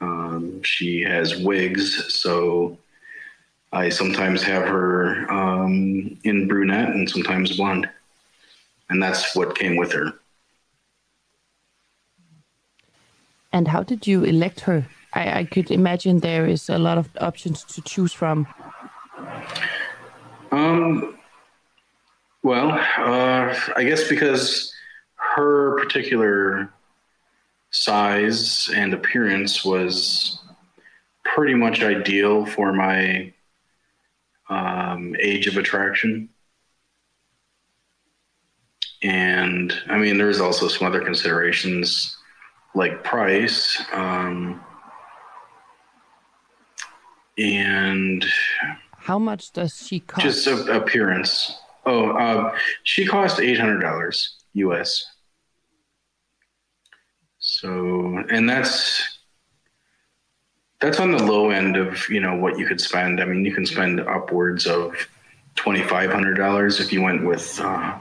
[0.00, 2.78] Um, she has wigs, so
[3.72, 7.88] I sometimes have her um, in brunette and sometimes blonde.
[8.88, 10.12] And that's what came with her.
[13.52, 14.86] And how did you elect her?
[15.14, 18.46] I, I could imagine there is a lot of options to choose from.
[20.50, 21.18] Um,
[22.42, 24.72] well, uh, I guess because
[25.14, 26.72] her particular
[27.70, 30.40] size and appearance was
[31.24, 33.32] pretty much ideal for my
[34.48, 36.28] um, age of attraction.
[39.02, 42.16] And I mean, there's also some other considerations
[42.74, 43.82] like price.
[43.92, 44.60] Um,
[47.38, 48.24] and
[48.96, 50.22] how much does she cost?
[50.22, 51.60] Just a, appearance.
[51.86, 55.04] Oh, uh, she cost eight hundred dollars U.S.
[57.38, 59.18] So, and that's
[60.80, 63.20] that's on the low end of you know what you could spend.
[63.20, 64.94] I mean, you can spend upwards of
[65.54, 67.98] twenty five hundred dollars if you went with uh,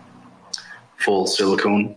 [0.98, 1.96] full silicone.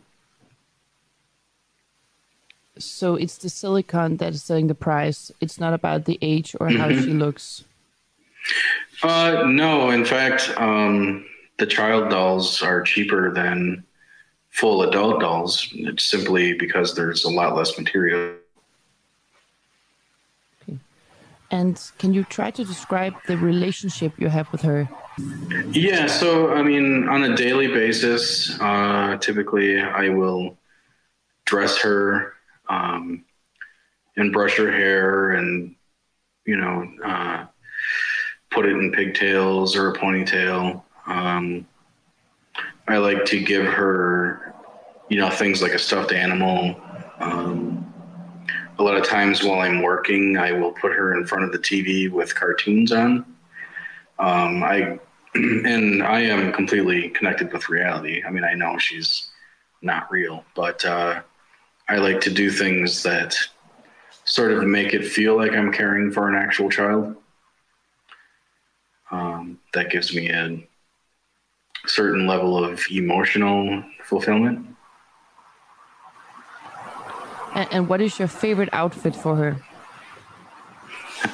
[2.78, 5.32] So it's the silicone that is setting the price.
[5.40, 7.64] It's not about the age or how she looks.
[9.02, 11.26] Uh, no, in fact, um,
[11.58, 13.84] the child dolls are cheaper than
[14.50, 15.68] full adult dolls.
[15.72, 18.34] It's simply because there's a lot less material.
[21.50, 24.88] And can you try to describe the relationship you have with her?
[25.70, 30.56] Yeah, so I mean, on a daily basis, uh, typically I will
[31.44, 32.36] dress her
[32.68, 33.24] um,
[34.16, 35.74] and brush her hair and,
[36.44, 37.46] you know, uh,
[38.50, 40.82] put it in pigtails or a ponytail.
[41.06, 41.66] Um,
[42.88, 44.54] I like to give her,
[45.08, 46.80] you know, things like a stuffed animal.
[47.18, 47.92] Um,
[48.78, 51.58] a lot of times while I'm working, I will put her in front of the
[51.58, 53.24] TV with cartoons on.
[54.18, 54.98] Um, I
[55.34, 58.22] and I am completely connected with reality.
[58.26, 59.28] I mean, I know she's
[59.82, 61.20] not real, but uh,
[61.89, 63.37] I like to do things that
[64.24, 67.16] sort of make it feel like I'm caring for an actual child.
[69.11, 70.59] Um, that gives me a
[71.87, 74.66] certain level of emotional fulfillment.
[77.55, 79.57] And, and what is your favorite outfit for her?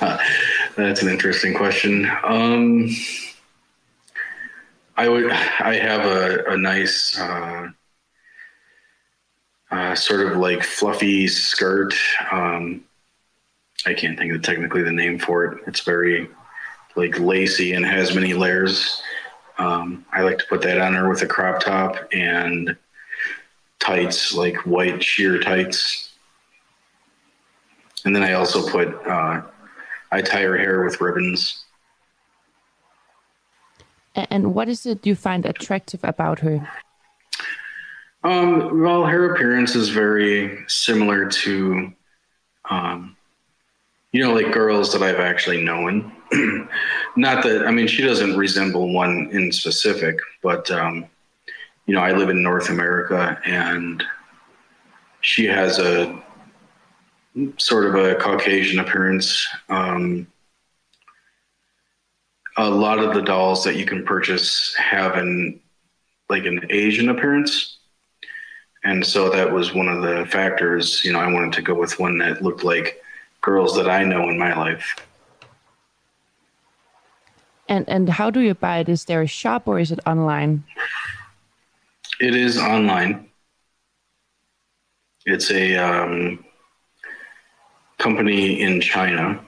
[0.76, 2.10] That's an interesting question.
[2.22, 2.88] Um,
[4.96, 5.30] I would.
[5.30, 7.68] I have a, a nice, uh,
[9.72, 11.94] uh, sort of like fluffy skirt.
[12.30, 12.84] Um,
[13.86, 15.62] I can't think of technically the name for it.
[15.66, 16.28] It's very
[16.94, 19.02] like lacy and has many layers.
[19.58, 22.76] Um, I like to put that on her with a crop top and
[23.80, 26.10] tights, like white sheer tights.
[28.04, 29.42] And then I also put, uh,
[30.10, 31.64] I tie her hair with ribbons.
[34.14, 36.68] And what is it you find attractive about her?
[38.24, 41.92] Um, well, her appearance is very similar to,
[42.70, 43.16] um,
[44.12, 46.12] you know, like girls that I've actually known.
[47.16, 51.06] Not that, I mean, she doesn't resemble one in specific, but, um,
[51.86, 54.04] you know, I live in North America and
[55.20, 56.22] she has a
[57.56, 59.48] sort of a Caucasian appearance.
[59.68, 60.26] Um,
[62.56, 65.60] a lot of the dolls that you can purchase have an
[66.28, 67.78] like an Asian appearance.
[68.84, 71.98] And so that was one of the factors, you know, I wanted to go with
[71.98, 73.02] one that looked like
[73.40, 74.96] girls that I know in my life.
[77.68, 78.88] And and how do you buy it?
[78.88, 80.64] Is there a shop or is it online?
[82.20, 83.28] It is online.
[85.24, 86.44] It's a um,
[87.98, 89.40] company in China.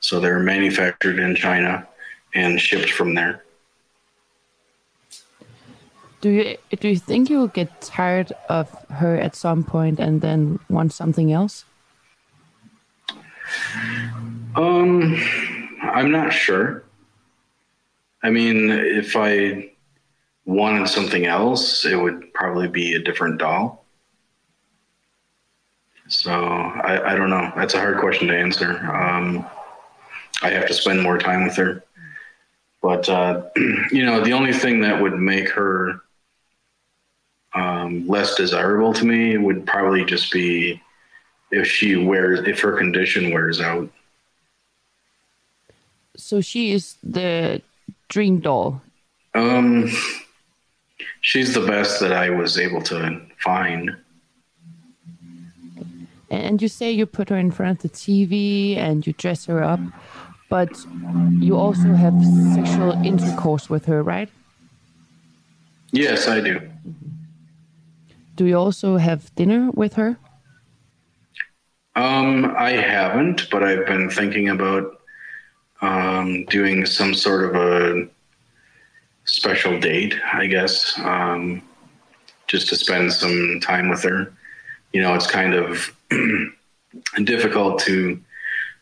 [0.00, 1.86] So they're manufactured in China
[2.34, 3.41] and shipped from there.
[6.22, 10.20] Do you do you think you will get tired of her at some point and
[10.20, 11.64] then want something else?
[14.54, 15.20] Um,
[15.82, 16.84] I'm not sure.
[18.22, 19.72] I mean, if I
[20.44, 23.84] wanted something else, it would probably be a different doll.
[26.06, 27.50] So I, I don't know.
[27.56, 28.78] That's a hard question to answer.
[28.94, 29.44] Um,
[30.40, 31.82] I have to spend more time with her.
[32.80, 33.42] But uh,
[33.90, 36.00] you know, the only thing that would make her
[37.54, 40.80] um, less desirable to me would probably just be
[41.50, 43.88] if she wears if her condition wears out.
[46.16, 47.62] So she is the
[48.08, 48.82] dream doll.
[49.34, 49.90] Um,
[51.20, 53.96] she's the best that I was able to find.
[56.30, 59.62] And you say you put her in front of the TV and you dress her
[59.62, 59.80] up,
[60.48, 60.70] but
[61.38, 62.14] you also have
[62.54, 64.30] sexual intercourse with her, right?
[65.92, 66.60] Yes, I do.
[68.34, 70.18] Do you also have dinner with her?
[71.94, 75.00] Um, I haven't, but I've been thinking about
[75.82, 78.08] um, doing some sort of a
[79.24, 81.62] special date, I guess, um,
[82.46, 84.32] just to spend some time with her.
[84.92, 85.94] You know, it's kind of
[87.24, 88.20] difficult to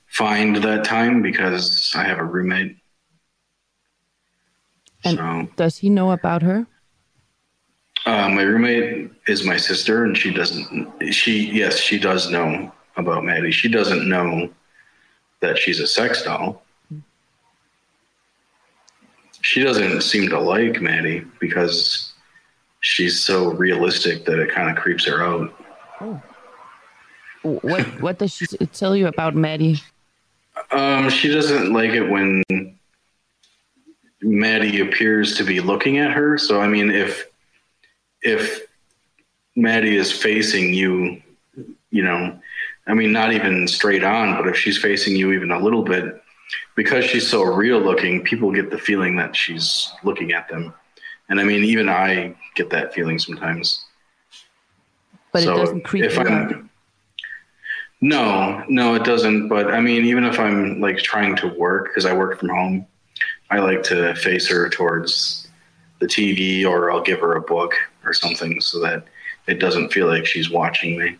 [0.06, 2.76] find that time because I have a roommate.
[5.04, 6.66] And so, does he know about her?
[8.06, 11.12] Uh, my roommate is my sister, and she doesn't.
[11.12, 13.50] She yes, she does know about Maddie.
[13.50, 14.50] She doesn't know
[15.40, 16.62] that she's a sex doll.
[19.42, 22.12] She doesn't seem to like Maddie because
[22.80, 25.54] she's so realistic that it kind of creeps her out.
[27.42, 29.80] What What does she tell you about Maddie?
[30.72, 32.42] Um, she doesn't like it when
[34.20, 36.36] Maddie appears to be looking at her.
[36.36, 37.29] So I mean, if
[38.22, 38.66] if
[39.56, 41.22] Maddie is facing you,
[41.90, 42.38] you know,
[42.86, 46.22] I mean, not even straight on, but if she's facing you even a little bit,
[46.74, 50.74] because she's so real looking, people get the feeling that she's looking at them.
[51.28, 53.84] And I mean, even I get that feeling sometimes.
[55.32, 56.64] But So it doesn't creep if I'm- out.
[58.00, 59.48] No, no, it doesn't.
[59.48, 62.86] But I mean, even if I'm like trying to work, because I work from home,
[63.50, 65.48] I like to face her towards
[66.00, 67.74] the TV or I'll give her a book
[68.04, 69.04] or something so that
[69.46, 71.16] it doesn't feel like she's watching me.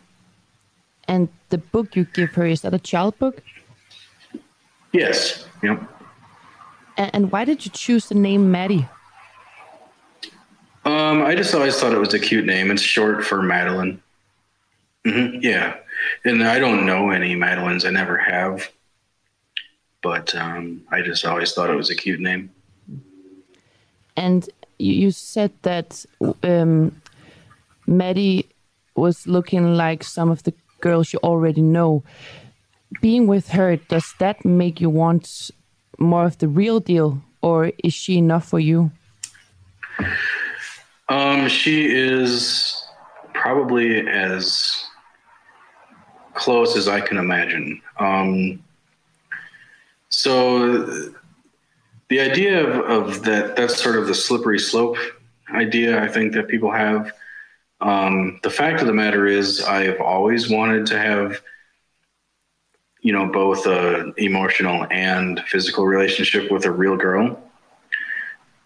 [1.06, 3.42] And the book you give her is that a child book?
[4.92, 5.46] Yes.
[5.62, 5.82] Yep.
[6.96, 8.86] And, why did you choose the name Maddie?
[10.84, 12.70] Um, I just always thought it was a cute name.
[12.70, 14.02] It's short for Madeline.
[15.06, 15.76] hmm yeah,
[16.24, 17.86] and I don't know any Madelines.
[17.86, 18.70] I never have,
[20.02, 22.50] but um, I just always thought it was a cute name.
[24.16, 24.48] And
[24.80, 26.04] you, said that
[26.42, 27.00] um,
[27.86, 28.46] Maddie
[28.94, 32.02] was looking like some of the girls you already know.
[33.00, 35.50] Being with her, does that make you want
[35.98, 38.90] more of the real deal, or is she enough for you?
[41.08, 42.84] Um, she is
[43.32, 44.84] probably as
[46.34, 47.80] close as I can imagine.
[47.98, 48.62] Um,
[50.08, 51.12] so
[52.10, 54.96] the idea of, of that, that's sort of the slippery slope
[55.54, 57.12] idea I think that people have.
[57.80, 61.40] Um, the fact of the matter is, I've always wanted to have,
[63.00, 67.40] you know, both a emotional and physical relationship with a real girl.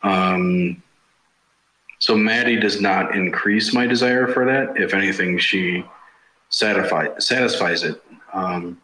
[0.02, 0.82] Um,
[1.98, 4.80] so Maddie does not increase my desire for that.
[4.80, 5.84] If anything, she
[6.48, 8.02] satisfy, satisfies it.
[8.32, 8.80] Um,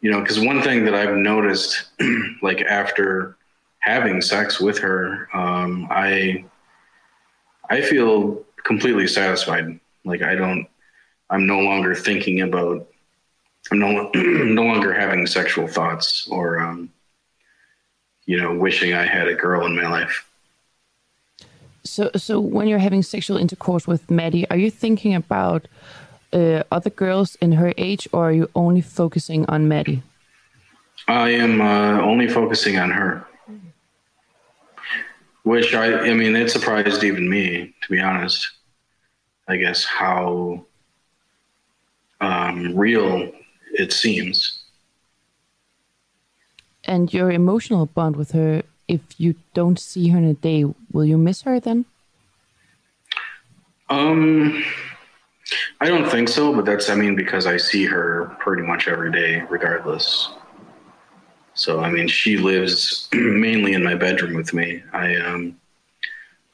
[0.00, 1.84] you know, because one thing that I've noticed,
[2.42, 3.36] like after
[3.82, 6.44] having sex with her, um, I
[7.68, 9.78] I feel completely satisfied.
[10.04, 10.66] Like I don't,
[11.30, 12.88] I'm no longer thinking about,
[13.70, 16.90] I'm no no longer having sexual thoughts or, um,
[18.26, 20.28] you know, wishing I had a girl in my life.
[21.84, 25.66] So, so when you're having sexual intercourse with Maddie, are you thinking about
[26.32, 30.02] uh, other girls in her age, or are you only focusing on Maddie?
[31.08, 33.26] I am uh, only focusing on her,
[35.42, 38.48] which I, I mean, it surprised even me, to be honest.
[39.48, 40.64] I guess how
[42.20, 43.32] um, real
[43.72, 44.62] it seems.
[46.84, 51.04] And your emotional bond with her, if you don't see her in a day, will
[51.04, 51.84] you miss her then?
[53.88, 54.64] Um,
[55.80, 59.12] I don't think so, but that's, I mean, because I see her pretty much every
[59.12, 60.30] day, regardless.
[61.54, 64.82] So, I mean, she lives mainly in my bedroom with me.
[64.92, 65.56] I um,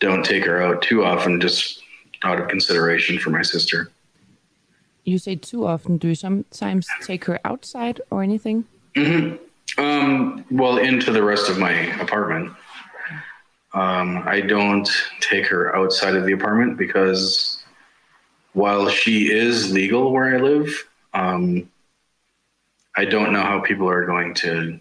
[0.01, 1.83] don't take her out too often, just
[2.25, 3.91] out of consideration for my sister.
[5.05, 5.97] You say too often.
[5.97, 8.65] Do you sometimes take her outside or anything?
[8.95, 9.37] hmm
[9.79, 12.53] Um, well, into the rest of my apartment.
[13.75, 14.89] Um, I don't
[15.21, 17.63] take her outside of the apartment because
[18.55, 21.71] while she is legal where I live, um,
[22.97, 24.81] I don't know how people are going to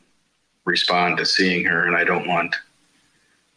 [0.67, 2.55] respond to seeing her, and I don't want,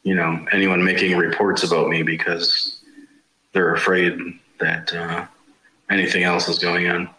[0.04, 2.80] you know, anyone making reports about me because
[3.52, 5.26] they're afraid that uh,
[5.90, 7.10] anything else is going on.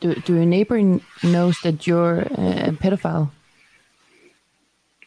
[0.00, 3.30] Do, do your neighbor knows that you're a pedophile?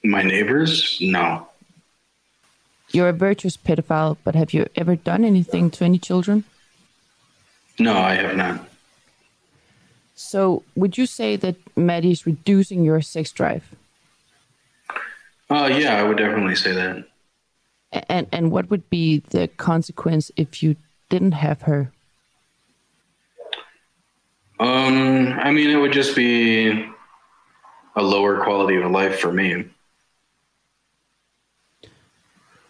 [0.04, 1.48] My neighbors, no.
[2.92, 6.44] You're a virtuous pedophile, but have you ever done anything to any children?
[7.80, 8.69] No, I have not.
[10.22, 13.64] So, would you say that Maddie is reducing your sex drive?
[15.50, 17.06] Uh, yeah, I would definitely say that.
[18.10, 20.76] And and what would be the consequence if you
[21.08, 21.94] didn't have her?
[24.60, 26.86] Um, I mean, it would just be
[27.96, 29.70] a lower quality of life for me.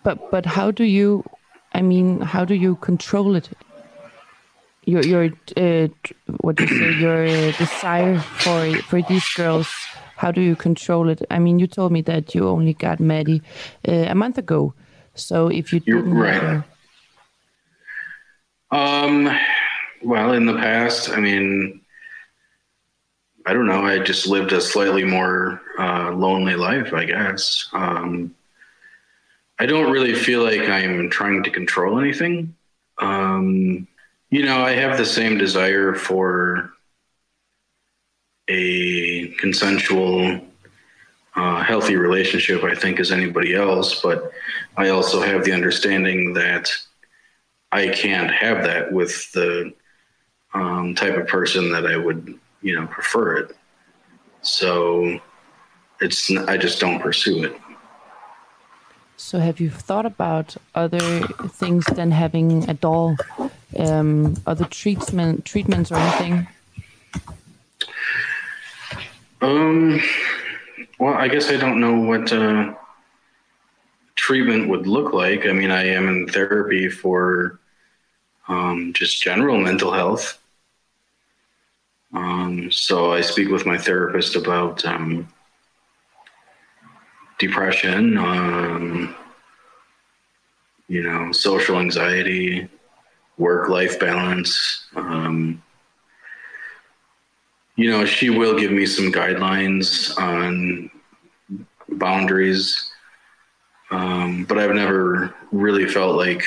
[0.03, 1.23] But but how do you?
[1.73, 3.49] I mean, how do you control it?
[4.91, 5.23] Your your
[5.57, 5.87] uh,
[6.41, 6.91] what do you say?
[7.05, 8.59] Your uh, desire for
[8.89, 9.69] for these girls.
[10.17, 11.21] How do you control it?
[11.29, 13.41] I mean, you told me that you only got Maddie
[13.87, 14.73] uh, a month ago.
[15.15, 16.41] So if you You're didn't have right.
[16.43, 16.65] her,
[18.71, 19.29] Um,
[20.03, 21.81] well, in the past, I mean,
[23.45, 23.85] I don't know.
[23.85, 27.67] I just lived a slightly more uh, lonely life, I guess.
[27.73, 28.35] Um,
[29.59, 32.55] I don't really feel like I'm trying to control anything.
[32.99, 33.87] Um,
[34.29, 36.71] you know, I have the same desire for
[38.47, 40.41] a consensual,
[41.35, 44.01] uh, healthy relationship, I think, as anybody else.
[44.01, 44.31] But
[44.77, 46.69] I also have the understanding that
[47.71, 49.73] I can't have that with the
[50.53, 53.55] um, type of person that I would, you know, prefer it.
[54.41, 55.19] So
[56.01, 57.55] it's I just don't pursue it.
[59.17, 63.17] so have you thought about other things than having a doll,
[63.77, 66.47] um, other treatment treatments or anything?
[69.41, 70.01] Um,
[70.99, 72.73] well, I guess I don't know what uh,
[74.15, 75.45] treatment would look like.
[75.45, 77.59] I mean, I am in therapy for
[78.47, 80.39] um, just general mental health.
[82.13, 85.27] Um, so I speak with my therapist about um,
[87.37, 89.15] depression, um,
[90.87, 92.67] you know, social anxiety,
[93.39, 94.85] work life balance.
[94.95, 95.63] Um,
[97.75, 100.91] you know, she will give me some guidelines on
[101.87, 102.91] boundaries,
[103.89, 106.43] um, but I've never really felt like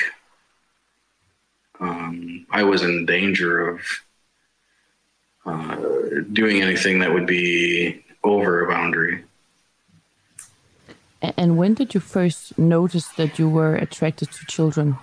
[1.79, 3.81] um, I was in danger of
[5.45, 5.75] uh,
[6.31, 9.23] doing anything that would be over a boundary.
[11.21, 14.97] And when did you first notice that you were attracted to children?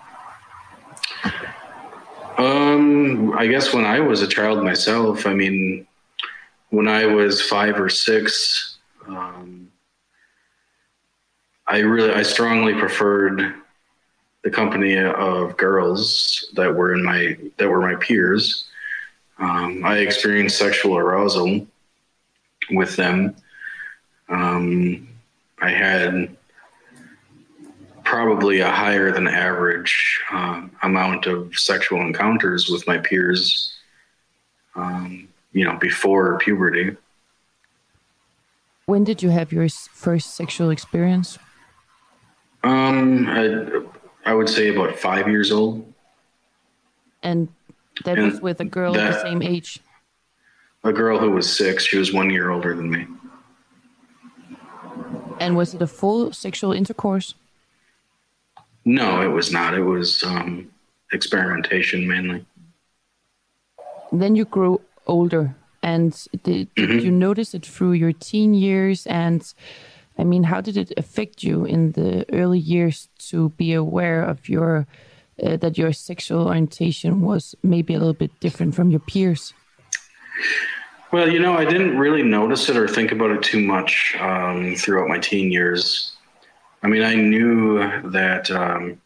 [2.41, 5.87] Um, I guess when I was a child myself, I mean,
[6.71, 9.71] when I was five or six, um,
[11.67, 13.57] I really, I strongly preferred
[14.43, 18.71] the company of girls that were in my, that were my peers.
[19.39, 21.67] Um, I experienced sexual arousal
[22.71, 23.37] with them.
[24.31, 25.09] Um,
[25.61, 26.35] I had
[28.11, 33.73] probably a higher than average uh, amount of sexual encounters with my peers,
[34.75, 36.97] um, you know, before puberty.
[38.87, 41.39] When did you have your first sexual experience?
[42.65, 43.83] Um, I,
[44.27, 45.87] I would say about five years old.
[47.23, 47.47] And
[48.05, 49.79] that And was with a girl of the same age.
[50.83, 53.07] A girl who was six, she was one year older than me.
[55.39, 57.37] And was it a full sexual intercourse?
[58.91, 59.75] No, it was not.
[59.75, 60.69] It was um,
[61.13, 62.45] experimentation mainly.
[64.11, 65.55] Then you grew older.
[65.81, 66.13] And
[66.43, 69.07] did, did you notice it through your teen years?
[69.07, 69.41] And
[70.19, 74.49] I mean, how did it affect you in the early years to be aware of
[74.49, 74.89] your
[75.41, 79.55] uh, that your sexual orientation was maybe a little bit different from your peers?
[81.13, 84.75] Well, you know, I didn't really notice it or think about it too much um,
[84.75, 86.17] throughout my teen years.
[86.83, 88.51] I mean, I knew that.
[88.51, 89.01] Um,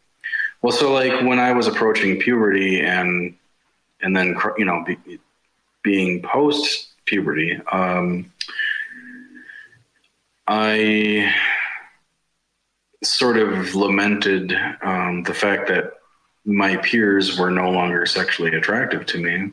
[0.63, 3.37] well, so like when I was approaching puberty and
[4.01, 5.19] and then you know be,
[5.83, 8.33] being post puberty, um,
[10.47, 11.35] I
[13.03, 15.95] sort of lamented um, the fact that
[16.47, 19.53] my peers were no longer sexually attractive to me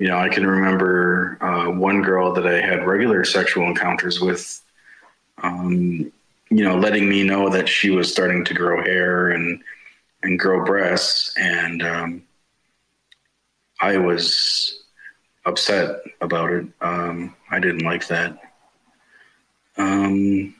[0.00, 4.62] you know, I can remember uh, one girl that I had regular sexual encounters with,
[5.42, 6.10] um,
[6.50, 9.62] you know, letting me know that she was starting to grow hair and
[10.22, 12.22] and grow breasts, and um,
[13.80, 14.82] I was
[15.46, 16.66] upset about it.
[16.82, 18.38] Um, I didn't like that.
[19.78, 20.54] Um,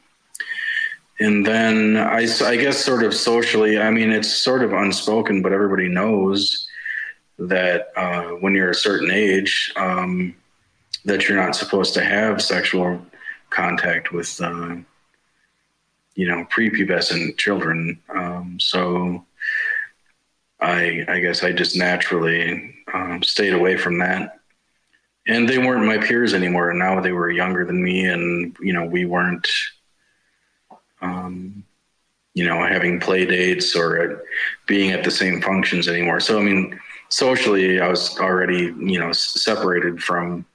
[1.18, 5.52] and then I, I guess, sort of socially, I mean, it's sort of unspoken, but
[5.52, 6.66] everybody knows
[7.38, 10.34] that uh, when you're a certain age, um,
[11.04, 13.04] that you're not supposed to have sexual
[13.50, 14.76] contact with, uh,
[16.14, 18.00] you know, prepubescent children.
[18.14, 19.24] Um, so
[20.60, 24.38] I, I guess I just naturally um, stayed away from that.
[25.26, 26.72] And they weren't my peers anymore.
[26.72, 29.46] Now they were younger than me, and you know, we weren't,
[31.02, 31.62] um,
[32.34, 34.24] you know, having play dates or
[34.66, 36.20] being at the same functions anymore.
[36.20, 36.80] So I mean,
[37.10, 40.46] socially, I was already, you know, separated from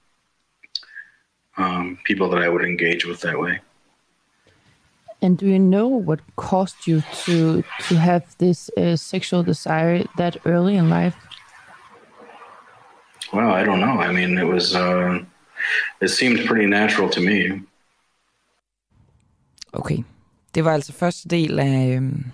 [1.57, 3.59] um, people that I would engage with that way.
[5.21, 10.37] And do you know what caused you to to have this uh, sexual desire that
[10.45, 11.15] early in life?
[13.33, 13.99] Well, I don't know.
[13.99, 15.19] I mean, it was, uh,
[16.01, 17.61] it seemed pretty natural to me.
[19.73, 20.03] Okay.
[20.55, 22.25] Det var altså første del af, øhm,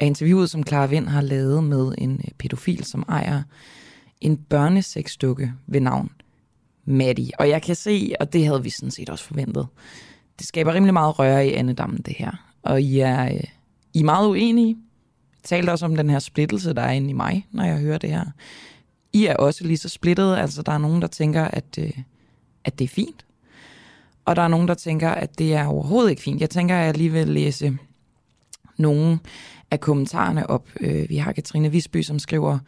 [0.00, 3.42] af interviewet, som Clara Vind har lavet med en øh, pædofil, som ejer
[4.20, 6.10] en børnesexdukke ved navn
[6.84, 7.30] Maddie.
[7.38, 9.66] Og jeg kan se, og det havde vi sådan set også forventet,
[10.38, 12.32] det skaber rimelig meget røre i andedammen, det her.
[12.62, 13.40] Og I er, øh,
[13.94, 14.76] I er meget uenige.
[15.36, 17.98] Jeg talte også om den her splittelse, der er inde i mig, når jeg hører
[17.98, 18.24] det her.
[19.12, 20.36] I er også lige så splittet.
[20.36, 21.92] Altså, der er nogen, der tænker, at, øh,
[22.64, 23.26] at det er fint.
[24.24, 26.40] Og der er nogen, der tænker, at det er overhovedet ikke fint.
[26.40, 27.78] Jeg tænker, at jeg lige vil læse
[28.76, 29.18] nogle
[29.70, 30.68] af kommentarerne op.
[30.80, 32.58] Øh, Vi har Katrine Visby, som skriver,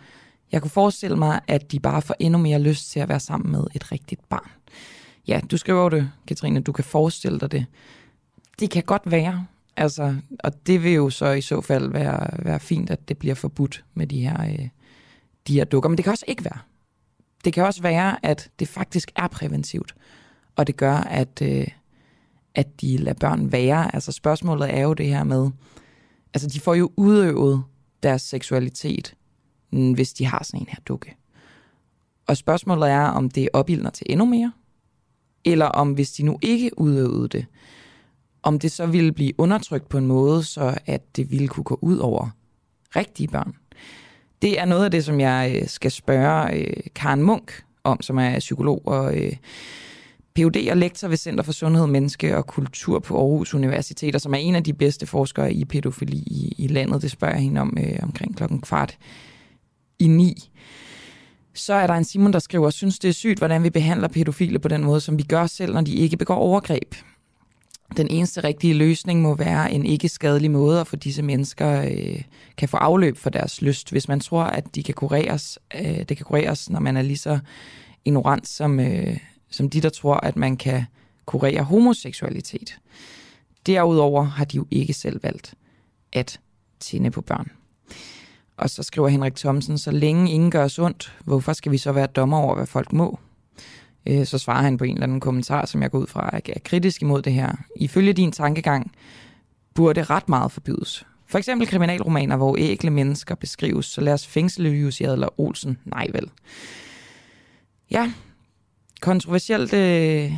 [0.52, 3.52] jeg kunne forestille mig, at de bare får endnu mere lyst til at være sammen
[3.52, 4.50] med et rigtigt barn.
[5.30, 7.66] Ja, du skriver det, Katrine, du kan forestille dig det.
[8.60, 9.46] Det kan godt være,
[9.76, 13.34] altså, og det vil jo så i så fald være, være fint, at det bliver
[13.34, 14.68] forbudt med de her, øh,
[15.46, 15.88] de her dukker.
[15.88, 16.58] Men det kan også ikke være.
[17.44, 19.94] Det kan også være, at det faktisk er præventivt,
[20.56, 21.68] og det gør, at, øh,
[22.54, 23.94] at de lader børn være.
[23.94, 25.50] Altså spørgsmålet er jo det her med,
[26.34, 27.64] altså de får jo udøvet
[28.02, 29.14] deres seksualitet,
[29.70, 31.16] hvis de har sådan en her dukke.
[32.26, 34.52] Og spørgsmålet er, om det opildner til endnu mere,
[35.44, 37.46] eller om hvis de nu ikke udøvede det,
[38.42, 41.78] om det så ville blive undertrykt på en måde, så at det ville kunne gå
[41.82, 42.28] ud over
[42.96, 43.54] rigtige børn.
[44.42, 48.18] Det er noget af det, som jeg øh, skal spørge øh, Karen Munk om, som
[48.18, 49.32] er psykolog og øh,
[50.34, 50.70] Ph.D.
[50.70, 54.38] og lektor ved Center for Sundhed, Menneske og Kultur på Aarhus Universitet, og som er
[54.38, 57.02] en af de bedste forskere i pædofili i, i landet.
[57.02, 58.98] Det spørger jeg hende om øh, omkring klokken kvart
[59.98, 60.49] i ni.
[61.60, 64.58] Så er der en Simon, der skriver, synes det er sygt, hvordan vi behandler pædofile
[64.58, 66.94] på den måde, som vi gør selv, når de ikke begår overgreb.
[67.96, 72.22] Den eneste rigtige løsning må være en ikke skadelig måde at få disse mennesker øh,
[72.56, 73.90] kan få afløb for deres lyst.
[73.90, 77.18] Hvis man tror, at de kan kureres, øh, det kan kureres, når man er lige
[77.18, 77.38] så
[78.04, 79.16] ignorant som, øh,
[79.50, 80.84] som de, der tror, at man kan
[81.26, 82.78] kurere homoseksualitet.
[83.66, 85.54] Derudover har de jo ikke selv valgt
[86.12, 86.40] at
[86.80, 87.50] tænde på børn.
[88.60, 91.92] Og så skriver Henrik Thomsen, så længe ingen gør os ondt, hvorfor skal vi så
[91.92, 93.18] være dommer over, hvad folk må?
[94.06, 96.58] Øh, så svarer han på en eller anden kommentar, som jeg går ud fra er
[96.64, 97.52] kritisk imod det her.
[97.76, 98.92] Ifølge din tankegang
[99.74, 101.06] burde ret meget forbydes.
[101.26, 105.78] For eksempel kriminalromaner, hvor ægle mennesker beskrives, så lad os fængsle Jussi Adler Olsen.
[105.84, 106.30] Nej vel.
[107.90, 108.12] Ja,
[109.00, 110.32] kontroversielt øh,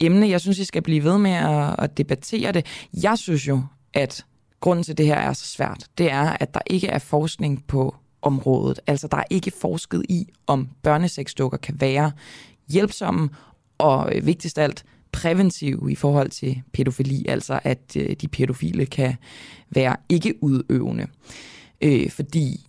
[0.00, 0.28] emne.
[0.28, 2.66] Jeg synes, I skal blive ved med at, at debattere det.
[3.02, 3.62] Jeg synes jo,
[3.94, 4.24] at
[4.62, 7.64] grunden til, at det her er så svært, det er, at der ikke er forskning
[7.66, 8.80] på området.
[8.86, 12.12] Altså, der er ikke forsket i, om børnesexdukker kan være
[12.68, 13.28] hjælpsomme
[13.78, 18.86] og øh, vigtigst af alt præventive i forhold til pædofili, altså at øh, de pædofile
[18.86, 19.16] kan
[19.70, 21.06] være ikke udøvende.
[21.80, 22.66] Øh, fordi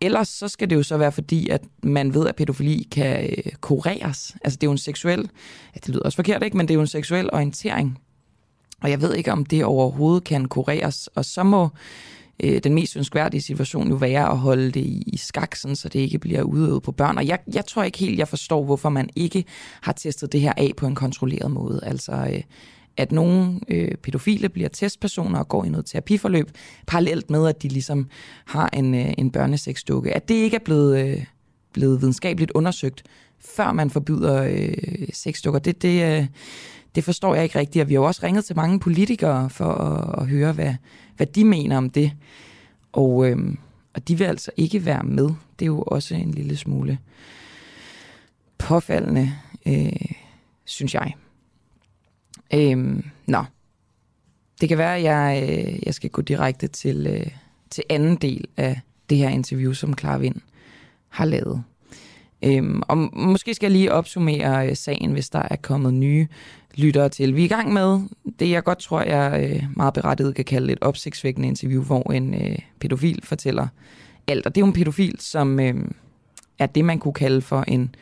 [0.00, 3.52] ellers så skal det jo så være fordi, at man ved, at pædofili kan øh,
[3.60, 4.36] kureres.
[4.44, 5.30] Altså det er jo en seksuel,
[5.74, 6.56] ja, det lyder også forkert, ikke?
[6.56, 7.98] men det er jo en seksuel orientering.
[8.82, 11.06] Og jeg ved ikke, om det overhovedet kan kureres.
[11.14, 11.68] Og så må
[12.42, 15.88] øh, den mest ønskværdige situation jo være at holde det i, i skak, sådan, så
[15.88, 17.18] det ikke bliver udøvet på børn.
[17.18, 19.44] Og jeg, jeg tror ikke helt, jeg forstår, hvorfor man ikke
[19.80, 21.80] har testet det her af på en kontrolleret måde.
[21.82, 22.42] Altså, øh,
[22.96, 26.50] at nogle øh, pædofile bliver testpersoner og går i noget terapiforløb,
[26.86, 28.08] parallelt med, at de ligesom
[28.44, 30.14] har en, øh, en børneseksdukke.
[30.14, 31.24] At det ikke er blevet, øh,
[31.72, 33.02] blevet videnskabeligt undersøgt,
[33.40, 36.26] før man forbyder øh, sexdukker, det, det, øh,
[36.94, 37.82] det forstår jeg ikke rigtigt.
[37.82, 40.74] Og vi har jo også ringet til mange politikere for at, at høre, hvad,
[41.16, 42.12] hvad de mener om det.
[42.92, 43.58] Og, øhm,
[43.94, 45.26] og de vil altså ikke være med.
[45.58, 46.98] Det er jo også en lille smule
[48.58, 49.32] påfaldende,
[49.66, 50.12] øh,
[50.64, 51.14] synes jeg.
[52.54, 53.44] Øhm, nå.
[54.60, 57.26] Det kan være, at jeg, øh, jeg skal gå direkte til, øh,
[57.70, 60.36] til anden del af det her interview, som Clara Vind
[61.08, 61.62] har lavet.
[62.44, 66.26] Øhm, og måske skal jeg lige opsummere øh, sagen, hvis der er kommet nye
[66.76, 67.36] lyttere til.
[67.36, 68.00] Vi er i gang med
[68.38, 72.34] det, jeg godt tror, jeg øh, meget berettiget kan kalde et opsigtsvækkende interview, hvor en
[72.34, 73.68] øh, pædofil fortæller
[74.26, 74.46] alt.
[74.46, 75.74] Og det er jo en pædofil, som øh,
[76.58, 77.94] er det, man kunne kalde for en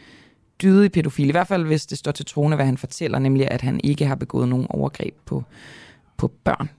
[0.62, 1.28] dydig pædofil.
[1.28, 4.06] I hvert fald, hvis det står til troende, hvad han fortæller, nemlig at han ikke
[4.06, 5.44] har begået nogen overgreb på,
[6.16, 6.70] på børn.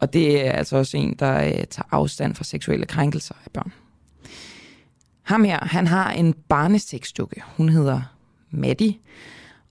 [0.00, 3.72] Og det er altså også en, der øh, tager afstand fra seksuelle krænkelser af børn.
[5.30, 7.42] Ham her, han har en barnesexdukke.
[7.56, 8.02] Hun hedder
[8.50, 8.94] Maddie,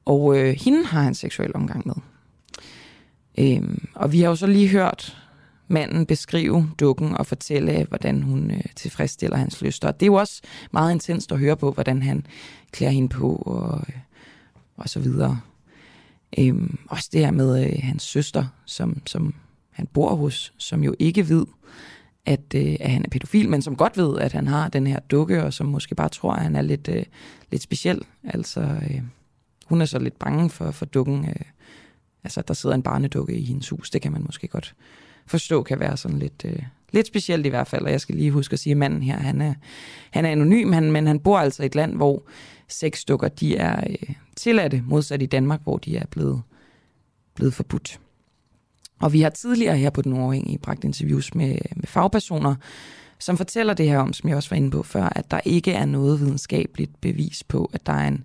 [0.05, 1.95] og øh, hende har han seksuel omgang med.
[3.37, 5.17] Øhm, og vi har jo så lige hørt
[5.67, 9.87] manden beskrive dukken og fortælle, hvordan hun øh, tilfredsstiller hans lyster.
[9.87, 10.41] Og det er jo også
[10.71, 12.25] meget intenst at høre på, hvordan han
[12.71, 13.95] klæder hende på og, øh,
[14.77, 15.39] og så videre.
[16.37, 19.33] Øhm, også det her med øh, hans søster, som, som
[19.71, 21.45] han bor hos, som jo ikke ved,
[22.29, 24.99] at, øh, at han er pædofil, men som godt ved, at han har den her
[24.99, 27.03] dukke, og som måske bare tror, at han er lidt, øh,
[27.51, 28.01] lidt speciel.
[28.23, 29.01] Altså, øh,
[29.65, 31.25] hun er så lidt bange for, for dukken.
[31.25, 31.45] Øh,
[32.23, 33.89] altså, der sidder en barnedukke i hendes hus.
[33.89, 34.75] Det kan man måske godt
[35.25, 36.59] forstå kan være sådan lidt, øh,
[36.91, 37.85] lidt specielt i hvert fald.
[37.85, 39.53] Og jeg skal lige huske at sige, at manden her, han er,
[40.11, 42.23] han er anonym, han, men han bor altså i et land, hvor
[42.67, 46.41] sexdukker, de er øh, tilladte, modsat i Danmark, hvor de er blevet,
[47.35, 47.99] blevet forbudt.
[48.99, 52.55] Og vi har tidligere her på Den Uafhængige bragt interviews med, med fagpersoner,
[53.19, 55.73] som fortæller det her om, som jeg også var inde på før, at der ikke
[55.73, 58.23] er noget videnskabeligt bevis på, at der er en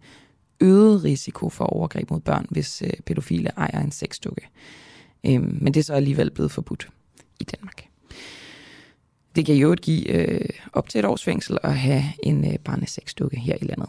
[0.61, 4.49] øget risiko for overgreb mod børn, hvis øh, pædofile ejer en sexdukke.
[5.27, 6.89] Øhm, men det er så alligevel blevet forbudt
[7.41, 7.85] i Danmark.
[9.37, 13.41] Det kan jo give øh, op til et års fængsel at have en øh, barnesexdukke
[13.41, 13.89] her i landet.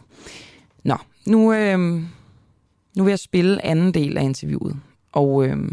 [0.84, 0.96] Nå,
[1.26, 1.78] nu, øh,
[2.96, 4.76] nu vil jeg spille anden del af interviewet.
[5.12, 5.70] Og øh,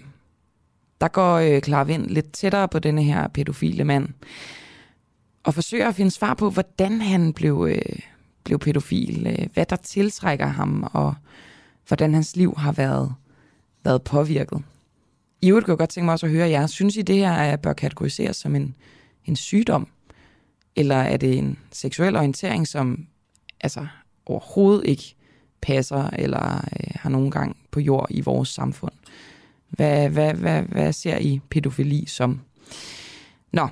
[1.04, 4.10] der går øh, Clara Vind lidt tættere på denne her pædofile mand.
[5.44, 8.00] Og forsøger at finde svar på, hvordan han blev, øh,
[8.44, 9.28] blev pædofil.
[9.28, 11.16] Øh, hvad der tiltrækker ham, og
[11.88, 13.14] hvordan hans liv har været,
[13.84, 14.64] været påvirket.
[15.42, 16.68] I øvrigt kunne jeg godt tænke mig også at høre jer.
[16.68, 18.76] Synes I, det her er, bør kategoriseres som en,
[19.26, 19.88] en sygdom?
[20.76, 23.08] Eller er det en seksuel orientering, som
[23.62, 23.88] altså,
[24.26, 25.16] overhovedet ikke
[25.62, 28.94] passer eller øh, har nogen gang på jord i vores samfund?
[29.74, 32.42] Hvad, hvad, hvad, hvad ser I pædofili som?
[33.52, 33.70] Nå,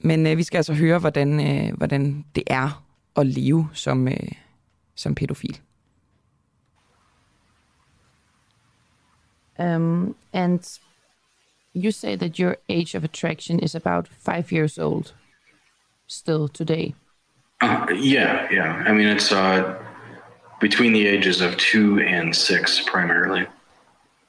[0.00, 2.84] Men øh, vi skal altså høre, hvordan, øh, hvordan det er
[3.16, 4.32] at leve som, øh,
[4.94, 5.60] som pædofil.
[9.58, 10.80] Um, and
[11.74, 15.14] you say that your age of attraction is about five years old
[16.08, 16.94] still today.
[17.62, 18.88] Uh, yeah, yeah.
[18.88, 19.74] I mean, it's uh,
[20.60, 23.46] between the ages of two and six primarily.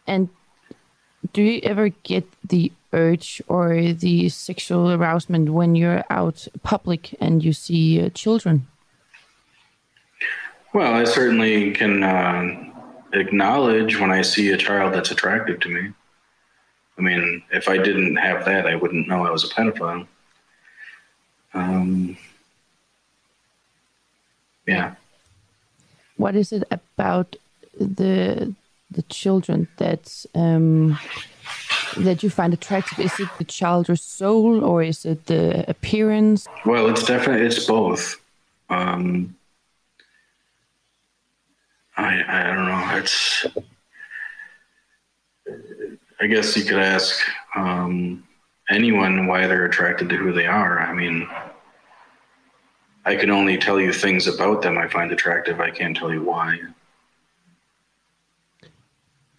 [0.07, 0.27] And
[1.33, 7.43] do you ever get the urge or the sexual arousement when you're out public and
[7.43, 8.67] you see uh, children?
[10.73, 12.71] Well, I certainly can uh,
[13.13, 15.91] acknowledge when I see a child that's attractive to me.
[16.97, 20.07] I mean, if I didn't have that, I wouldn't know I was a pedophile.
[21.53, 22.17] Um,
[24.67, 24.95] yeah.
[26.17, 27.35] What is it about
[27.79, 28.53] the
[28.91, 30.99] the children that um,
[31.97, 32.99] that you find attractive?
[32.99, 36.47] Is it the child's soul or is it the appearance?
[36.65, 38.21] Well, it's definitely it's both.
[38.69, 39.35] Um,
[41.97, 42.97] I I don't know.
[42.97, 43.45] It's
[46.19, 47.19] I guess you could ask
[47.55, 48.23] um,
[48.69, 50.79] anyone why they're attracted to who they are.
[50.79, 51.27] I mean,
[53.05, 55.59] I can only tell you things about them I find attractive.
[55.59, 56.59] I can't tell you why.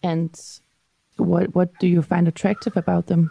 [0.03, 0.39] And
[1.17, 3.31] what what do you find attractive about them?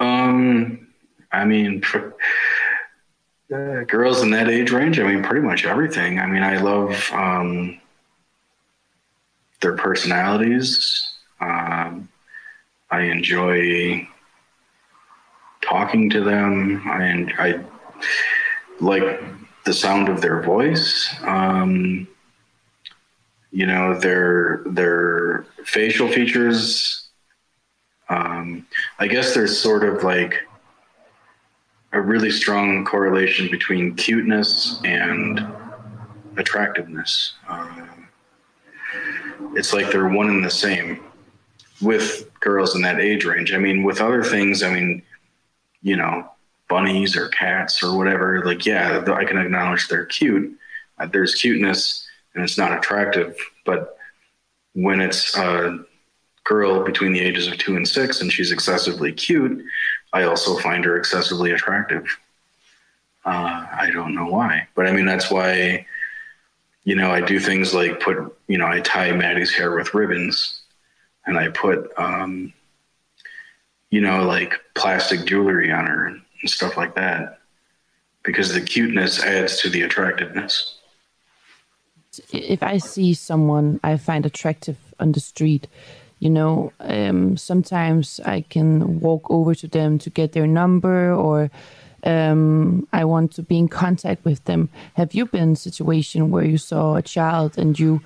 [0.00, 0.88] Um,
[1.32, 1.82] I mean,
[3.52, 6.18] uh, girls in that age range, I mean, pretty much everything.
[6.18, 7.80] I mean, I love um,
[9.60, 11.12] their personalities.
[11.40, 12.08] Um,
[12.90, 14.08] I enjoy
[15.62, 16.82] talking to them.
[16.86, 17.64] I, I
[18.80, 19.22] like
[19.64, 21.14] the sound of their voice.
[21.22, 22.08] Um,
[23.50, 27.08] you know, their their facial features.
[28.08, 28.66] Um,
[28.98, 30.42] I guess there's sort of like
[31.92, 35.46] a really strong correlation between cuteness and
[36.36, 37.34] attractiveness.
[37.48, 38.08] Um,
[39.54, 41.02] it's like they're one and the same
[41.80, 43.52] with girls in that age range.
[43.52, 45.02] I mean, with other things, I mean,
[45.82, 46.28] you know,
[46.68, 50.58] bunnies or cats or whatever, like, yeah, I can acknowledge they're cute.
[50.98, 52.07] Uh, there's cuteness
[52.38, 53.36] and it's not attractive.
[53.64, 53.98] But
[54.74, 55.84] when it's a
[56.44, 59.64] girl between the ages of two and six and she's excessively cute,
[60.12, 62.06] I also find her excessively attractive.
[63.24, 65.84] Uh, I don't know why, but I mean, that's why,
[66.84, 68.16] you know, I do things like put,
[68.46, 70.62] you know, I tie Maddie's hair with ribbons
[71.26, 72.52] and I put, um,
[73.90, 77.40] you know, like plastic jewelry on her and stuff like that
[78.22, 80.77] because the cuteness adds to the attractiveness.
[82.32, 85.68] If I see someone I find attractive on the street,
[86.20, 91.50] you know, um, sometimes I can walk over to them to get their number or
[92.04, 94.68] um, I want to be in contact with them.
[94.94, 98.00] Have you been in a situation where you saw a child and you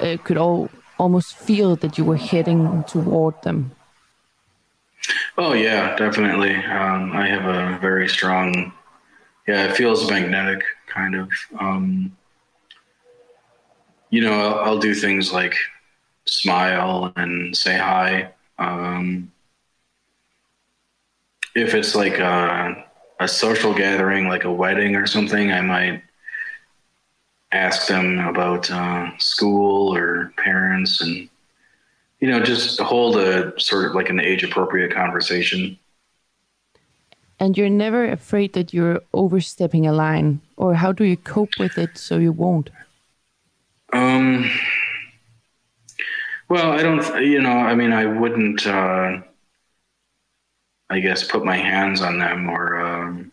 [0.00, 3.72] uh, could all, almost feel that you were heading toward them?
[5.36, 6.54] Oh yeah, definitely.
[6.54, 8.72] Um, I have a very strong.
[9.48, 11.30] Yeah, it feels magnetic, kind of.
[11.58, 12.16] Um,
[14.12, 15.56] you know, I'll, I'll, do things like
[16.26, 18.30] smile and say hi.
[18.58, 19.32] Um,
[21.56, 22.84] if it's like a,
[23.18, 26.02] a social gathering, like a wedding or something, I might
[27.52, 31.28] ask them about uh, school or parents and
[32.20, 35.78] you know just hold a sort of like an age appropriate conversation
[37.38, 41.76] and you're never afraid that you're overstepping a line or how do you cope with
[41.76, 42.70] it so you won't
[43.92, 44.50] um
[46.48, 49.18] well i don't you know i mean i wouldn't uh
[50.90, 53.32] i guess put my hands on them or um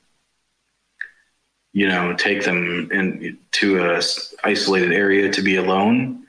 [1.71, 4.01] you know take them into a
[4.43, 6.25] isolated area to be alone.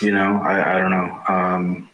[0.00, 1.22] You know i, I don't know.
[1.28, 1.88] Um,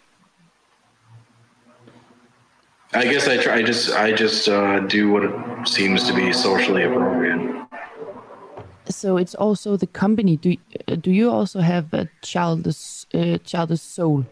[2.94, 6.84] i guess i try i just i just uh, do what seems to be socially
[6.84, 7.67] appropriate
[8.88, 10.56] so it's also the company do
[11.00, 14.24] do you also have a childish uh, soul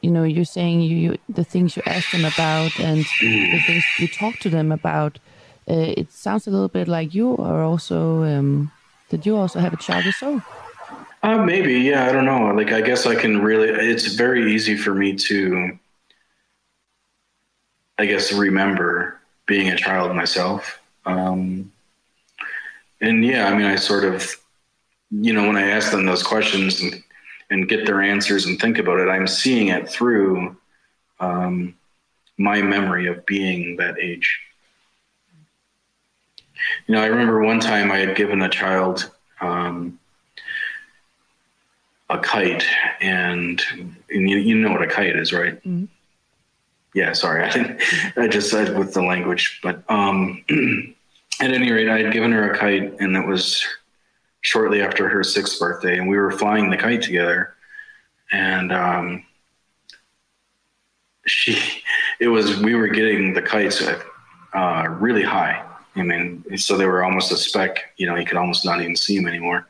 [0.00, 3.84] you know you're saying you, you the things you ask them about and the things
[3.98, 5.18] you talk to them about
[5.68, 8.70] uh, it sounds a little bit like you are also um,
[9.08, 10.40] did you also have a childish soul
[11.24, 12.06] uh, maybe, yeah.
[12.06, 12.48] I don't know.
[12.48, 13.68] Like, I guess I can really.
[13.70, 15.78] It's very easy for me to,
[17.96, 20.78] I guess, remember being a child myself.
[21.06, 21.72] Um,
[23.04, 24.34] and yeah, I mean, I sort of,
[25.10, 27.02] you know, when I ask them those questions and
[27.50, 30.56] and get their answers and think about it, I'm seeing it through
[31.20, 31.74] um,
[32.38, 34.40] my memory of being that age.
[36.86, 39.10] you know, I remember one time I had given a child
[39.40, 39.98] um,
[42.10, 42.64] a kite,
[43.00, 43.62] and,
[44.10, 45.56] and you, you know what a kite is, right?
[45.56, 45.84] Mm-hmm.
[46.94, 47.82] Yeah, sorry, I didn't.
[48.16, 50.44] I just said with the language, but um,
[51.40, 53.64] at any rate, I had given her a kite, and it was
[54.40, 57.54] shortly after her sixth birthday, and we were flying the kite together,
[58.30, 59.24] and um,
[61.26, 61.58] she,
[62.20, 63.82] it was we were getting the kites
[64.54, 65.64] uh, really high.
[65.96, 67.92] I mean, so they were almost a speck.
[67.96, 69.66] You know, you could almost not even see them anymore.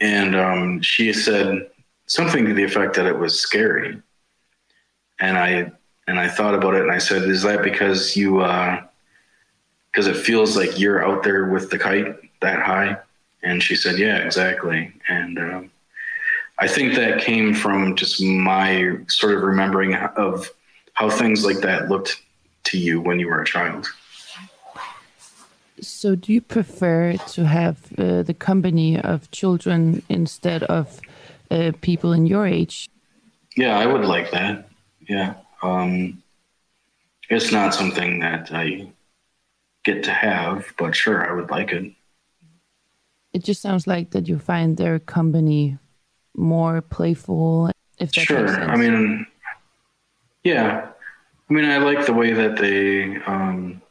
[0.00, 1.70] And um, she said
[2.06, 4.00] something to the effect that it was scary,
[5.20, 5.72] and I
[6.06, 8.42] and I thought about it, and I said, "Is that because you?"
[9.94, 12.96] Because it feels like you're out there with the kite that high.
[13.44, 14.92] And she said, yeah, exactly.
[15.08, 15.70] And um,
[16.58, 20.50] I think that came from just my sort of remembering of
[20.94, 22.20] how things like that looked
[22.64, 23.86] to you when you were a child.
[25.80, 31.00] So, do you prefer to have uh, the company of children instead of
[31.50, 32.88] uh, people in your age?
[33.56, 34.68] Yeah, I would like that.
[35.08, 35.34] Yeah.
[35.62, 36.22] Um,
[37.28, 38.88] it's not something that I
[39.84, 41.92] get to have, but sure, I would like it.
[43.32, 45.78] It just sounds like that you find their company
[46.36, 47.70] more playful.
[47.98, 49.26] If that sure, I mean,
[50.42, 50.88] yeah,
[51.48, 53.82] I mean, I like the way that they, um,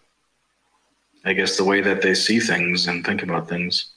[1.24, 3.91] I guess, the way that they see things and think about things.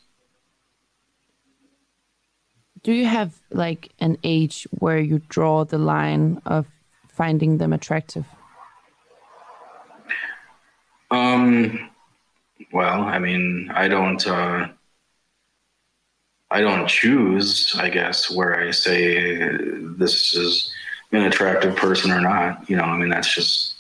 [2.82, 6.66] Do you have like an age where you draw the line of
[7.09, 8.27] finding them attractive?
[11.10, 11.90] Um,
[12.72, 14.68] well, I mean, I don't, uh,
[16.50, 19.38] I don't choose, I guess, where I say
[19.98, 20.72] this is
[21.12, 22.68] an attractive person or not.
[22.68, 23.76] You know, I mean, that's just,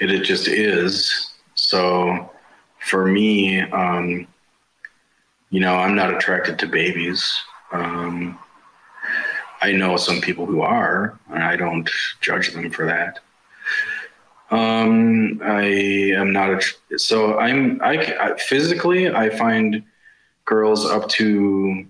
[0.00, 1.32] it, it just is.
[1.54, 2.30] So
[2.80, 4.26] for me, um,
[5.50, 7.42] you know, I'm not attracted to babies.
[7.72, 8.38] Um,
[9.60, 11.88] I know some people who are, and I don't
[12.20, 13.20] judge them for that.
[14.52, 19.82] Um, I am not a, so I'm, I, I physically, I find
[20.44, 21.86] girls up to,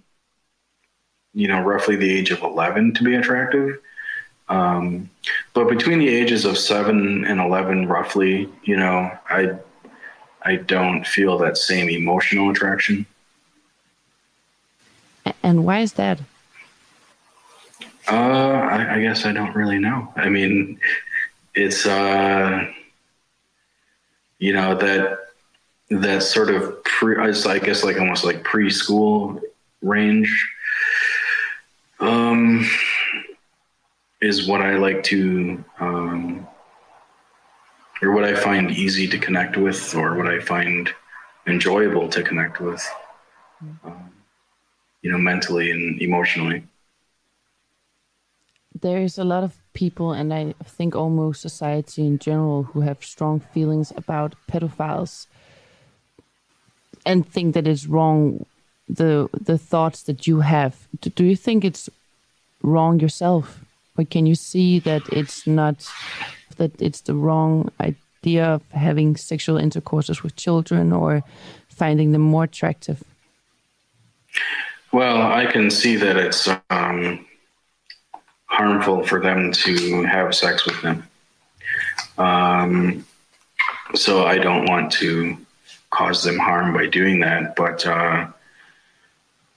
[1.34, 3.80] you know, roughly the age of 11 to be attractive.
[4.48, 5.10] Um,
[5.54, 9.58] but between the ages of seven and 11, roughly, you know, I,
[10.42, 13.06] I don't feel that same emotional attraction.
[15.42, 16.20] And why is that?
[18.08, 20.12] Uh, I, I guess I don't really know.
[20.14, 20.78] I mean,
[21.54, 22.66] it's uh
[24.38, 25.18] you know that
[25.90, 29.40] that sort of pre I guess like almost like preschool
[29.82, 30.50] range.
[32.00, 32.66] Um
[34.20, 36.46] is what I like to um
[38.00, 40.92] or what I find easy to connect with or what I find
[41.46, 42.84] enjoyable to connect with
[43.84, 44.10] um,
[45.02, 46.64] you know mentally and emotionally.
[48.80, 53.40] There's a lot of people, and I think almost society in general, who have strong
[53.40, 55.26] feelings about pedophiles
[57.04, 58.46] and think that it's wrong.
[58.88, 60.86] The the thoughts that you have.
[61.00, 61.88] Do, do you think it's
[62.62, 63.60] wrong yourself,
[63.96, 65.88] or can you see that it's not
[66.56, 71.22] that it's the wrong idea of having sexual intercourses with children or
[71.68, 73.02] finding them more attractive?
[74.92, 77.24] Well, I can see that it's um,
[78.52, 81.02] harmful for them to have sex with them.
[82.18, 83.06] Um,
[83.94, 85.38] so I don't want to
[85.90, 87.56] cause them harm by doing that.
[87.56, 88.28] But, uh,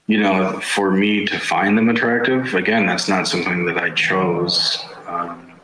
[0.08, 4.84] you know, for me to find them attractive, again, that's not something that I chose.
[5.08, 5.60] Um,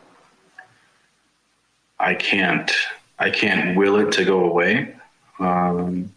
[1.98, 2.70] I can't,
[3.18, 4.94] I can't will it to go away.
[5.38, 6.12] Um,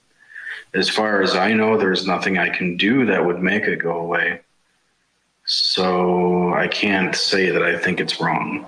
[0.74, 4.00] as far as I know, there's nothing I can do that would make it go
[4.00, 4.42] away.
[5.46, 8.68] So I can't say that I think it's wrong.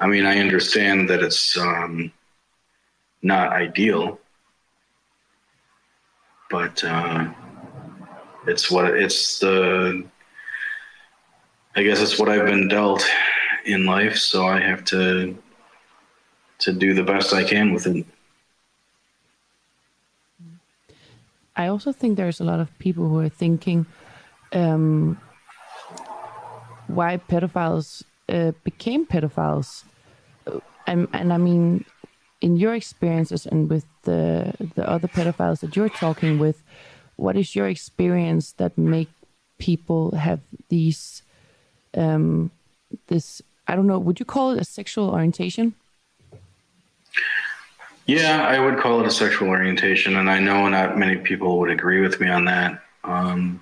[0.00, 2.10] I mean, I understand that it's um,
[3.20, 4.18] not ideal,
[6.50, 7.28] but uh,
[8.46, 10.04] it's what it's the.
[11.76, 13.04] I guess it's what I've been dealt
[13.64, 15.36] in life, so I have to
[16.60, 18.06] to do the best I can with it.
[21.54, 23.84] I also think there's a lot of people who are thinking
[24.52, 25.18] um,
[26.94, 29.84] why pedophiles uh, became pedophiles.
[30.86, 31.84] And, and I mean,
[32.40, 36.62] in your experiences and with the the other pedophiles that you're talking with,
[37.16, 39.08] what is your experience that make
[39.58, 41.22] people have these
[41.96, 42.50] um,
[43.06, 45.74] this I don't know, would you call it a sexual orientation?
[48.06, 51.70] Yeah, I would call it a sexual orientation, and I know not many people would
[51.70, 52.82] agree with me on that.
[53.04, 53.60] Um,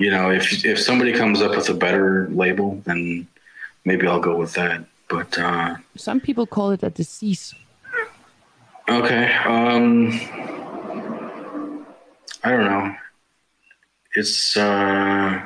[0.00, 3.28] you know, if if somebody comes up with a better label, then
[3.84, 4.84] maybe I'll go with that.
[5.08, 7.54] But uh, Some people call it a disease.
[8.88, 10.18] okay, um,
[12.42, 12.94] I don't know.
[14.14, 15.40] It's uh,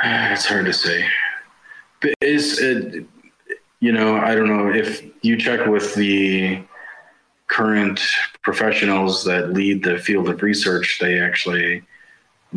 [0.04, 1.04] it's hard to say.
[2.00, 3.04] But is it,
[3.80, 6.62] you know, I don't know if you check with the
[7.48, 8.00] current
[8.42, 11.82] professionals that lead the field of research, they actually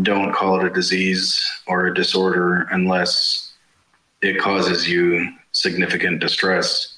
[0.02, 3.54] don't call it a disease or a disorder unless
[4.22, 6.98] it causes you significant distress.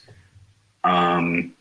[0.84, 1.54] Um,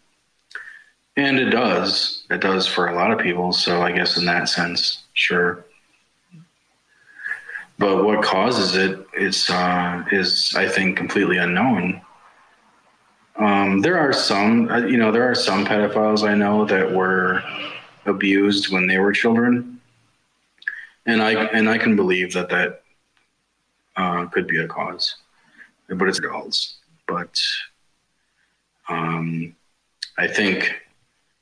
[1.16, 2.24] and it does.
[2.30, 3.52] It does for a lot of people.
[3.52, 5.64] So I guess in that sense, sure.
[7.78, 12.00] But what causes it is, uh, is I think, completely unknown.
[13.36, 17.42] Um, there are some, uh, you know, there are some pedophiles I know that were
[18.06, 19.80] abused when they were children,
[21.06, 22.82] and I and I can believe that that
[23.96, 25.16] uh, could be a cause,
[25.88, 26.76] but it's adults.
[27.08, 27.42] But
[28.88, 29.54] um,
[30.16, 30.74] I think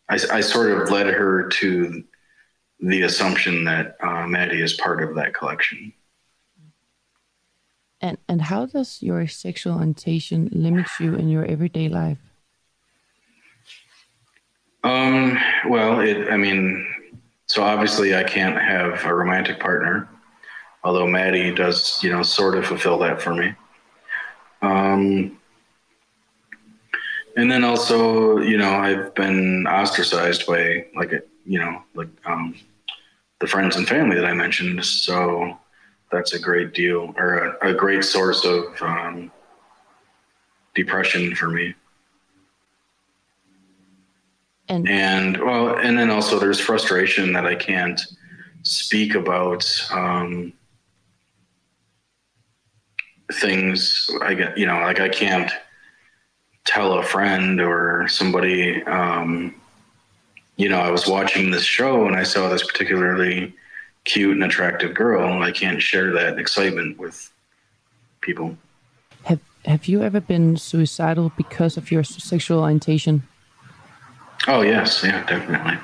[0.09, 2.05] I, I sort of led her to
[2.81, 5.93] the assumption that uh, Maddie is part of that collection.
[8.03, 12.19] And and how does your sexual orientation limit you in your everyday life?
[14.85, 15.39] Um,
[15.69, 16.85] well, it, I mean,
[17.47, 20.09] so obviously I can't have a romantic partner,
[20.83, 23.55] although Maddie does, you know, sort of fulfill that for me.
[24.61, 25.39] Um,
[27.37, 31.13] and then also, you know, I've been ostracized by like,
[31.47, 32.57] you know, like, um,
[33.41, 34.85] the friends and family that I mentioned.
[34.85, 35.59] So
[36.13, 39.33] that's a great deal or a, a great source of, um,
[40.75, 41.75] depression for me.
[44.69, 48.01] And, and well, and then also there's frustration that I can't
[48.63, 50.53] speak about um,
[53.33, 54.11] things.
[54.23, 55.51] I get, you know, like I can't
[56.65, 58.83] tell a friend or somebody.
[58.85, 59.55] Um,
[60.57, 63.55] you know, I was watching this show and I saw this particularly
[64.05, 67.31] cute and attractive girl, and I can't share that excitement with
[68.21, 68.57] people.
[69.25, 73.23] Have Have you ever been suicidal because of your sexual orientation?
[74.49, 75.79] Oh yes, yeah, definitely.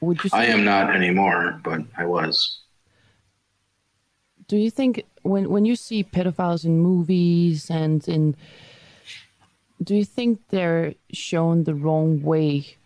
[0.00, 0.30] Would you?
[0.32, 2.60] I am not anymore, but I was.
[4.46, 8.36] Do you think when when you see pedophiles in movies and in,
[9.82, 12.76] do you think they're shown the wrong way?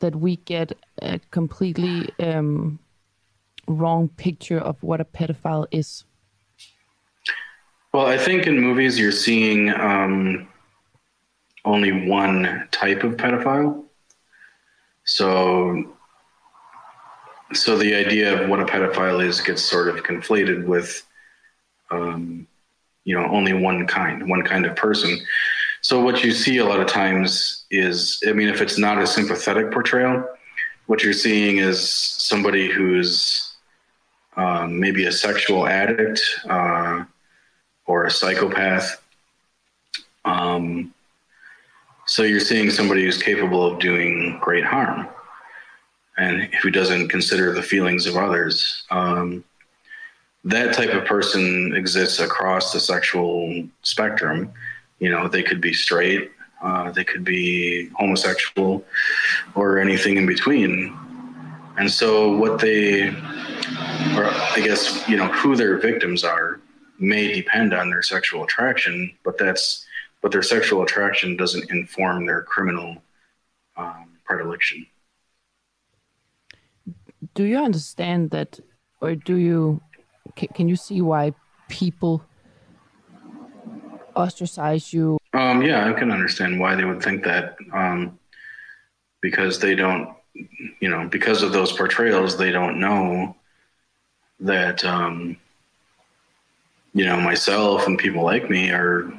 [0.00, 2.78] That we get a completely um,
[3.66, 6.04] wrong picture of what a pedophile is.
[7.92, 10.48] Well, I think in movies you're seeing um,
[11.64, 13.84] only one type of pedophile.
[15.04, 15.96] So,
[17.52, 21.06] so the idea of what a pedophile is gets sort of conflated with,
[21.90, 22.46] um,
[23.04, 25.18] you know, only one kind, one kind of person.
[25.86, 29.06] So what you see a lot of times is, I mean, if it's not a
[29.06, 30.28] sympathetic portrayal,
[30.86, 33.54] what you're seeing is somebody who's
[34.36, 37.04] um, maybe a sexual addict uh,
[37.86, 39.00] or a psychopath.
[40.24, 40.92] Um,
[42.06, 45.06] so you're seeing somebody who's capable of doing great harm
[46.18, 48.82] and who doesn't consider the feelings of others.
[48.90, 49.44] Um,
[50.42, 54.52] that type of person exists across the sexual spectrum.
[54.98, 56.30] You know, they could be straight,
[56.62, 58.84] uh, they could be homosexual,
[59.54, 60.96] or anything in between.
[61.78, 66.60] And so, what they, or I guess, you know, who their victims are
[66.98, 69.86] may depend on their sexual attraction, but that's
[70.22, 72.96] but their sexual attraction doesn't inform their criminal
[73.76, 74.86] um, predilection.
[77.34, 78.58] Do you understand that,
[79.00, 79.80] or do you?
[80.34, 81.34] Can, can you see why
[81.68, 82.24] people
[84.16, 85.18] ostracize you?
[85.32, 88.18] Um, yeah, I can understand why they would think that, um,
[89.20, 90.14] because they don't,
[90.80, 93.36] you know, because of those portrayals, they don't know
[94.40, 95.36] that, um,
[96.94, 99.12] you know, myself and people like me are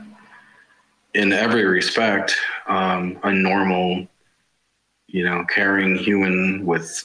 [1.14, 2.36] in every respect,
[2.68, 4.08] um, a normal,
[5.08, 7.04] you know, caring human with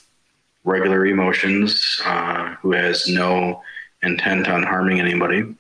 [0.65, 3.63] regular emotions uh, who has no
[4.03, 5.55] intent on harming anybody.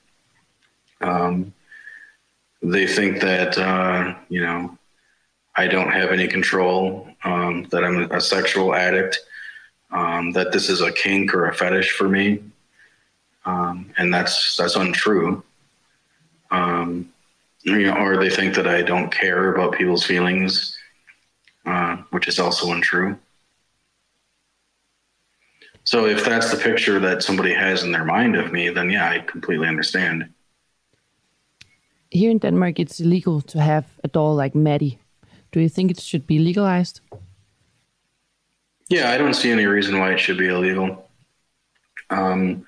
[1.00, 1.52] Um,
[2.62, 4.78] they think that, uh, you know,
[5.56, 9.18] I don't have any control, um, that I'm a sexual addict,
[9.90, 12.42] um, that this is a kink or a fetish for me.
[13.44, 15.42] Um, and that's, that's untrue.
[16.50, 17.12] Um,
[17.64, 20.76] you know, or they think that I don't care about people's feelings,
[21.66, 23.18] uh, which is also untrue.
[25.84, 29.10] So if that's the picture that somebody has in their mind of me, then yeah,
[29.10, 30.32] I completely understand.
[32.12, 34.98] Here in Denmark, it's illegal to have a doll like Maddie.
[35.50, 37.00] Do you think it should be legalized?
[38.90, 41.08] Yeah, I don't see any reason why it should be illegal.
[42.10, 42.66] Um,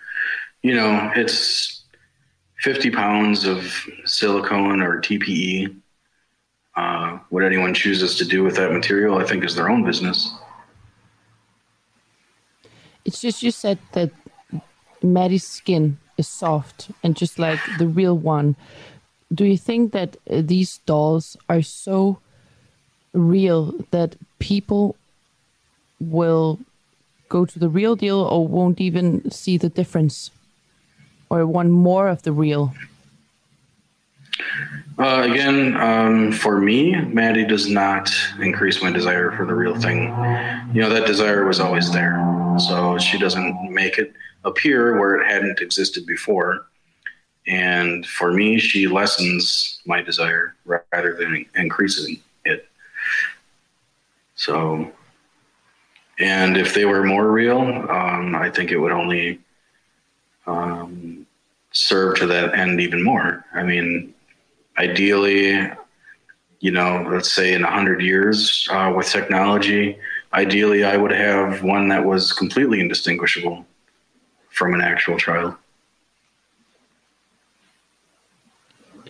[0.62, 1.84] you know, it's
[2.60, 3.70] 50 pounds of
[4.06, 5.76] silicone or TPE.
[6.74, 10.32] Uh, what anyone chooses to do with that material, I think, is their own business.
[13.04, 14.10] It's just you said that
[15.02, 18.56] Maddie's skin is soft and just like the real one.
[19.34, 22.18] Do you think that uh, these dolls are so
[23.12, 24.96] real that people
[26.00, 26.58] will
[27.28, 30.30] go to the real deal or won't even see the difference
[31.30, 32.74] or want more of the real?
[34.98, 40.04] Uh, again, um, for me, Maddie does not increase my desire for the real thing.
[40.72, 42.22] You know, that desire was always there.
[42.58, 44.12] So she doesn't make it
[44.44, 46.66] appear where it hadn't existed before.
[47.46, 52.66] And for me, she lessens my desire rather than increasing it.
[54.34, 54.92] So,
[56.18, 59.40] and if they were more real, um, I think it would only
[60.46, 61.26] um,
[61.72, 63.44] serve to that end even more.
[63.52, 64.14] I mean,
[64.78, 65.70] ideally,
[66.60, 69.98] you know, let's say in 100 years uh, with technology,
[70.32, 73.66] ideally I would have one that was completely indistinguishable
[74.48, 75.56] from an actual child.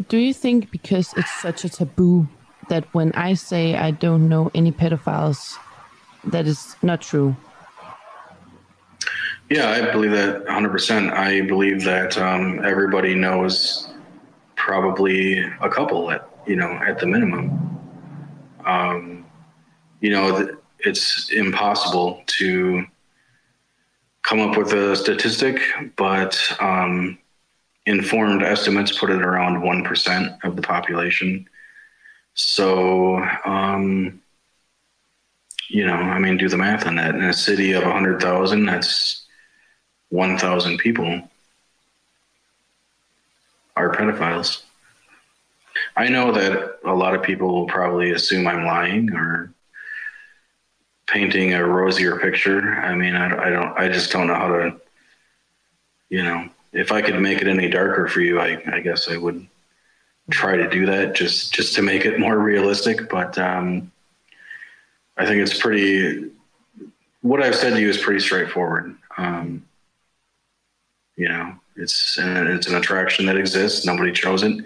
[0.09, 2.29] Do you think because it's such a taboo
[2.69, 5.57] that when I say I don't know any pedophiles,
[6.25, 7.37] that is not true?
[9.51, 11.13] Yeah, I believe that 100%.
[11.13, 13.91] I believe that um, everybody knows
[14.57, 17.79] probably a couple at, you know, at the minimum.
[18.65, 19.27] Um,
[20.01, 22.85] you know, it's impossible to
[24.23, 25.61] come up with a statistic,
[25.97, 27.19] but um,
[27.87, 31.49] informed estimates put it around 1% of the population.
[32.35, 34.21] So, um,
[35.69, 37.15] you know, I mean, do the math on that.
[37.15, 39.27] In a city of 100,000, that's
[40.11, 41.29] 1,000 people
[43.77, 44.63] are pedophiles.
[45.97, 49.53] I know that a lot of people will probably assume I'm lying or
[51.07, 52.75] painting a rosier picture.
[52.75, 54.81] I mean, I, I don't, I just don't know how to,
[56.09, 59.17] you know, if I could make it any darker for you, I, I guess I
[59.17, 59.47] would
[60.31, 63.09] try to do that just, just to make it more realistic.
[63.09, 63.93] But um,
[65.17, 66.31] I think it's pretty,
[67.23, 68.97] what I've said to you is pretty straightforward.
[69.17, 69.65] Um,
[71.17, 73.87] you know, it's an, it's an attraction that exists.
[73.87, 74.65] Nobody chose it.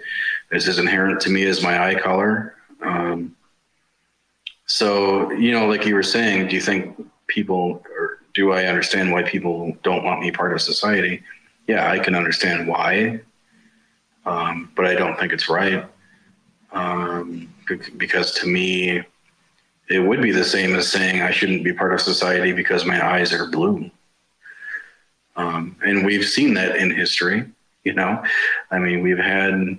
[0.51, 2.55] It's as inherent to me as my eye color.
[2.81, 3.35] Um,
[4.65, 6.95] so, you know, like you were saying, do you think
[7.27, 11.21] people, or do I understand why people don't want me part of society?
[11.69, 13.21] Yeah, I can understand why,
[14.25, 15.85] um, but I don't think it's right.
[16.71, 17.53] Um,
[17.95, 19.03] because to me,
[19.87, 22.99] it would be the same as saying I shouldn't be part of society because my
[23.07, 23.91] eyes are blue.
[25.35, 27.45] Um, and we've seen that in history,
[27.83, 28.23] you know.
[28.71, 29.77] I mean, we've had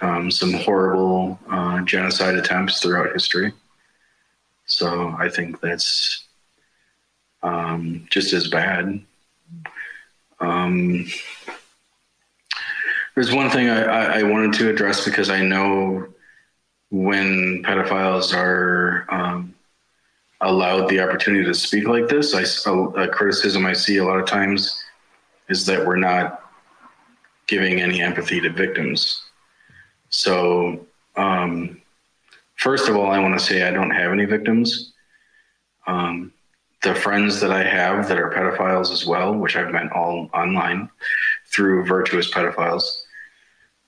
[0.00, 3.52] um, some horrible uh, genocide attempts throughout history.
[4.66, 6.24] So I think that's
[7.44, 9.00] um, just as bad.
[10.40, 11.06] Um,
[13.14, 16.08] there's one thing I, I, wanted to address because I know
[16.90, 19.54] when pedophiles are um,
[20.40, 24.18] allowed the opportunity to speak like this, I, a, a criticism I see a lot
[24.18, 24.82] of times
[25.48, 26.50] is that we're not
[27.46, 29.22] giving any empathy to victims.
[30.08, 30.86] So
[31.16, 31.80] um,
[32.56, 34.92] First of all, I want to say I don't have any victims.
[35.86, 36.32] Um,
[36.84, 40.90] the friends that I have that are pedophiles as well, which I've met all online
[41.46, 43.02] through virtuous pedophiles,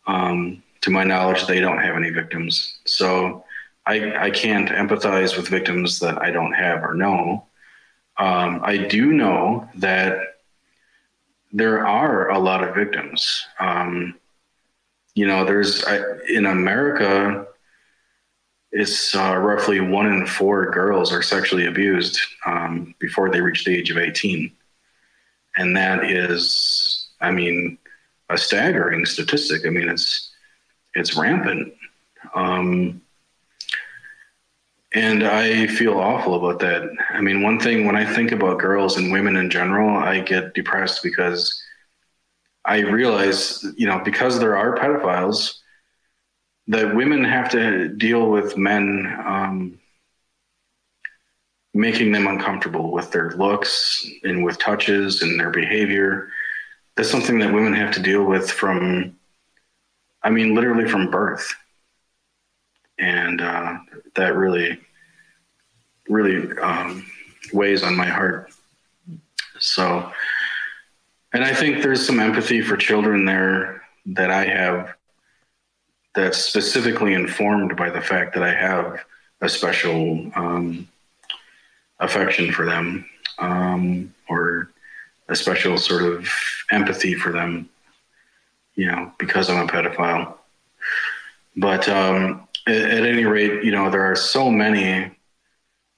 [0.07, 2.79] um, to my knowledge, they don't have any victims.
[2.85, 3.45] So
[3.87, 7.47] I, I can't empathize with victims that I don't have or know.
[8.19, 10.19] Um, I do know that
[11.53, 13.47] there are a lot of victims.
[13.61, 14.15] Um,
[15.15, 17.46] you know, there's I, in America,
[18.73, 23.77] it's uh, roughly one in four girls are sexually abused um, before they reach the
[23.77, 24.51] age of 18.
[25.57, 27.79] And that is, I mean,
[28.29, 29.65] a staggering statistic.
[29.67, 30.33] I mean, it's,
[30.95, 31.73] it's rampant.
[32.35, 33.01] Um,
[34.93, 36.91] and I feel awful about that.
[37.11, 40.55] I mean, one thing when I think about girls and women in general, I get
[40.55, 41.63] depressed because
[42.65, 45.59] I realize, you know, because there are pedophiles,
[46.69, 49.79] that women have to deal with men um,
[51.73, 56.29] making them uncomfortable with their looks and with touches and their behavior.
[56.97, 59.17] That's something that women have to deal with from,
[60.23, 61.55] I mean, literally from birth.
[62.99, 63.79] And uh,
[64.15, 64.81] that really,
[66.09, 67.07] really um,
[67.53, 68.51] weighs on my heart.
[69.59, 70.11] So,
[71.33, 74.95] and I think there's some empathy for children there that I have
[76.17, 79.05] that's specifically informed by the fact that I have
[79.43, 80.89] a special um,
[82.01, 83.05] affection for them
[83.39, 84.71] um, or
[85.29, 86.27] a special sort of
[86.71, 87.69] empathy for them,
[88.77, 90.35] you know, because I'm a pedophile.
[91.55, 95.11] But um, at, at any rate, you know, there are so many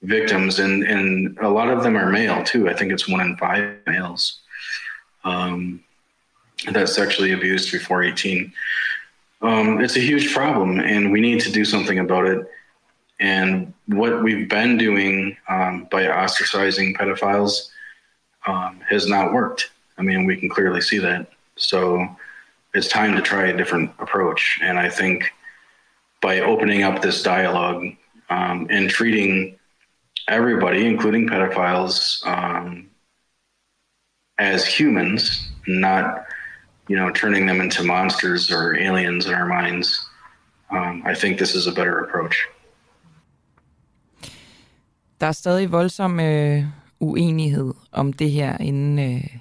[0.01, 2.69] victims, and, and a lot of them are male too.
[2.69, 4.41] I think it's one in five males
[5.23, 5.81] um,
[6.71, 8.51] that's sexually abused before 18.
[9.41, 12.45] Um, it's a huge problem, and we need to do something about it.
[13.19, 17.69] And what we've been doing um, by ostracizing pedophiles
[18.45, 19.71] um, has not worked.
[19.97, 21.29] I mean, we can clearly see that.
[21.55, 22.07] So
[22.73, 24.59] it's time to try a different approach.
[24.61, 25.31] And I think
[26.21, 27.85] by opening up this dialogue
[28.29, 29.57] um, and treating
[30.27, 32.89] everybody, including pedophiles, um,
[34.37, 36.25] as humans, not
[36.89, 40.09] you know turning them into monsters or aliens in our minds.
[40.71, 42.35] Um, I think this is a better approach.
[45.21, 46.63] Der er stadig voldsom øh,
[46.99, 49.37] uenighed om det her inde øh,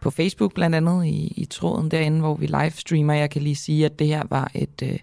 [0.00, 3.14] på Facebook, blandt andet i, i tråden derinde, hvor vi livestreamer.
[3.14, 4.98] Jeg kan lige sige, at det her var et øh,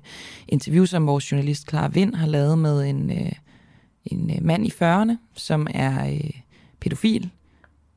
[0.47, 3.31] interview, som vores journalist Clara Vind har lavet med en, øh,
[4.05, 6.31] en øh, mand i 40'erne, som er øh,
[6.80, 7.30] pædofil,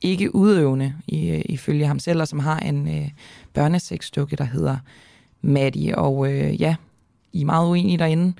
[0.02, 3.10] ikke udøvende øh, ifølge ham selv, og som har en øh,
[3.52, 4.76] børneseksdukke, der hedder
[5.42, 5.98] Maddie.
[5.98, 6.76] Og øh, ja,
[7.32, 8.32] I er meget uenige derinde.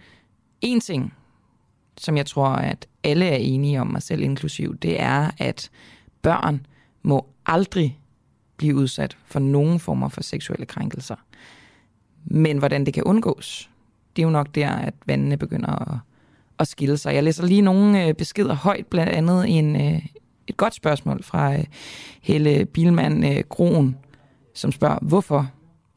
[0.61, 1.15] En ting,
[1.99, 5.71] som jeg tror, at alle er enige om, mig selv inklusiv, det er, at
[6.23, 6.67] børn
[7.03, 7.99] må aldrig
[8.57, 11.17] blive udsat for nogen former for seksuelle krænkelser.
[12.25, 13.71] Men hvordan det kan undgås,
[14.17, 15.99] det er jo nok der, at vandene begynder at,
[16.59, 17.15] at skille sig.
[17.15, 20.07] Jeg læser lige nogle øh, beskeder højt, blandt andet en, øh,
[20.47, 21.65] et godt spørgsmål fra øh,
[22.23, 23.97] Helle Bilman øh, Groen,
[24.55, 25.51] som spørger, hvorfor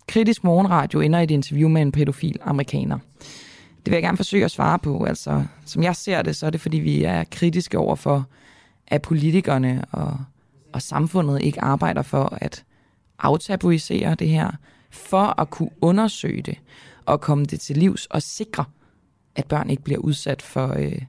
[0.08, 3.00] kritisk morgenradio ender i et interview med en pædofil amerikaner.
[3.78, 5.04] Det vil jeg gerne forsøge at svare på.
[5.04, 8.26] Altså, som jeg ser det, så er det, fordi vi er kritiske over for,
[8.88, 10.18] at politikerne og,
[10.74, 12.64] og samfundet ikke arbejder for at
[13.20, 14.52] aftabuisere det her,
[14.92, 16.58] for at kunne undersøge det
[17.06, 18.66] og komme det til livs og sikre,
[19.36, 21.02] at børn ikke bliver udsat for, øh,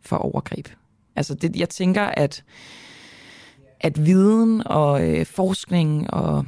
[0.00, 0.68] for overgreb.
[1.16, 2.44] Altså det, jeg tænker, at,
[3.80, 6.46] at viden og øh, forskning og,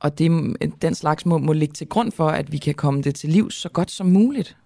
[0.00, 3.14] og det, den slags må, må ligge til grund for, at vi kan komme det
[3.14, 4.56] til liv så godt som muligt.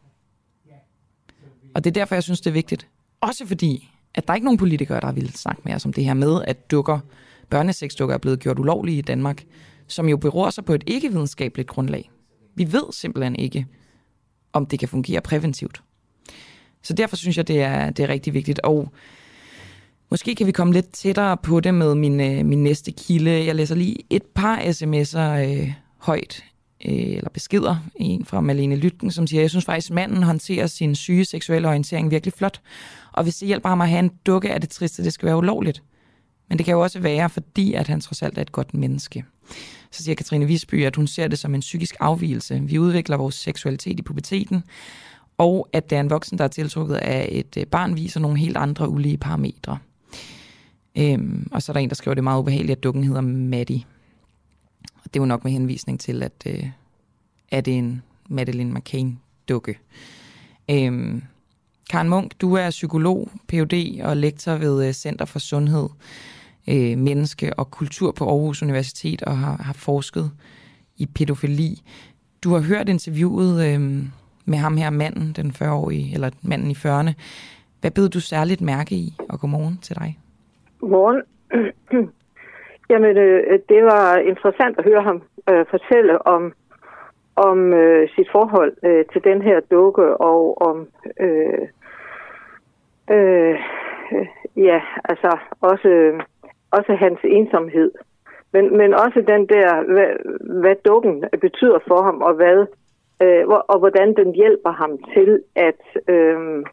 [1.75, 2.89] Og det er derfor, jeg synes, det er vigtigt.
[3.21, 6.05] Også fordi, at der er ikke nogen politikere, der vil snakke med os om det
[6.05, 6.99] her med, at dukker,
[7.51, 9.45] børnesexdukker er blevet gjort ulovlige i Danmark,
[9.87, 12.11] som jo beror sig på et ikke-videnskabeligt grundlag.
[12.55, 13.67] Vi ved simpelthen ikke,
[14.53, 15.83] om det kan fungere præventivt.
[16.83, 18.61] Så derfor synes jeg, det er, det er rigtig vigtigt.
[18.61, 18.93] Og
[20.11, 23.47] måske kan vi komme lidt tættere på det med min, øh, min næste kilde.
[23.47, 26.45] Jeg læser lige et par sms'er øh, højt,
[26.85, 27.77] øh, eller beskeder.
[27.95, 32.11] En fra Malene Lytken, som siger, jeg synes faktisk, manden håndterer sin syge seksuelle orientering
[32.11, 32.61] virkelig flot.
[33.13, 35.27] Og hvis det hjælper ham at have en dukke, er det trist, at det skal
[35.27, 35.83] være ulovligt.
[36.49, 39.25] Men det kan jo også være, fordi at han trods alt er et godt menneske.
[39.91, 42.61] Så siger Katrine Visby, at hun ser det som en psykisk afvielse.
[42.63, 44.63] Vi udvikler vores seksualitet i puberteten,
[45.39, 48.39] og at det er en voksen, der er tiltrukket af et øh, barn, viser nogle
[48.39, 49.79] helt andre ulige parametre.
[50.99, 53.05] Øhm, og så er der en, der skriver, at det er meget ubehageligt, at dukken
[53.05, 53.85] hedder Maddie.
[54.83, 56.67] Og det er jo nok med henvisning til, at, øh,
[57.49, 59.79] at det er en Madeline McCain-dukke.
[60.71, 61.23] Øhm,
[61.91, 64.01] Karen Munk, du er psykolog, Ph.D.
[64.03, 65.89] og lektor ved øh, Center for Sundhed,
[66.69, 70.31] øh, Menneske og Kultur på Aarhus Universitet og har, har forsket
[70.97, 71.83] i pædofili.
[72.45, 74.05] Du har hørt interviewet øh,
[74.45, 77.13] med ham her manden, den 40-årige, eller manden i 40'erne.
[77.81, 80.19] Hvad beder du særligt mærke i, og godmorgen til dig?
[80.81, 81.23] Godmorgen.
[82.91, 86.53] Jamen, øh, det var interessant at høre ham øh, fortælle om,
[87.37, 90.89] om øh, sit forhold øh, til den her dukke, og om,
[91.21, 91.69] øh,
[93.11, 93.59] øh,
[94.57, 96.21] ja, altså også,
[96.71, 97.91] også hans ensomhed.
[98.53, 100.11] Men, men også den der, hvad,
[100.61, 102.67] hvad dukken betyder for ham, og hvad
[103.23, 106.65] øh, og hvordan den hjælper ham til at øh,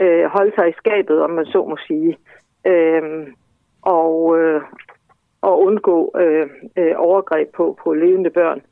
[0.00, 2.18] øh, holde sig i skabet, om man så må sige.
[2.66, 3.26] Øh,
[3.82, 4.62] og, øh,
[5.42, 6.46] og undgå øh,
[6.76, 8.62] øh, overgreb på, på levende børn.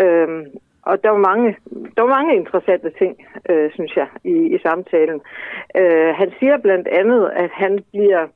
[0.00, 0.46] Øh,
[0.82, 1.56] og der var mange,
[1.96, 5.20] der var mange interessante ting, øh, synes jeg, i, i samtalen.
[5.76, 8.26] Øh, han siger blandt andet, at han bliver,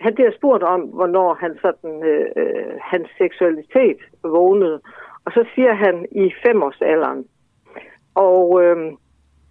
[0.00, 4.80] han bliver spurgt om, hvornår han sådan, øh, øh, hans seksualitet vågnede.
[5.24, 7.24] Og så siger han i femårsalderen.
[8.14, 8.76] Og, øh,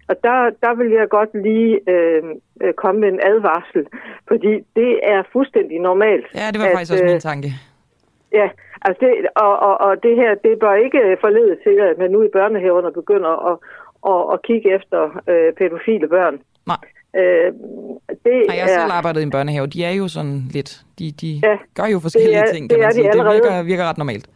[0.08, 2.22] og der, der vil jeg godt lige øh,
[2.62, 3.86] øh, komme med en advarsel,
[4.28, 6.26] fordi det er fuldstændig normalt.
[6.34, 7.48] Ja, det var at, faktisk også min tanke.
[8.32, 8.48] Ja,
[8.82, 12.22] altså det, og, og, og det her, det bør ikke forlede til, at man nu
[12.22, 13.56] i børnehaverne begynder at,
[14.12, 16.34] at, at kigge efter øh, pædofile børn.
[16.66, 16.76] Nej.
[17.16, 17.52] Øh,
[18.24, 19.66] det Nej, jeg har selv arbejdet i en børnehave.
[19.66, 22.76] De er jo sådan lidt, de, de Ja, gør jo forskellige det er- ting, det
[22.78, 23.04] kan er man sige.
[23.04, 23.34] Det allerede.
[23.42, 24.26] virker, virker ret normalt.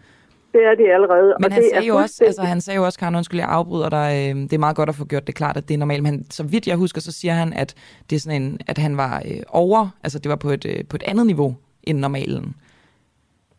[0.55, 1.35] Det er de allerede.
[1.41, 3.41] Men og han det sagde, er jo også, altså, han sagde jo også, Karen, undskyld,
[3.41, 5.75] jeg afbryder dig, øh, det er meget godt at få gjort det klart, at det
[5.75, 7.75] er normalt, men han, så vidt jeg husker, så siger han, at,
[8.11, 10.85] det er sådan en, at han var øh, over, altså det var på et, øh,
[10.91, 12.55] på et andet niveau end normalen.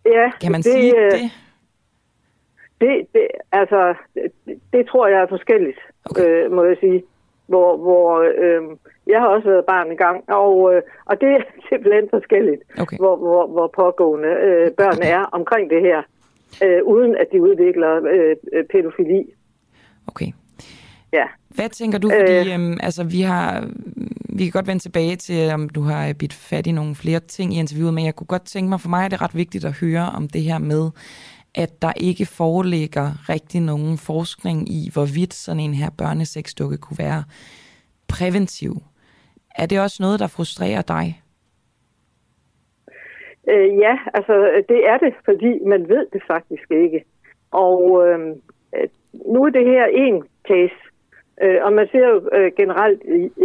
[0.05, 1.31] Ja, Kan man det, sige øh, det?
[2.81, 6.23] Det, det, altså, det, det tror jeg er forskelligt, okay.
[6.45, 7.03] øh, må jeg sige.
[7.47, 8.63] Hvor, hvor øh,
[9.07, 12.97] jeg har også været barn engang, og, øh, og det er simpelthen forskelligt, okay.
[12.97, 16.01] hvor, hvor, hvor pågående øh, børn er omkring det her,
[16.63, 19.23] øh, uden at de udvikler øh, øh, pædofili.
[20.07, 20.31] Okay.
[21.13, 21.25] Ja.
[21.49, 23.69] Hvad tænker du, fordi øh, øhm, altså, vi har,
[24.29, 27.53] vi kan godt vende tilbage til, om du har bidt fat i nogle flere ting
[27.53, 29.73] i interviewet, men jeg kunne godt tænke mig, for mig er det ret vigtigt at
[29.73, 30.89] høre om det her med,
[31.55, 37.23] at der ikke foreligger rigtig nogen forskning i, hvorvidt sådan en her børnesexdukke kunne være
[38.07, 38.83] præventiv.
[39.55, 41.21] Er det også noget, der frustrerer dig?
[43.49, 47.03] Øh, ja, altså det er det, fordi man ved det faktisk ikke.
[47.51, 48.19] Og øh,
[48.75, 48.87] øh,
[49.33, 50.79] nu er det her en case,
[51.41, 53.01] øh, og man siger jo øh, generelt,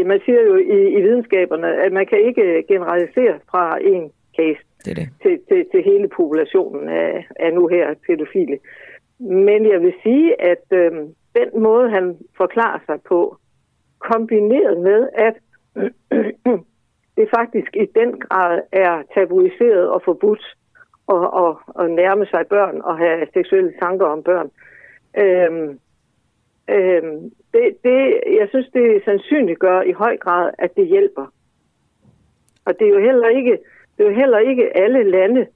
[0.07, 4.97] man siger jo i, i videnskaberne, at man kan ikke generalisere fra en case det
[4.97, 5.09] det.
[5.23, 8.59] Til, til, til hele populationen af, af nu her pædofile.
[9.19, 10.93] Men jeg vil sige, at øh,
[11.39, 13.37] den måde, han forklarer sig på,
[13.99, 15.35] kombineret med, at
[17.17, 20.57] det faktisk i den grad er tabuiseret og forbudt
[21.15, 24.51] at, at, at nærme sig børn og have seksuelle tanker om børn.
[25.23, 25.79] Øhm,
[26.75, 28.01] øhm, det, det,
[28.39, 31.27] jeg synes, det sandsynliggør i høj grad, at det hjælper.
[32.65, 33.59] Og det er jo heller ikke,
[33.97, 35.47] det er jo heller ikke alle lande,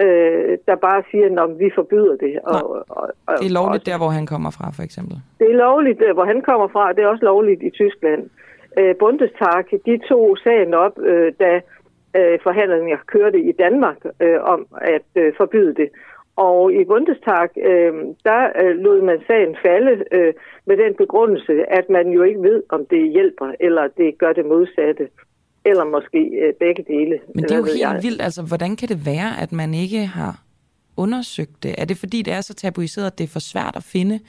[0.00, 2.38] øh, der bare siger, at vi forbyder det.
[2.44, 5.16] Og, og, og, Det er lovligt der, hvor han kommer fra, for eksempel.
[5.38, 6.92] det er lovligt, øh, hvor han kommer fra.
[6.92, 8.30] Det er også lovligt i Tyskland.
[8.78, 11.60] Øh, Bundestag, de tog sagen op, øh, da
[12.16, 15.88] øh, forhandlingerne kørte i Danmark øh, om at øh, forbyde det.
[16.36, 17.92] Og i Bundestag, øh,
[18.24, 20.32] der øh, lod man sagen falde øh,
[20.66, 24.46] med den begrundelse, at man jo ikke ved, om det hjælper, eller det gør det
[24.46, 25.08] modsatte.
[25.66, 27.18] Eller måske øh, begge dele.
[27.34, 28.00] Men det er jo helt jeg.
[28.02, 28.22] vildt.
[28.22, 30.34] Altså, hvordan kan det være, at man ikke har
[30.96, 31.74] undersøgt det?
[31.78, 34.20] Er det fordi, det er så tabuiseret, at det er for svært at finde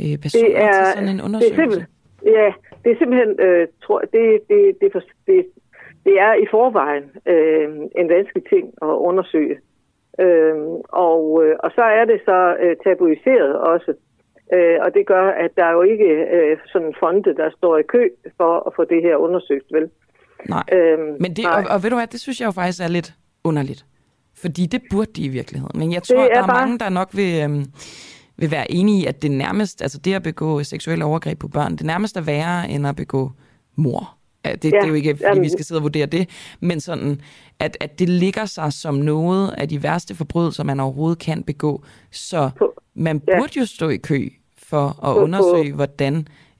[0.00, 1.56] øh, personer det er, til sådan en det er undersøgelse?
[1.56, 1.86] simpelthen,
[2.26, 2.52] ja,
[2.84, 5.46] det er simpelthen, øh, tror, det, det, det, for, det,
[6.04, 7.68] det er i forvejen øh,
[8.00, 9.56] en vanskelig ting at undersøge.
[10.20, 10.54] Øh,
[11.08, 13.92] og, øh, og så er det så øh, tabuiseret også.
[14.54, 17.78] Øh, og det gør, at der er jo ikke øh, sådan en fonde, der står
[17.78, 19.90] i kø for at få det her undersøgt, vel?
[20.48, 20.62] Nej.
[20.72, 21.64] Øhm, Men det, nej.
[21.68, 23.12] og, og ved du hvad, det synes jeg jo faktisk er lidt
[23.44, 23.84] underligt.
[24.42, 25.78] Fordi det burde de i virkeligheden.
[25.80, 27.64] Men jeg tror, der er er bare- mange, der nok vil, øhm,
[28.42, 31.72] vil være enige i, at det nærmest, altså det at begå seksuelle overgreb på børn,
[31.76, 33.30] det nærmest er værre end at begå
[33.76, 34.02] mor.
[34.44, 36.54] Ja, Det, ja, det er jo ikke, fordi jamen- vi skal sidde og vurdere det,
[36.60, 37.20] men sådan,
[37.60, 41.82] at, at det ligger sig som noget af de værste forbrydelser, man overhovedet kan begå.
[42.10, 42.50] Så
[42.94, 44.20] man burde jo stå i kø
[44.68, 46.14] for at undersøge, hvordan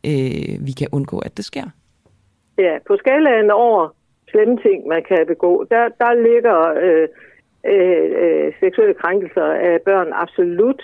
[0.06, 1.64] øh, vi kan undgå, at det sker.
[2.58, 3.94] Ja, på skalaen over
[4.30, 7.08] slemme ting, man kan begå, der, der ligger øh,
[7.72, 10.82] øh, øh, seksuelle krænkelser af børn absolut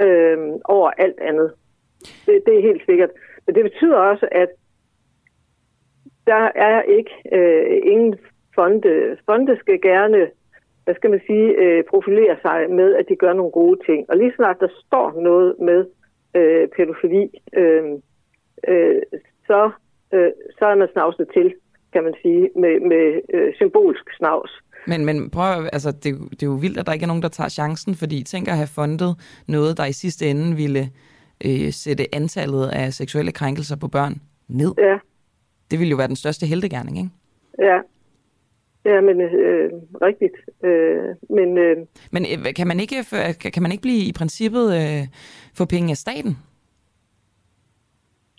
[0.00, 1.52] øh, over alt andet.
[2.26, 3.10] Det, det er helt sikkert.
[3.46, 4.48] Men det betyder også, at
[6.26, 8.18] der er ikke øh, ingen
[8.54, 9.16] fonde.
[9.26, 10.30] Fonde skal gerne,
[10.84, 14.10] hvad skal man sige, øh, profilere sig med, at de gør nogle gode ting.
[14.10, 15.86] Og lige snart der står noget med
[16.34, 17.84] øh, pædofili, øh,
[18.68, 19.02] øh,
[19.46, 19.70] så,
[20.12, 21.54] øh, så er man snavset til,
[21.92, 24.50] kan man sige, med, med øh, symbolsk snavs.
[24.86, 27.22] Men, men prøv, at- altså, det, det er jo vildt, at der ikke er nogen,
[27.22, 29.16] der tager chancen, fordi tænk at have fundet
[29.48, 30.90] noget, der i sidste ende ville
[31.46, 34.14] øh, sætte antallet af seksuelle krænkelser på børn
[34.48, 34.72] ned.
[34.78, 34.98] Ja,
[35.70, 37.10] Det ville jo være den største heldegærning, ikke?
[37.58, 37.78] ja.
[38.84, 39.70] Ja, men øh,
[40.02, 40.32] rigtigt.
[40.64, 41.04] Øh,
[41.36, 41.76] men øh,
[42.12, 45.06] Men øh, kan man ikke, f- kan man ikke blive i princippet øh,
[45.54, 46.36] få penge af staten?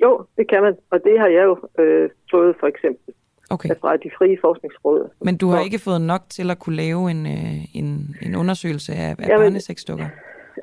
[0.02, 3.14] jo, det kan man, og det har jeg jo øh, fået for eksempel.
[3.56, 3.70] Okay.
[3.82, 5.10] fra de frie forskningsråd.
[5.22, 7.88] Men du har ikke fået nok til at kunne lave en, øh, en,
[8.26, 10.08] en undersøgelse af, af Jamen- børnesexdukker?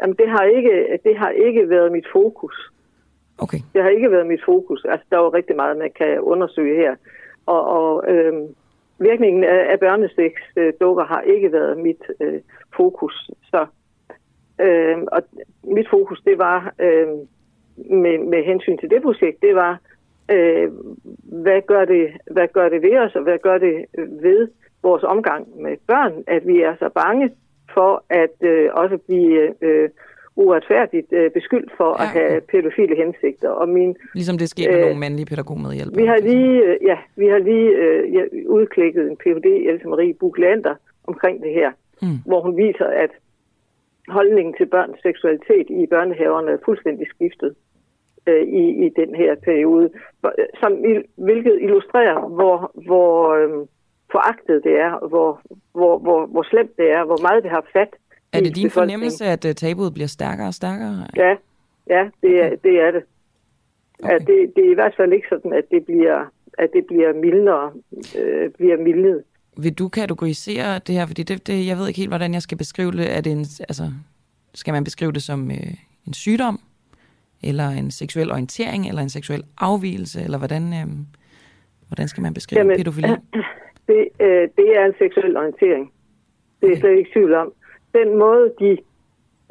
[0.02, 2.72] Jamen, det har ikke, det har ikke været mit fokus.
[3.38, 3.58] Okay.
[3.74, 4.84] Det har ikke været mit fokus.
[4.84, 6.94] Altså, der er jo rigtig meget, man kan undersøge her.
[7.46, 8.46] Og, og øhm,
[8.98, 12.40] virkningen af, af børnesexdukker har ikke været mit øh,
[12.76, 13.30] fokus.
[13.50, 13.66] Så,
[14.60, 15.22] øhm, og
[15.64, 17.18] mit fokus, det var øhm,
[17.76, 19.80] med, med hensyn til det projekt, det var,
[20.30, 20.68] øh,
[21.42, 23.84] hvad, gør det, hvad gør det ved os, og hvad gør det
[24.22, 24.48] ved
[24.82, 27.30] vores omgang med børn, at vi er så bange
[27.74, 29.88] for at øh, også blive øh,
[30.36, 32.02] uretfærdigt øh, beskyldt for ja.
[32.02, 33.48] at have pædofile hensigter.
[33.48, 36.00] Og min, Ligesom det sker med Øh, nogle mandlige pædagogmedhjælpere.
[36.02, 39.46] vi har lige, øh, ja, vi har lige øh, ja, udklikket en Ph.D.
[39.46, 40.74] Else Marie Buklander
[41.06, 41.72] omkring det her,
[42.02, 42.18] Mm.
[42.26, 43.10] hvor hun viser, at
[44.08, 47.54] holdningen til børns seksualitet i børnehaverne er fuldstændig skiftet
[48.26, 49.90] øh, i, i den her periode,
[50.20, 50.72] Hvor- som,
[51.16, 53.66] hvilket illustrerer, hvor, hvor øh,
[54.12, 55.40] foragtet det er, hvor,
[55.72, 57.88] hvor, hvor, hvor slemt det er, hvor meget det har fat
[58.32, 61.06] Er det din fornemmelse, at uh, tabuet bliver stærkere og stærkere?
[61.16, 61.36] Ja,
[61.94, 63.02] ja det, er, det er det.
[64.02, 64.14] Okay.
[64.14, 64.52] At det.
[64.56, 66.24] Det er i hvert fald ikke sådan, at det bliver,
[66.58, 67.72] at det bliver mildere,
[68.18, 69.22] øh, bliver mildnet.
[69.56, 71.06] Vil du kategorisere det her?
[71.06, 73.16] Fordi det, det, jeg ved ikke helt, hvordan jeg skal beskrive det.
[73.16, 73.82] Er det en, altså,
[74.54, 75.74] skal man beskrive det som øh,
[76.06, 76.60] en sygdom?
[77.42, 78.88] Eller en seksuel orientering?
[78.88, 80.22] Eller en seksuel afvielse?
[80.22, 80.86] Eller hvordan, øh,
[81.88, 83.08] hvordan skal man beskrive Jamen, pædofili?
[83.88, 85.92] Det, øh, det er en seksuel orientering.
[86.60, 86.80] Det er okay.
[86.80, 87.52] slet ikke tvivl om.
[87.94, 88.78] Den måde, de,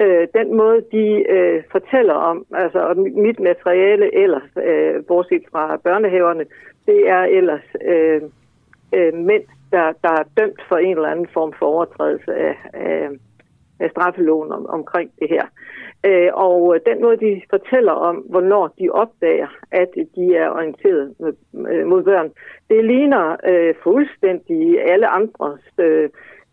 [0.01, 5.77] øh, den måde, de øh, fortæller om, altså og mit materiale ellers, øh, bortset fra
[5.77, 6.45] børnehaverne,
[6.85, 8.21] det er ellers øh,
[8.95, 13.09] øh, mænd, der, der er dømt for en eller anden form for overtrædelse af, af,
[13.79, 15.43] af straffeloven om, omkring det her.
[15.43, 15.76] Øh,
[16.33, 21.33] og øh, den måde, de fortæller om, hvornår de opdager, at de er orienteret med,
[21.71, 22.31] øh, mod børn,
[22.69, 26.09] det ligner øh, fuldstændig alle andres, øh,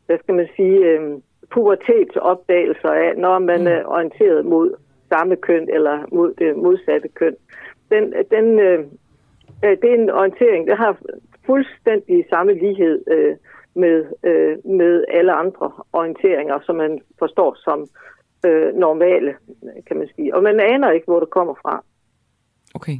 [0.06, 1.18] hvad skal man sige, øh,
[1.50, 4.74] pubertetsopdagelser af, når man er orienteret mod
[5.08, 7.36] samme køn eller mod det modsatte køn.
[7.90, 8.78] Den, den, øh,
[9.64, 10.98] øh, det er en orientering, der har
[11.46, 13.36] fuldstændig samme lighed øh,
[13.74, 17.88] med, øh, med alle andre orienteringer, som man forstår som
[18.44, 19.34] øh, normale,
[19.86, 20.34] kan man sige.
[20.34, 21.84] Og man aner ikke, hvor det kommer fra.
[22.74, 22.96] Okay.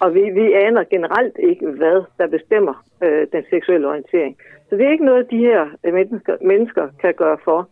[0.00, 4.36] Og vi, vi aner generelt ikke, hvad der bestemmer øh, den seksuelle orientering.
[4.68, 7.68] Så det er ikke noget, de her øh, mennesker, mennesker kan gøre for.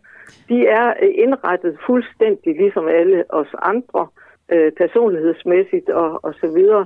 [0.49, 4.07] De er øh, indrettet fuldstændig ligesom alle os andre,
[4.53, 6.85] øh, personlighedsmæssigt og, og så videre.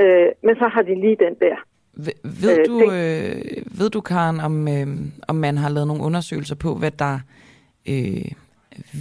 [0.00, 1.56] Øh, men så har de lige den der.
[2.42, 4.86] Ved Øh, du, øh, ved du Karen, om, øh,
[5.28, 7.18] om man har lavet nogle undersøgelser på, hvad der
[7.88, 8.32] øh,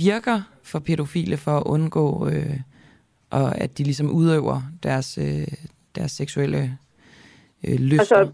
[0.05, 2.59] virker for pædofile for at undgå, øh,
[3.31, 5.47] og at de ligesom udøver deres, øh,
[5.95, 6.61] deres seksuelle
[7.67, 8.17] øh, lyster?
[8.17, 8.33] Altså,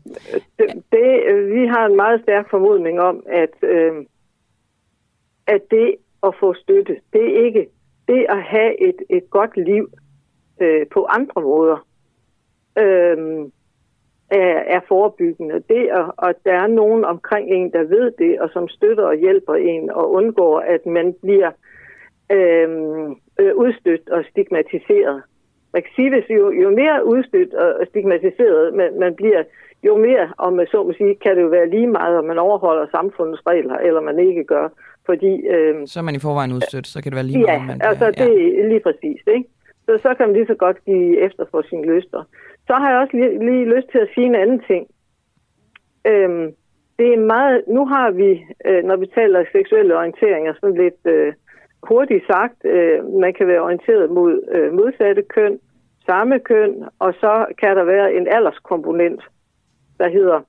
[0.57, 1.07] det, det,
[1.53, 3.93] vi har en meget stærk formodning om, at, øh,
[5.47, 7.67] at det at få støtte, det er ikke
[8.07, 9.89] det at have et, et godt liv
[10.61, 11.87] øh, på andre måder,
[12.77, 13.17] øh,
[14.31, 15.63] er, er forebyggende.
[15.69, 19.15] Det, at, at der er nogen omkring en, der ved det, og som støtter og
[19.15, 21.51] hjælper en, og undgår, at man bliver
[22.35, 22.69] øh,
[23.39, 25.21] øh, udstødt og stigmatiseret.
[25.73, 29.43] Man kan sige, hvis jo, jo mere udstødt og stigmatiseret man, man bliver,
[29.83, 32.37] jo mere, om man så må sige, kan det jo være lige meget, om man
[32.37, 34.69] overholder samfundets regler, eller man ikke gør.
[35.05, 37.59] Fordi, øh, så er man i forvejen udstødt, så kan det være lige ja, meget,
[37.59, 39.49] om man bliver, altså det er lige præcis, ikke?
[39.85, 42.23] Så, så kan man lige så godt give efter for sine lyster.
[42.67, 44.87] Så har jeg også lige, lige lyst til at sige en anden ting.
[46.07, 46.47] Øhm,
[46.99, 51.33] det er meget, nu har vi, øh, når vi taler seksuelle orienteringer, sådan lidt øh,
[51.83, 55.59] hurtigt sagt, øh, man kan være orienteret mod øh, modsatte køn,
[56.05, 59.21] samme køn, og så kan der være en alderskomponent,
[59.97, 60.39] der hedder,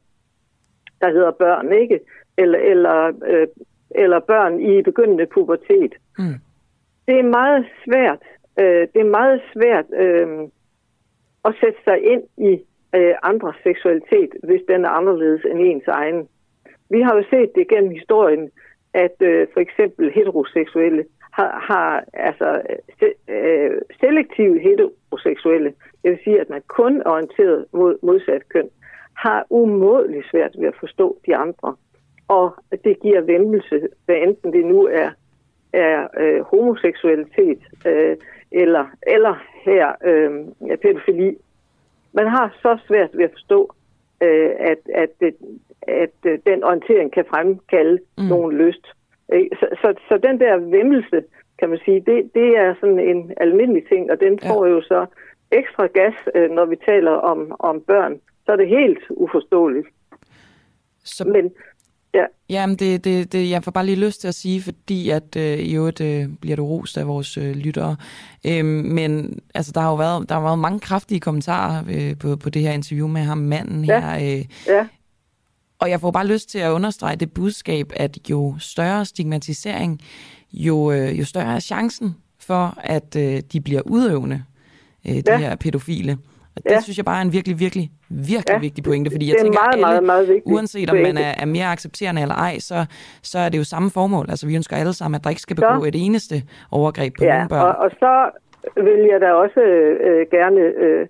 [1.00, 2.00] der hedder børn, ikke?
[2.36, 3.46] Eller, eller, øh,
[3.90, 5.94] eller børn i begyndende pubertet.
[6.18, 6.34] Mm.
[7.06, 8.22] Det er meget svært,
[8.60, 10.48] øh, det er meget svært øh,
[11.44, 12.52] at sætte sig ind i
[12.94, 16.28] øh, andres seksualitet, hvis den er anderledes end ens egen.
[16.90, 18.50] Vi har jo set det gennem historien,
[18.94, 22.62] at øh, for eksempel heteroseksuelle har, har altså
[23.28, 28.68] øh, selektive heteroseksuelle, det vil sige, at man kun er orienteret mod modsat køn,
[29.14, 31.76] har umådeligt svært ved at forstå de andre.
[32.28, 32.54] Og
[32.84, 35.10] det giver vemmelse, hvad enten det nu er,
[35.72, 38.16] er øh, homoseksualitet øh,
[38.52, 39.34] eller, eller
[39.64, 40.30] her øh,
[40.82, 41.36] pædofili.
[42.12, 43.74] Man har så svært ved at forstå,
[44.22, 45.34] øh, at, at, at,
[45.82, 48.24] at øh, den orientering kan fremkalde mm.
[48.24, 48.86] nogen lyst.
[49.30, 51.22] Så, så, så den der vemmelse,
[51.58, 54.72] kan man sige, det, det er sådan en almindelig ting, og den får ja.
[54.72, 55.06] jo så
[55.52, 58.20] ekstra gas, øh, når vi taler om, om børn.
[58.46, 59.86] Så er det helt uforståeligt.
[61.04, 61.50] Så, Men
[62.14, 62.24] ja.
[62.50, 65.58] Jamen, det, det, det, jeg får bare lige lyst til at sige, fordi at øh,
[65.58, 67.96] i øvrigt øh, bliver du rost af vores øh, lyttere.
[68.46, 72.36] Øhm, men altså, der har jo været, der har været mange kraftige kommentarer øh, på,
[72.36, 74.00] på det her interview med ham, manden Ja.
[74.00, 74.14] her.
[74.16, 74.86] Øh, ja.
[75.82, 80.00] Og jeg får bare lyst til at understrege det budskab, at jo større stigmatisering,
[80.52, 84.42] jo, øh, jo større er chancen for, at øh, de bliver udøvende,
[85.08, 85.36] øh, de Ja.
[85.36, 86.16] her pædofile.
[86.56, 86.80] Og det Ja.
[86.80, 88.58] synes jeg bare er en virkelig, virkelig, virkelig Ja.
[88.58, 91.34] vigtig pointe, fordi jeg er tænker, meget, alle, meget, meget vigtig uanset om man er,
[91.38, 92.84] er mere accepterende eller ej, så,
[93.22, 94.26] så er det jo samme formål.
[94.28, 97.24] Altså vi ønsker alle sammen, at der ikke skal Så- begå et eneste overgreb på
[97.24, 97.60] Ja, nogle børn.
[97.68, 98.30] og, og så
[98.76, 101.06] vil jeg da også øh, gerne øh,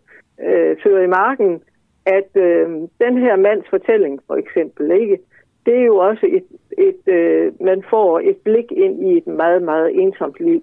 [0.49, 1.61] øh, føre i marken,
[2.07, 2.69] at øh,
[3.01, 5.19] den her mands fortælling, for eksempel, ikke,
[5.67, 6.47] det er jo også et,
[6.79, 10.63] et øh, man får et blik ind i et meget, meget ensomt liv.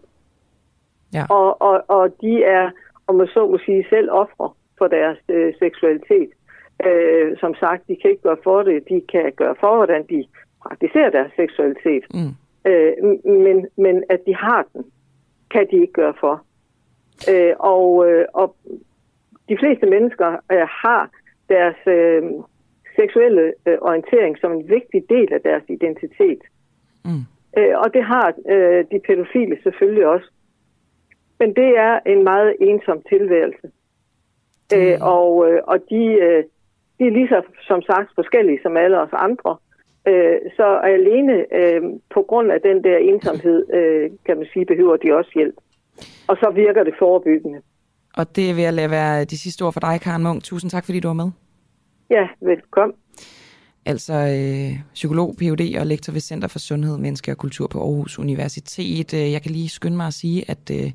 [1.14, 1.26] Ja.
[1.30, 2.72] Og, og, og de er,
[3.08, 6.30] om man så må sige, selv ofre for deres øh, seksualitet.
[6.86, 10.26] Øh, som sagt, de kan ikke gøre for det, de kan gøre for, hvordan de
[10.64, 12.04] praktiserer deres seksualitet.
[12.14, 12.34] Mm.
[12.72, 12.94] Øh,
[13.26, 14.86] men, men at de har den,
[15.52, 16.44] kan de ikke gøre for.
[17.32, 18.56] Øh, og, øh, og
[19.50, 21.10] de fleste mennesker øh, har
[21.50, 22.24] deres øh,
[23.00, 26.42] seksuelle øh, orientering som en vigtig del af deres identitet.
[27.06, 27.24] Mm.
[27.58, 30.30] Øh, og det har øh, de pædofile selvfølgelig også.
[31.40, 33.68] Men det er en meget ensom tilværelse.
[34.76, 36.44] Øh, og, øh, og de, øh,
[37.00, 39.58] de er lige så, som sagt, forskellige som alle os andre.
[40.08, 41.82] Øh, så alene øh,
[42.14, 45.56] på grund af den der ensomhed, øh, kan man sige, behøver de også hjælp.
[46.28, 47.62] Og så virker det forebyggende.
[48.16, 50.44] Og det vil jeg lade være de sidste ord for dig, Karen Munk.
[50.44, 51.32] Tusind tak, fordi du var med.
[52.10, 52.96] Ja, velkommen.
[53.86, 55.76] Altså øh, psykolog, Ph.D.
[55.80, 59.14] og lektor ved Center for Sundhed, Menneske og Kultur på Aarhus Universitet.
[59.14, 60.92] Øh, Jeg kan lige skynde mig at sige, at øh,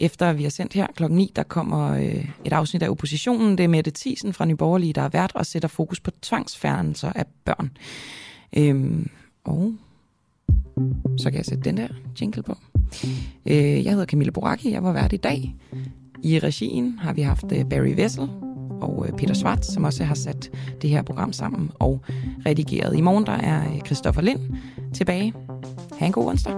[0.00, 3.58] efter vi har sendt her klokken 9, der kommer øh, et afsnit af Oppositionen.
[3.58, 7.24] Det er Mette Thiesen fra Nyborgerlige, der er vært og sætter fokus på tvangsfjernelser af
[7.44, 7.70] børn.
[8.56, 9.10] Øhm,
[9.44, 9.72] og
[11.18, 11.88] så kan jeg sætte den der
[12.20, 12.56] jingle på.
[13.46, 15.54] Øh, jeg hedder Camille Boracchi, jeg var vært i dag.
[16.22, 18.28] I regien har vi haft øh, Barry Vessel
[18.80, 20.50] og øh, Peter Schwartz, som også har sat
[20.82, 22.04] det her program sammen og
[22.46, 22.96] redigeret.
[22.96, 24.40] I morgen der er øh, Christoffer Lind
[24.94, 25.34] tilbage.
[25.98, 26.54] Ha' en god onsdag.